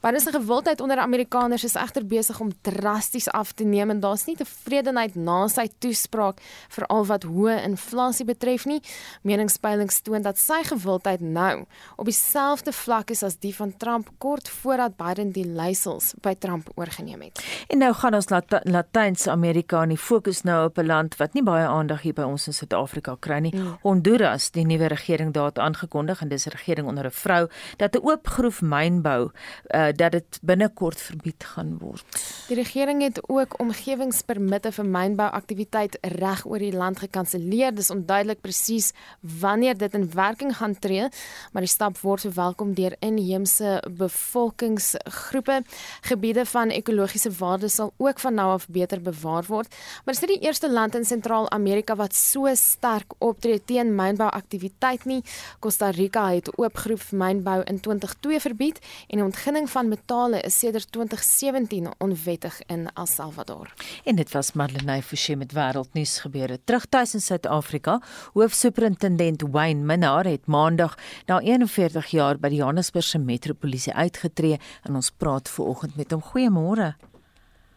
Maar 0.00 0.12
dis 0.12 0.24
'n 0.26 0.32
gewildheid 0.32 0.80
onder 0.80 0.98
Amerikaners 0.98 1.64
is 1.64 1.74
egter 1.74 2.06
besig 2.06 2.40
om 2.40 2.52
drasties 2.60 3.28
af 3.28 3.52
te 3.52 3.64
neem 3.64 3.90
en 3.90 4.00
daar's 4.00 4.24
nie 4.24 4.36
tevredenheid 4.36 5.14
na 5.14 5.48
sy 5.48 5.68
toespraak 5.78 6.40
veral 6.68 7.06
wat 7.06 7.22
hoë 7.22 7.62
inflasie 7.62 8.24
betref 8.24 8.64
nie. 8.64 8.80
Meningspeilings 9.22 10.00
toon 10.00 10.22
dat 10.22 10.38
sy 10.38 10.62
gewildheid 10.62 11.20
nou 11.20 11.64
op 11.96 12.04
dieselfde 12.04 12.72
vlak 12.72 13.10
is 13.10 13.22
as 13.22 13.38
die 13.38 13.54
van 13.54 13.76
Trump 13.76 14.08
kort 14.18 14.48
voordat 14.48 14.96
Biden 14.96 15.32
die 15.32 15.46
leiersels 15.46 16.14
by 16.20 16.34
Trump 16.34 16.70
oorgeneem 16.74 17.20
het. 17.20 17.44
En 17.68 17.78
nou 17.78 17.92
gaan 17.92 18.14
ons 18.14 18.28
Lat 18.28 18.60
Latyns-Amerika 18.62 19.82
in 19.82 19.88
die 19.88 19.98
fokus 19.98 20.42
nou 20.42 20.64
op 20.64 20.78
'n 20.78 20.86
land 20.86 21.16
wat 21.16 21.32
nie 21.32 21.42
baie 21.42 21.66
aandag 21.66 22.02
hier 22.02 22.14
by 22.14 22.22
ons 22.22 22.46
in 22.46 22.52
Suid-Afrika 22.52 23.16
kry 23.20 23.38
nie. 23.38 23.54
Mm. 23.54 23.78
Honduras, 23.82 24.45
die 24.50 24.66
nuwe 24.66 24.86
regering 24.86 25.32
daar 25.32 25.44
het 25.44 25.58
aangekondig 25.58 26.20
en 26.20 26.28
dis 26.28 26.46
'n 26.46 26.50
regering 26.50 26.86
onder 26.86 27.06
'n 27.06 27.10
vrou 27.10 27.48
dat 27.76 27.94
'n 27.94 28.06
oop 28.06 28.26
groef 28.26 28.60
mynbou 28.62 29.30
uh, 29.74 29.88
dat 29.96 30.12
dit 30.12 30.38
binnekort 30.42 31.00
verbied 31.00 31.44
gaan 31.44 31.78
word. 31.78 32.04
Die 32.48 32.56
regering 32.56 33.02
het 33.02 33.28
ook 33.28 33.58
omgewingspermitte 33.60 34.72
vir 34.72 34.86
mynbouaktiwiteit 34.86 35.98
reg 36.00 36.46
oor 36.46 36.58
die 36.58 36.76
land 36.76 36.98
gekanselleer. 36.98 37.74
Dis 37.74 37.90
onduidelik 37.90 38.40
presies 38.40 38.92
wanneer 39.20 39.76
dit 39.78 39.94
in 39.94 40.10
werking 40.14 40.56
gaan 40.56 40.78
tree, 40.78 41.08
maar 41.52 41.62
die 41.62 41.70
stap 41.70 41.98
word 41.98 42.20
verwelkom 42.20 42.74
deur 42.74 42.96
inheemse 42.98 43.82
bevolkingsgroepe. 43.90 45.62
Gebiede 46.00 46.46
van 46.46 46.68
ekologiese 46.70 47.30
waarde 47.38 47.68
sal 47.68 47.92
ook 47.96 48.18
van 48.18 48.34
nou 48.34 48.50
af 48.52 48.68
beter 48.68 49.02
bewaar 49.02 49.44
word, 49.48 49.68
maar 50.04 50.14
dit 50.14 50.22
is 50.22 50.28
nie 50.28 50.38
die 50.38 50.46
eerste 50.46 50.70
land 50.70 50.94
in 50.94 51.04
Sentraal-Amerika 51.04 51.96
wat 51.96 52.14
so 52.14 52.50
sterk 52.54 53.14
optree 53.18 53.60
teen 53.64 53.94
mynbouaktiwiteit 54.36 55.04
nie. 55.04 55.22
Costa 55.60 55.90
Rica 55.90 56.28
het 56.30 56.50
oopgroep 56.58 57.10
mynbou 57.10 57.62
in 57.64 57.80
2002 57.80 58.40
verbied 58.40 58.78
en 59.08 59.20
die 59.20 59.24
ontginning 59.24 59.68
van 59.70 59.88
metale 59.88 60.40
is 60.44 60.58
sedert 60.58 60.92
2017 60.92 61.88
onwettig 61.98 62.60
in 62.68 62.88
El 62.94 63.06
Salvador. 63.06 63.72
En 64.04 64.16
dit 64.16 64.32
was 64.32 64.52
Madeleine 64.52 65.02
Forsie 65.02 65.36
met 65.36 65.52
wêreldnuus 65.52 66.20
gebeure. 66.20 66.58
Terug 66.64 66.86
tuis 66.86 67.14
in 67.14 67.20
Suid-Afrika, 67.20 68.00
hoofsuperintendent 68.34 69.42
Wayne 69.50 69.84
Minnar 69.84 70.24
het 70.24 70.46
maandag 70.46 70.96
na 71.26 71.40
41 71.40 72.06
jaar 72.10 72.38
by 72.38 72.48
die 72.48 72.60
Johannesburgse 72.60 73.18
Metropolisie 73.18 73.94
uitgetree 73.94 74.60
en 74.82 74.94
ons 74.94 75.10
praat 75.10 75.48
ver 75.48 75.64
oggend 75.64 75.96
met 75.96 76.12
hom. 76.12 76.22
Goeiemôre. 76.22 76.94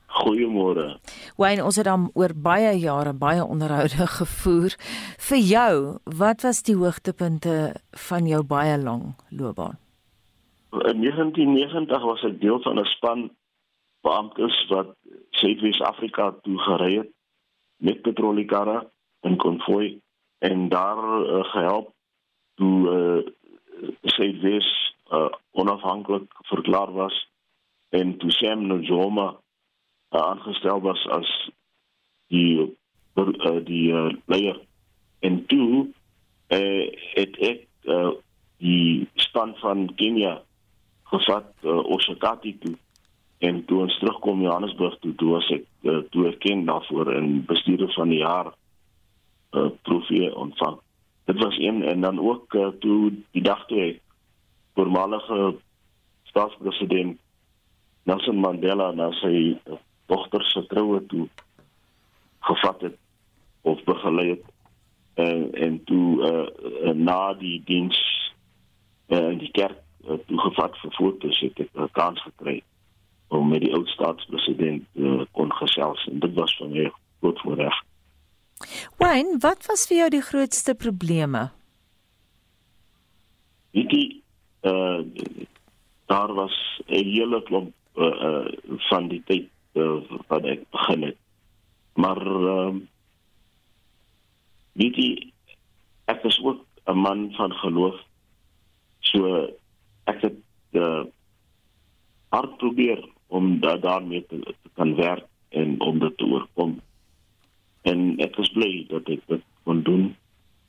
Goeiemôre. 0.10 0.98
Wayne, 1.38 1.64
ons 1.64 1.78
het 1.78 1.86
dan 1.86 2.10
oor 2.18 2.34
baie 2.34 2.74
jare 2.82 3.14
baie 3.14 3.44
onderhoude 3.46 4.08
gevoer. 4.20 4.76
Vir 5.30 5.38
jou, 5.38 5.74
wat 6.18 6.42
was 6.42 6.64
die 6.66 6.76
hoogtepunte 6.76 7.76
van 8.08 8.26
jou 8.28 8.42
baie 8.44 8.78
lang 8.82 9.14
loopbaan? 9.30 9.78
In 10.72 11.02
1990 11.02 12.04
was 12.04 12.24
ek 12.26 12.42
deel 12.42 12.62
van 12.62 12.80
'n 12.80 12.86
span 12.86 13.30
beamptes 14.02 14.58
wat 14.70 14.96
Suid-Afrika 15.32 16.32
toe 16.44 16.58
gery 16.58 16.94
het 16.98 17.12
met 17.78 18.02
petroliekarre 18.02 18.90
en 19.22 19.38
konvoi 19.38 20.00
en 20.40 20.70
daar 20.70 21.02
uh, 21.22 21.44
gehelp 21.44 21.94
toe 22.56 22.76
uh, 22.90 23.22
Suid-Wes 24.04 24.70
uh, 25.12 25.32
onafhanklik 25.52 26.32
verklaar 26.52 26.92
was 26.92 27.30
en 27.90 28.18
toe 28.18 28.32
Sam 28.32 28.68
Nojoma 28.68 29.36
uh, 30.12 30.20
aangestel 30.20 30.82
was 30.82 31.08
as 31.08 31.30
die 32.28 32.76
uh, 33.16 33.60
die 33.66 33.92
uh, 33.92 34.10
leier. 34.26 34.60
En 35.20 35.46
toe 35.46 35.88
uh, 36.48 36.86
het 37.16 37.38
ek 37.38 37.66
uh, 37.84 38.12
die 38.58 39.08
span 39.16 39.56
van 39.62 39.88
Kenia 39.96 40.40
gevat 41.12 41.52
uh, 41.64 41.80
Oshakati 41.96 42.58
toe. 42.60 42.76
En 43.40 43.64
toe 43.66 43.86
ons 43.86 43.98
terugkom 44.00 44.42
Johannesburg 44.44 44.98
toe 45.00 45.16
toe 45.16 45.32
was 45.38 45.48
ek 45.56 45.66
uh, 45.88 46.02
toe 46.12 46.28
erken 46.32 46.66
daarvoor 46.68 47.14
in 47.16 47.46
bestuurder 47.48 47.92
van 47.96 48.12
die 48.12 48.22
jaar 48.24 48.52
uh, 48.52 49.70
trofee 49.88 50.36
ontvang. 50.36 50.80
Dit 51.30 51.44
was 51.44 51.58
een 51.58 51.84
en 51.84 52.02
dan 52.02 52.20
ook 52.20 52.54
uh, 52.54 52.68
toe 52.84 53.14
die 53.32 53.44
dag 53.44 53.66
toe 53.68 53.96
voormalige 54.76 55.56
staatspresident 56.24 57.18
Nelson 58.04 58.40
Mandela 58.40 58.92
na 58.96 59.12
sy 59.20 59.58
dogter 60.10 60.44
se 60.50 60.66
troue 60.72 61.02
toe 61.12 61.28
gevat 62.50 62.82
het 62.88 62.98
of 63.62 63.84
begelei 63.84 64.30
het 64.30 64.46
en 65.14 65.52
en 65.68 65.84
toe 65.84 66.08
uh, 66.30 66.94
na 66.94 67.34
die 67.34 67.62
diens 67.66 68.00
uh, 69.08 69.30
in 69.32 69.38
die 69.44 69.52
kerk 69.52 69.80
uh, 70.08 70.18
toe 70.28 70.40
gevat 70.48 70.78
vir 70.82 70.96
foto's 70.98 71.40
het 71.44 71.60
ek 71.66 71.70
'n 71.74 71.92
kans 71.92 72.22
gekry 72.28 72.62
om 73.28 73.50
met 73.50 73.62
die 73.62 73.74
oud 73.74 73.88
staatspresident 73.88 74.88
uh, 74.94 75.22
kon 75.32 75.54
gesels 75.62 76.06
en 76.12 76.20
dit 76.20 76.34
was 76.34 76.56
vir 76.58 76.70
my 76.70 76.90
groot 77.20 77.40
voorreg. 77.46 77.78
Wayne, 78.98 79.38
wat 79.40 79.66
was 79.70 79.86
vir 79.88 79.98
jou 79.98 80.10
die 80.10 80.26
grootste 80.32 80.76
probleme? 80.76 81.50
Ek 83.72 83.94
uh 84.62 85.00
daar 86.10 86.34
was 86.34 86.56
'n 86.88 87.06
hele 87.06 87.44
klomp 87.44 87.74
uh, 87.96 88.06
uh 88.06 88.48
van 88.90 89.08
die 89.08 89.22
tyd 89.26 89.50
uh, 89.80 90.20
wat 90.28 90.44
ek 90.44 90.64
begin 90.72 91.04
het. 91.10 91.18
Maar 91.96 92.22
ehm 92.22 92.76
uh, 92.76 92.82
weet 94.80 94.96
jy 94.96 95.10
ek 96.08 96.24
is 96.24 96.40
ook 96.44 96.66
'n 96.86 96.98
man 96.98 97.32
van 97.38 97.54
geloof. 97.54 97.98
So 99.00 99.50
ek 100.04 100.22
het 100.22 100.38
uh 100.72 101.04
hard 102.30 102.58
probeer 102.58 103.02
om 103.28 103.60
da 103.60 103.78
daarmee 103.78 104.26
te, 104.26 104.40
te 104.40 104.70
kan 104.74 104.96
werk 104.96 105.26
en 105.50 105.82
om 105.82 106.00
dit 106.00 106.18
te 106.18 106.26
oorkom. 106.26 106.80
En 107.82 108.20
ek 108.20 108.38
is 108.38 108.52
bly 108.54 108.86
dat 108.90 109.10
ek 109.10 109.22
dit 109.28 109.44
kon 109.64 109.82
doen 109.84 110.16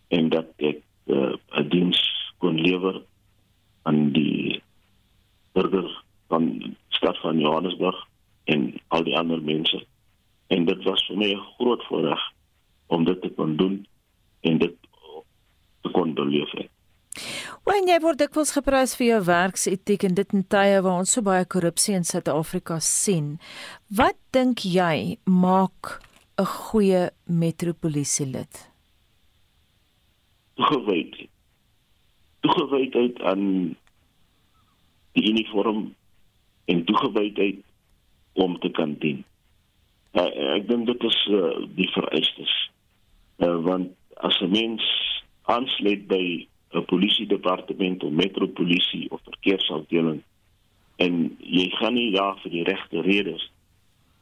en 0.08 0.28
dat 0.28 0.48
ek 0.56 0.80
uh, 1.06 1.36
'n 1.56 1.68
diens 1.68 2.00
kon 2.38 2.60
lewer 2.60 3.02
aan 3.82 4.12
die 4.12 4.62
burgers 5.52 5.94
van 6.28 6.76
stad 6.88 7.18
van 7.20 7.38
Johannesburg 7.38 8.09
en 8.50 8.66
al 8.88 9.06
die 9.06 9.16
ander 9.18 9.42
mense. 9.42 9.84
En 10.50 10.66
dit 10.66 10.82
was 10.88 11.06
vir 11.06 11.16
my 11.16 11.30
'n 11.34 11.46
groot 11.58 11.82
voorreg 11.88 12.22
om 12.86 13.04
dit 13.04 13.20
te 13.22 13.30
kon 13.30 13.56
doen 13.56 13.86
en 14.40 14.58
dit 14.58 14.76
te 15.82 15.90
kon 15.90 16.14
beleef. 16.14 16.52
Wanneer 17.64 17.94
jy 17.94 18.00
word 18.02 18.18
dikwels 18.18 18.52
geprys 18.56 18.96
vir 18.98 19.06
jou 19.06 19.24
werksetiek 19.24 20.02
en 20.08 20.14
dit 20.14 20.32
in 20.32 20.44
tye 20.48 20.80
waar 20.82 21.02
ons 21.02 21.12
so 21.12 21.22
baie 21.22 21.44
korrupsie 21.44 21.94
in 21.94 22.04
Suid-Afrika 22.04 22.78
sien. 22.80 23.38
Wat 23.88 24.18
dink 24.32 24.64
jy 24.64 25.18
maak 25.24 26.00
'n 26.38 26.44
goeie 26.44 27.10
metropolisielid? 27.26 28.70
Gewyd. 30.56 31.28
Toegewydheid 32.40 33.20
aan 33.22 33.76
die 35.12 35.24
uniform 35.30 35.94
en 36.64 36.84
toegewydheid 36.84 37.64
om 38.32 38.58
te 38.58 38.70
kan 38.70 38.94
dien. 38.98 39.24
Uh, 40.12 40.26
ek 40.56 40.68
dink 40.68 40.86
dit 40.86 41.02
is 41.06 41.18
uh, 41.30 41.66
die 41.74 41.88
vereistes. 41.94 42.54
Uh, 43.38 43.56
want 43.66 43.92
as 44.26 44.40
'n 44.40 44.50
mens 44.50 44.82
aansluit 45.42 46.06
by 46.06 46.46
'n 46.74 46.84
polisiedepartement 46.84 48.02
of 48.04 48.12
metropolisie 48.12 49.10
of 49.10 49.20
verkeersafdeling 49.24 50.22
en 50.96 51.36
jy 51.38 51.70
gaan 51.78 51.94
nie 51.94 52.10
daar 52.12 52.36
vir 52.42 52.50
die 52.50 52.64
regte 52.64 53.00
redes 53.02 53.50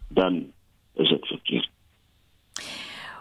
dan 0.09 0.53
is 0.95 1.09
dit 1.09 1.27
verkeerd. 1.27 1.71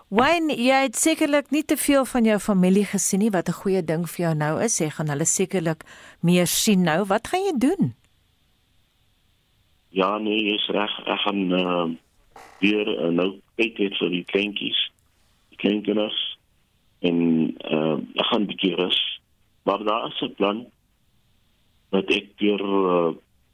Wyn, 0.08 0.48
jy 0.56 0.86
het 0.86 0.96
sekerlik 0.96 1.50
nie 1.52 1.66
te 1.68 1.76
veel 1.76 2.06
van 2.08 2.24
jou 2.24 2.38
familie 2.40 2.86
gesien 2.88 3.20
nie 3.20 3.32
wat 3.34 3.50
'n 3.50 3.60
goeie 3.60 3.84
ding 3.84 4.08
vir 4.10 4.26
jou 4.26 4.36
nou 4.36 4.64
is. 4.64 4.80
Jy 4.80 4.90
gaan 4.90 5.10
hulle 5.10 5.26
sekerlik 5.26 5.84
meer 6.22 6.48
sien 6.48 6.82
nou. 6.84 7.06
Wat 7.06 7.28
gaan 7.28 7.44
jy 7.44 7.58
doen? 7.58 7.96
Ja, 9.90 10.18
nee, 10.18 10.44
jy's 10.44 10.68
reg. 10.76 10.94
Ek 11.08 11.20
gaan 11.24 11.52
uh, 11.52 11.86
weer 12.60 12.88
uh, 12.88 13.12
nou 13.14 13.30
kyk 13.56 13.80
net 13.80 13.96
vir 14.02 14.12
die 14.14 14.26
kleintjies. 14.28 14.80
Die 15.54 15.60
kleinkinders 15.62 16.18
en 17.06 17.20
uh, 17.72 17.96
ek 18.18 18.28
gaan 18.32 18.48
bietjie 18.50 18.76
rus. 18.76 19.00
Maar 19.68 19.84
daar 19.88 20.08
is 20.10 20.22
'n 20.22 20.36
plan 20.36 20.66
dat 21.90 22.12
ek 22.12 22.36
weer 22.38 22.62
uh, 22.62 23.12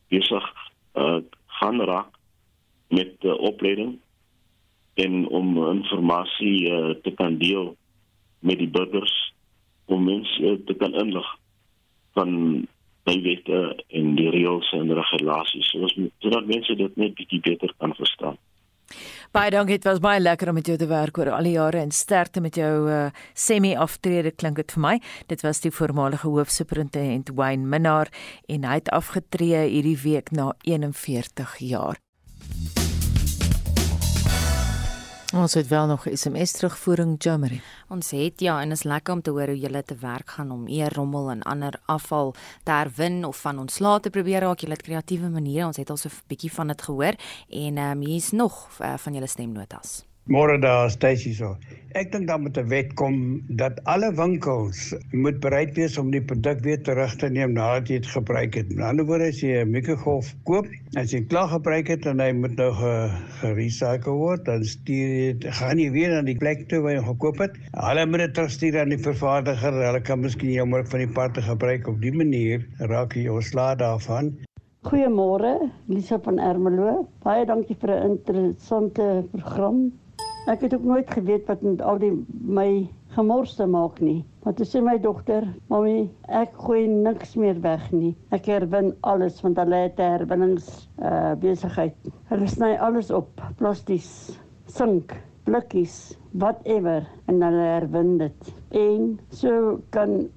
besig 0.10 0.46
uh, 0.94 1.22
gaan 1.60 1.82
raak 1.82 2.12
met 2.88 3.14
die 3.22 3.30
uh, 3.30 3.38
opleiding 3.40 4.00
en 4.94 5.28
om 5.28 5.58
inligting 5.58 6.70
uh, 6.70 6.94
te 7.02 7.12
kan 7.18 7.38
deel 7.38 7.76
met 8.40 8.58
die 8.58 8.70
burgers 8.70 9.34
om 9.86 10.04
mense 10.06 10.42
uh, 10.42 10.58
te 10.66 10.74
kan 10.74 10.94
inlig 10.94 11.30
van 12.14 12.32
by 13.08 13.18
wette 13.24 13.62
en 14.00 14.16
die 14.16 14.30
reëls 14.32 14.72
en 14.78 14.94
regulasies 14.96 15.70
soos 15.74 15.96
sodat 16.24 16.50
mense 16.50 16.76
dit 16.80 17.00
net 17.00 17.16
bietjie 17.20 17.42
beter 17.44 17.74
kan 17.80 17.96
verstaan. 17.98 18.40
Baie 19.34 19.50
dankie, 19.50 19.80
dit 19.80 19.88
was 19.88 20.02
baie 20.04 20.22
lekker 20.22 20.52
om 20.52 20.60
met 20.60 20.68
jou 20.70 20.76
te 20.78 20.88
werk 20.90 21.18
oor 21.18 21.32
al 21.34 21.48
die 21.48 21.56
jare 21.56 21.82
en 21.82 21.92
sterkte 21.92 22.44
met 22.44 22.60
jou 22.60 22.74
uh, 22.86 23.08
semi-aftrede 23.34 24.36
klink 24.38 24.62
dit 24.62 24.76
vir 24.76 24.84
my. 24.86 24.94
Dit 25.32 25.42
was 25.42 25.64
die 25.64 25.74
voormalige 25.74 26.30
hoofsuperintendent 26.30 27.34
Wayne 27.40 27.66
Minnar 27.66 28.12
en 28.46 28.68
hy 28.70 28.78
het 28.82 28.94
afgetree 28.94 29.66
hierdie 29.72 29.98
week 30.04 30.32
na 30.38 30.52
41 30.70 31.58
jaar. 31.66 31.98
Ons 35.34 35.54
het 35.54 35.68
wel 35.68 35.86
nog 35.86 36.06
SMS 36.14 36.52
terugvoering 36.52 37.16
Jammery. 37.18 37.62
Ons 37.90 38.12
het 38.12 38.40
ja 38.40 38.60
en 38.62 38.72
is 38.72 38.84
lekker 38.84 39.14
om 39.14 39.22
te 39.22 39.32
hoor 39.34 39.50
hoe 39.50 39.58
julle 39.60 39.84
te 39.84 39.96
werk 40.00 40.30
gaan 40.30 40.52
om 40.52 40.68
eer 40.68 40.94
rommel 40.94 41.30
en 41.30 41.42
ander 41.42 41.80
afval 41.86 42.36
te 42.64 42.72
herwin 42.72 43.26
of 43.26 43.40
van 43.42 43.60
ontslae 43.60 44.00
te 44.00 44.10
probeer 44.10 44.46
raak. 44.46 44.60
Julle 44.60 44.78
het 44.78 44.86
kreatiewe 44.86 45.30
maniere. 45.30 45.66
Ons 45.66 45.78
het 45.78 45.90
al 45.90 45.98
so 45.98 46.10
'n 46.10 46.22
bietjie 46.28 46.52
van 46.54 46.68
dit 46.68 46.82
gehoor 46.82 47.16
en 47.50 47.78
ehm 47.78 47.92
um, 47.92 48.02
hier's 48.02 48.32
nog 48.32 48.78
uh, 48.82 48.94
van 48.98 49.14
julle 49.14 49.28
stemnotas. 49.28 50.06
Môre 50.24 50.60
daar 50.60 50.90
Stacy 50.90 51.34
so. 51.34 51.58
Ek 51.94 52.10
dink 52.10 52.26
dan 52.26 52.42
moet 52.42 52.58
'n 52.58 52.70
wet 52.70 52.94
kom 52.98 53.18
dat 53.62 53.78
alle 53.94 54.08
winkels 54.18 54.96
moet 55.12 55.36
bereid 55.40 55.76
wees 55.78 55.98
om 56.02 56.10
die 56.10 56.22
produk 56.32 56.64
weer 56.66 56.82
terug 56.82 57.14
te 57.22 57.30
neem 57.30 57.54
nadat 57.54 57.92
jy 57.92 58.00
dit 58.02 58.10
gebruik 58.16 58.58
het. 58.58 58.72
Aan 58.72 58.80
die 58.80 58.88
ander 58.88 59.06
woorde 59.06 59.28
as 59.30 59.42
jy 59.44 59.62
'n 59.62 59.70
mikrogolf 59.70 60.34
koop, 60.50 60.66
as 60.98 61.14
jy 61.14 61.22
klaar 61.22 61.48
gebruik 61.54 61.88
het 61.94 62.10
en 62.10 62.20
hy 62.20 62.32
moet 62.34 62.58
nou 62.58 62.72
gerecycle 63.44 64.18
word, 64.24 64.46
dan 64.46 64.66
stuur 64.66 65.14
jy 65.20 65.54
gaan 65.62 65.78
jy 65.78 65.92
weer 65.92 66.18
aan 66.18 66.26
die 66.26 66.38
plek 66.38 66.68
toe 66.68 66.82
waar 66.82 66.98
jy 66.98 67.06
gekoop 67.06 67.38
het. 67.46 67.54
Hulle 67.78 68.06
moet 68.10 68.26
dit 68.26 68.34
terugstuur 68.34 68.80
aan 68.80 68.90
die 68.90 69.04
vervaardiger. 69.10 69.74
Hulle 69.86 70.02
kan 70.02 70.20
miskien 70.20 70.52
jou 70.52 70.66
mark 70.66 70.88
van 70.88 71.06
die 71.06 71.14
parte 71.14 71.42
gebruik 71.42 71.88
op 71.88 72.02
die 72.02 72.12
manier 72.12 72.66
raak 72.80 73.14
jy 73.14 73.28
ontslae 73.30 73.76
daarvan. 73.78 74.34
Goeiemôre, 74.84 75.70
Lisa 75.88 76.18
van 76.20 76.40
Ermelo. 76.40 77.08
Baie 77.24 77.46
dankie 77.46 77.78
vir 77.80 77.90
'n 77.90 78.18
interessante 78.18 79.28
program. 79.32 79.94
Ek 80.44 80.60
het 80.66 80.74
ook 80.76 80.84
nooit 80.84 81.08
geweet 81.08 81.46
wat 81.48 81.62
met 81.64 81.82
al 81.82 82.00
die 82.02 82.12
my 82.28 82.90
gemors 83.16 83.54
te 83.56 83.64
maak 83.70 84.02
nie. 84.04 84.26
Maar 84.44 84.56
toe 84.58 84.66
sê 84.68 84.82
my 84.84 84.98
dogter, 85.00 85.46
"Mamy, 85.72 86.10
ek 86.28 86.58
gooi 86.66 86.88
niks 86.88 87.36
meer 87.40 87.62
weg 87.62 87.92
nie. 87.92 88.16
Ek 88.32 88.46
herwin 88.52 88.92
alles 89.02 89.40
want 89.42 89.58
hulle 89.58 89.76
het 89.76 90.00
'n 90.00 90.12
herwinnings 90.18 90.90
uh 91.00 91.36
besigheid. 91.36 91.96
Hulle 92.28 92.48
sny 92.48 92.76
alles 92.76 93.12
op, 93.12 93.42
plasties, 93.58 94.38
sink, 94.66 95.16
blikkies, 95.46 96.18
whatever 96.34 97.08
en 97.28 97.42
hulle 97.42 97.66
herwin 97.80 98.18
dit. 98.18 98.54
En 98.72 99.20
so 99.30 99.80
kan 99.92 100.30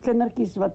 kindertjies 0.00 0.56
wat 0.56 0.74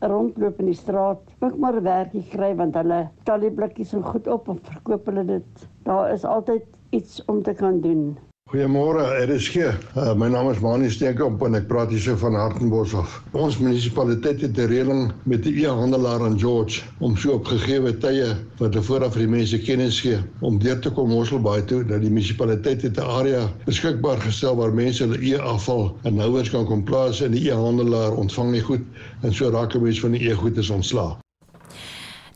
rondloop 0.00 0.58
in 0.58 0.66
die 0.66 0.74
straat 0.74 1.20
ook 1.40 1.58
maar 1.58 1.82
werkie 1.82 2.24
kry 2.30 2.54
want 2.56 2.74
hulle 2.74 3.08
tel 3.24 3.40
die 3.40 3.50
blikkies 3.50 3.92
en 3.92 4.02
goed 4.02 4.26
op 4.26 4.48
en 4.48 4.58
verkoop 4.58 5.06
hulle 5.06 5.24
dit. 5.24 5.68
Daar 5.84 6.12
is 6.12 6.24
altyd 6.24 6.64
iets 6.92 7.24
om 7.24 7.42
te 7.42 7.54
kan 7.54 7.80
doen. 7.80 8.18
Goeiemôre, 8.52 9.00
RSG. 9.24 9.56
Uh, 9.96 10.12
my 10.12 10.26
naam 10.28 10.50
is 10.50 10.58
Mani 10.60 10.90
Steenkamp 10.92 11.40
en 11.46 11.56
ek 11.56 11.70
praat 11.70 11.88
hier 11.94 12.02
so 12.04 12.18
van 12.20 12.34
Hartenbos 12.36 12.92
af. 13.00 13.14
Ons 13.32 13.56
munisipaliteit 13.62 14.42
het 14.44 14.60
'n 14.60 14.68
reëling 14.72 15.00
met 15.24 15.40
die 15.46 15.54
e-handelaar 15.62 16.20
aan 16.26 16.36
George 16.42 16.82
om 17.00 17.16
so 17.16 17.32
op 17.38 17.48
gegee 17.48 17.94
tye 18.04 18.28
wat 18.58 18.74
hulle 18.74 18.84
vooraf 18.90 19.16
vir 19.16 19.24
die 19.24 19.32
mense 19.38 19.62
kennis 19.64 20.02
gee 20.04 20.20
om 20.44 20.60
deur 20.60 20.78
te 20.84 20.92
kom 20.92 21.08
Mosselbaai 21.08 21.64
toe 21.64 21.80
dat 21.84 22.04
die 22.04 22.12
munisipaliteit 22.12 22.84
'n 22.84 23.00
area 23.00 23.48
beskikbaar 23.64 24.20
gestel 24.20 24.56
waar 24.60 24.74
mense 24.74 25.04
hulle 25.06 25.22
e-afval 25.32 25.96
en 26.04 26.20
nouers 26.20 26.50
kan 26.50 26.66
kom 26.66 26.84
plaas 26.84 27.22
en 27.22 27.32
die 27.32 27.48
e-handelaar 27.48 28.12
ontvang 28.12 28.52
nie 28.52 28.66
goed 28.68 28.84
en 29.22 29.32
so 29.32 29.48
raak 29.48 29.74
'n 29.74 29.82
mens 29.82 30.00
van 30.00 30.12
die 30.12 30.28
e-goed 30.28 30.58
is 30.58 30.70
ontslae. 30.70 31.21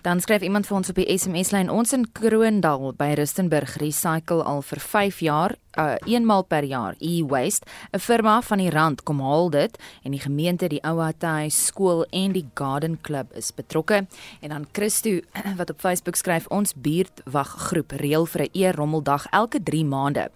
Dan 0.06 0.20
skryf 0.22 0.44
iemand 0.46 0.68
vir 0.68 0.76
ons 0.76 0.90
op 0.92 0.98
die 1.00 1.06
SMS 1.18 1.48
lyn 1.50 1.70
ons 1.72 1.90
in 1.96 2.04
Kroondal 2.14 2.92
by 2.94 3.08
Rustenburg 3.18 3.72
recycle 3.82 4.44
al 4.46 4.62
vir 4.62 4.78
5 4.78 5.18
jaar, 5.26 5.54
uh, 5.74 5.96
eenmal 6.06 6.44
per 6.46 6.62
jaar 6.62 6.94
e-waste. 7.02 7.66
'n 7.90 7.98
Firma 7.98 8.36
van 8.42 8.62
die 8.62 8.70
rand 8.70 9.02
kom 9.02 9.18
haal 9.18 9.50
dit 9.50 9.74
en 10.04 10.14
die 10.14 10.22
gemeente, 10.22 10.68
die 10.68 10.84
Ouatai 10.84 11.50
skool 11.50 12.06
en 12.12 12.32
die 12.32 12.46
Garden 12.54 13.00
Club 13.02 13.34
is 13.34 13.50
betrokke. 13.50 14.06
En 14.40 14.48
dan 14.48 14.66
Christo 14.72 15.20
wat 15.58 15.70
op 15.70 15.80
Facebook 15.80 16.14
skryf 16.14 16.46
ons 16.46 16.74
buurtwag 16.74 17.48
groep 17.66 17.90
reël 17.90 18.26
vir 18.26 18.42
'n 18.42 18.50
e-rommeldag 18.52 19.26
elke 19.32 19.58
3 19.62 19.84
maande. 19.84 20.30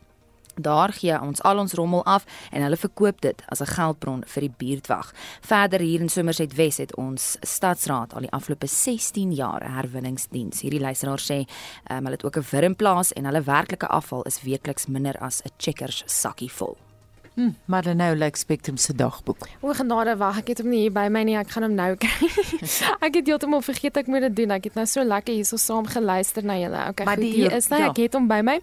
Daar 0.63 0.93
gee 0.93 1.21
ons 1.21 1.43
al 1.43 1.59
ons 1.59 1.73
rommel 1.73 2.05
af 2.05 2.25
en 2.51 2.63
hulle 2.63 2.77
verkoop 2.77 3.21
dit 3.21 3.43
as 3.49 3.61
'n 3.61 3.67
geldbron 3.67 4.25
vir 4.27 4.41
die 4.41 4.55
buurtwag. 4.57 5.13
Verder 5.41 5.81
hier 5.81 6.01
in 6.01 6.09
Somerset 6.09 6.55
Wes 6.55 6.77
het 6.77 6.97
ons 6.97 7.37
stadsraad 7.41 8.15
al 8.15 8.21
die 8.21 8.33
afgelope 8.33 8.67
16 8.67 9.33
jaar 9.33 9.65
'n 9.65 9.73
herwinningsdiens. 9.73 10.61
Hierdie 10.61 10.81
luisteraar 10.81 11.21
sê 11.21 11.47
um, 11.91 12.05
hulle 12.05 12.11
het 12.11 12.25
ook 12.25 12.37
'n 12.37 12.47
wurmplaas 12.51 13.13
en 13.13 13.25
hulle 13.25 13.43
werklike 13.43 13.87
afval 13.87 14.23
is 14.23 14.43
weekliks 14.43 14.87
minder 14.87 15.19
as 15.19 15.43
'n 15.43 15.51
checkers 15.57 16.03
sakkie 16.07 16.53
vol. 16.53 16.90
Hm, 17.35 17.51
maar 17.65 17.83
dan 17.83 17.97
nou 17.97 18.17
like 18.17 18.39
Spectrum 18.39 18.77
se 18.77 18.95
dagboek. 18.95 19.47
O 19.61 19.73
genade, 19.73 20.17
wag, 20.17 20.41
ek 20.43 20.49
het 20.53 20.61
hom 20.63 20.71
nie 20.73 20.81
hier 20.85 20.93
by 20.93 21.07
my 21.13 21.23
nie. 21.23 21.37
Ek 21.39 21.53
gaan 21.55 21.63
hom 21.69 21.77
nou 21.79 21.93
kry. 22.01 22.29
ek 23.07 23.21
het 23.21 23.31
heeltemal 23.31 23.63
vergeet 23.63 24.01
ek 24.01 24.11
moet 24.11 24.27
dit 24.27 24.37
doen. 24.43 24.55
Ek 24.57 24.67
het 24.67 24.79
nou 24.79 24.87
so 24.91 25.05
lekker 25.07 25.37
hierso 25.37 25.57
saam 25.61 25.87
geluister 25.87 26.45
na 26.45 26.57
julle. 26.59 26.81
Okay, 26.91 27.07
maar 27.07 27.21
goed, 27.21 27.29
die, 27.29 27.33
hier 27.39 27.55
is 27.55 27.71
hy. 27.71 27.79
Ja. 27.85 27.93
Ek 27.93 28.01
het 28.03 28.19
hom 28.19 28.27
by 28.31 28.41
my. 28.47 28.57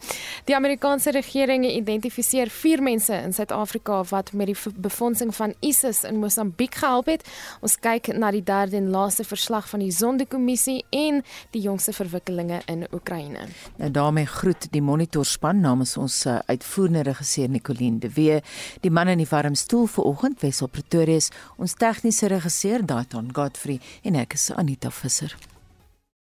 Die 0.50 0.56
Amerikaanse 0.58 1.14
regering 1.16 1.64
identifiseer 1.70 2.52
4 2.52 2.84
mense 2.84 3.16
in 3.16 3.34
Suid-Afrika 3.34 4.02
wat 4.12 4.34
met 4.38 4.52
die 4.52 4.58
befondsing 4.76 5.32
van 5.36 5.56
ISIS 5.66 6.04
in 6.08 6.20
Mosambiek 6.20 6.76
gehelp 6.82 7.08
het. 7.14 7.24
Ons 7.64 7.78
kyk 7.82 8.12
na 8.20 8.34
die 8.36 8.44
derde 8.44 8.78
en 8.82 8.92
laaste 8.92 9.24
verslag 9.28 9.72
van 9.72 9.86
die 9.86 9.94
Sondekommissie 9.96 10.82
en 10.92 11.24
die 11.56 11.64
jongste 11.64 11.96
verwikkelinge 11.96 12.60
in 12.68 12.84
Oekraïne. 12.92 13.48
Nou 13.80 13.92
daarmee 13.96 14.28
groet 14.28 14.68
die 14.76 14.84
monitorspan 14.84 15.64
namens 15.64 15.96
ons 15.98 16.20
uh, 16.28 16.38
uitvoerende 16.52 17.08
regisseur 17.08 17.50
Nicoline 17.50 18.04
de 18.04 18.12
Wee 18.14 18.42
Die 18.82 18.94
man 18.94 19.08
in 19.08 19.22
die 19.22 19.30
warm 19.30 19.56
stoel 19.56 19.88
vanoggend 19.88 20.42
Wessel 20.42 20.68
Pretorius, 20.68 21.32
ons 21.58 21.76
tegniese 21.76 22.32
regisseur 22.32 22.86
Daitron 22.86 23.34
Godfrey 23.34 23.80
en 24.04 24.16
ek 24.24 24.40
is 24.40 24.50
Anita 24.56 24.92
Visser. 24.92 25.36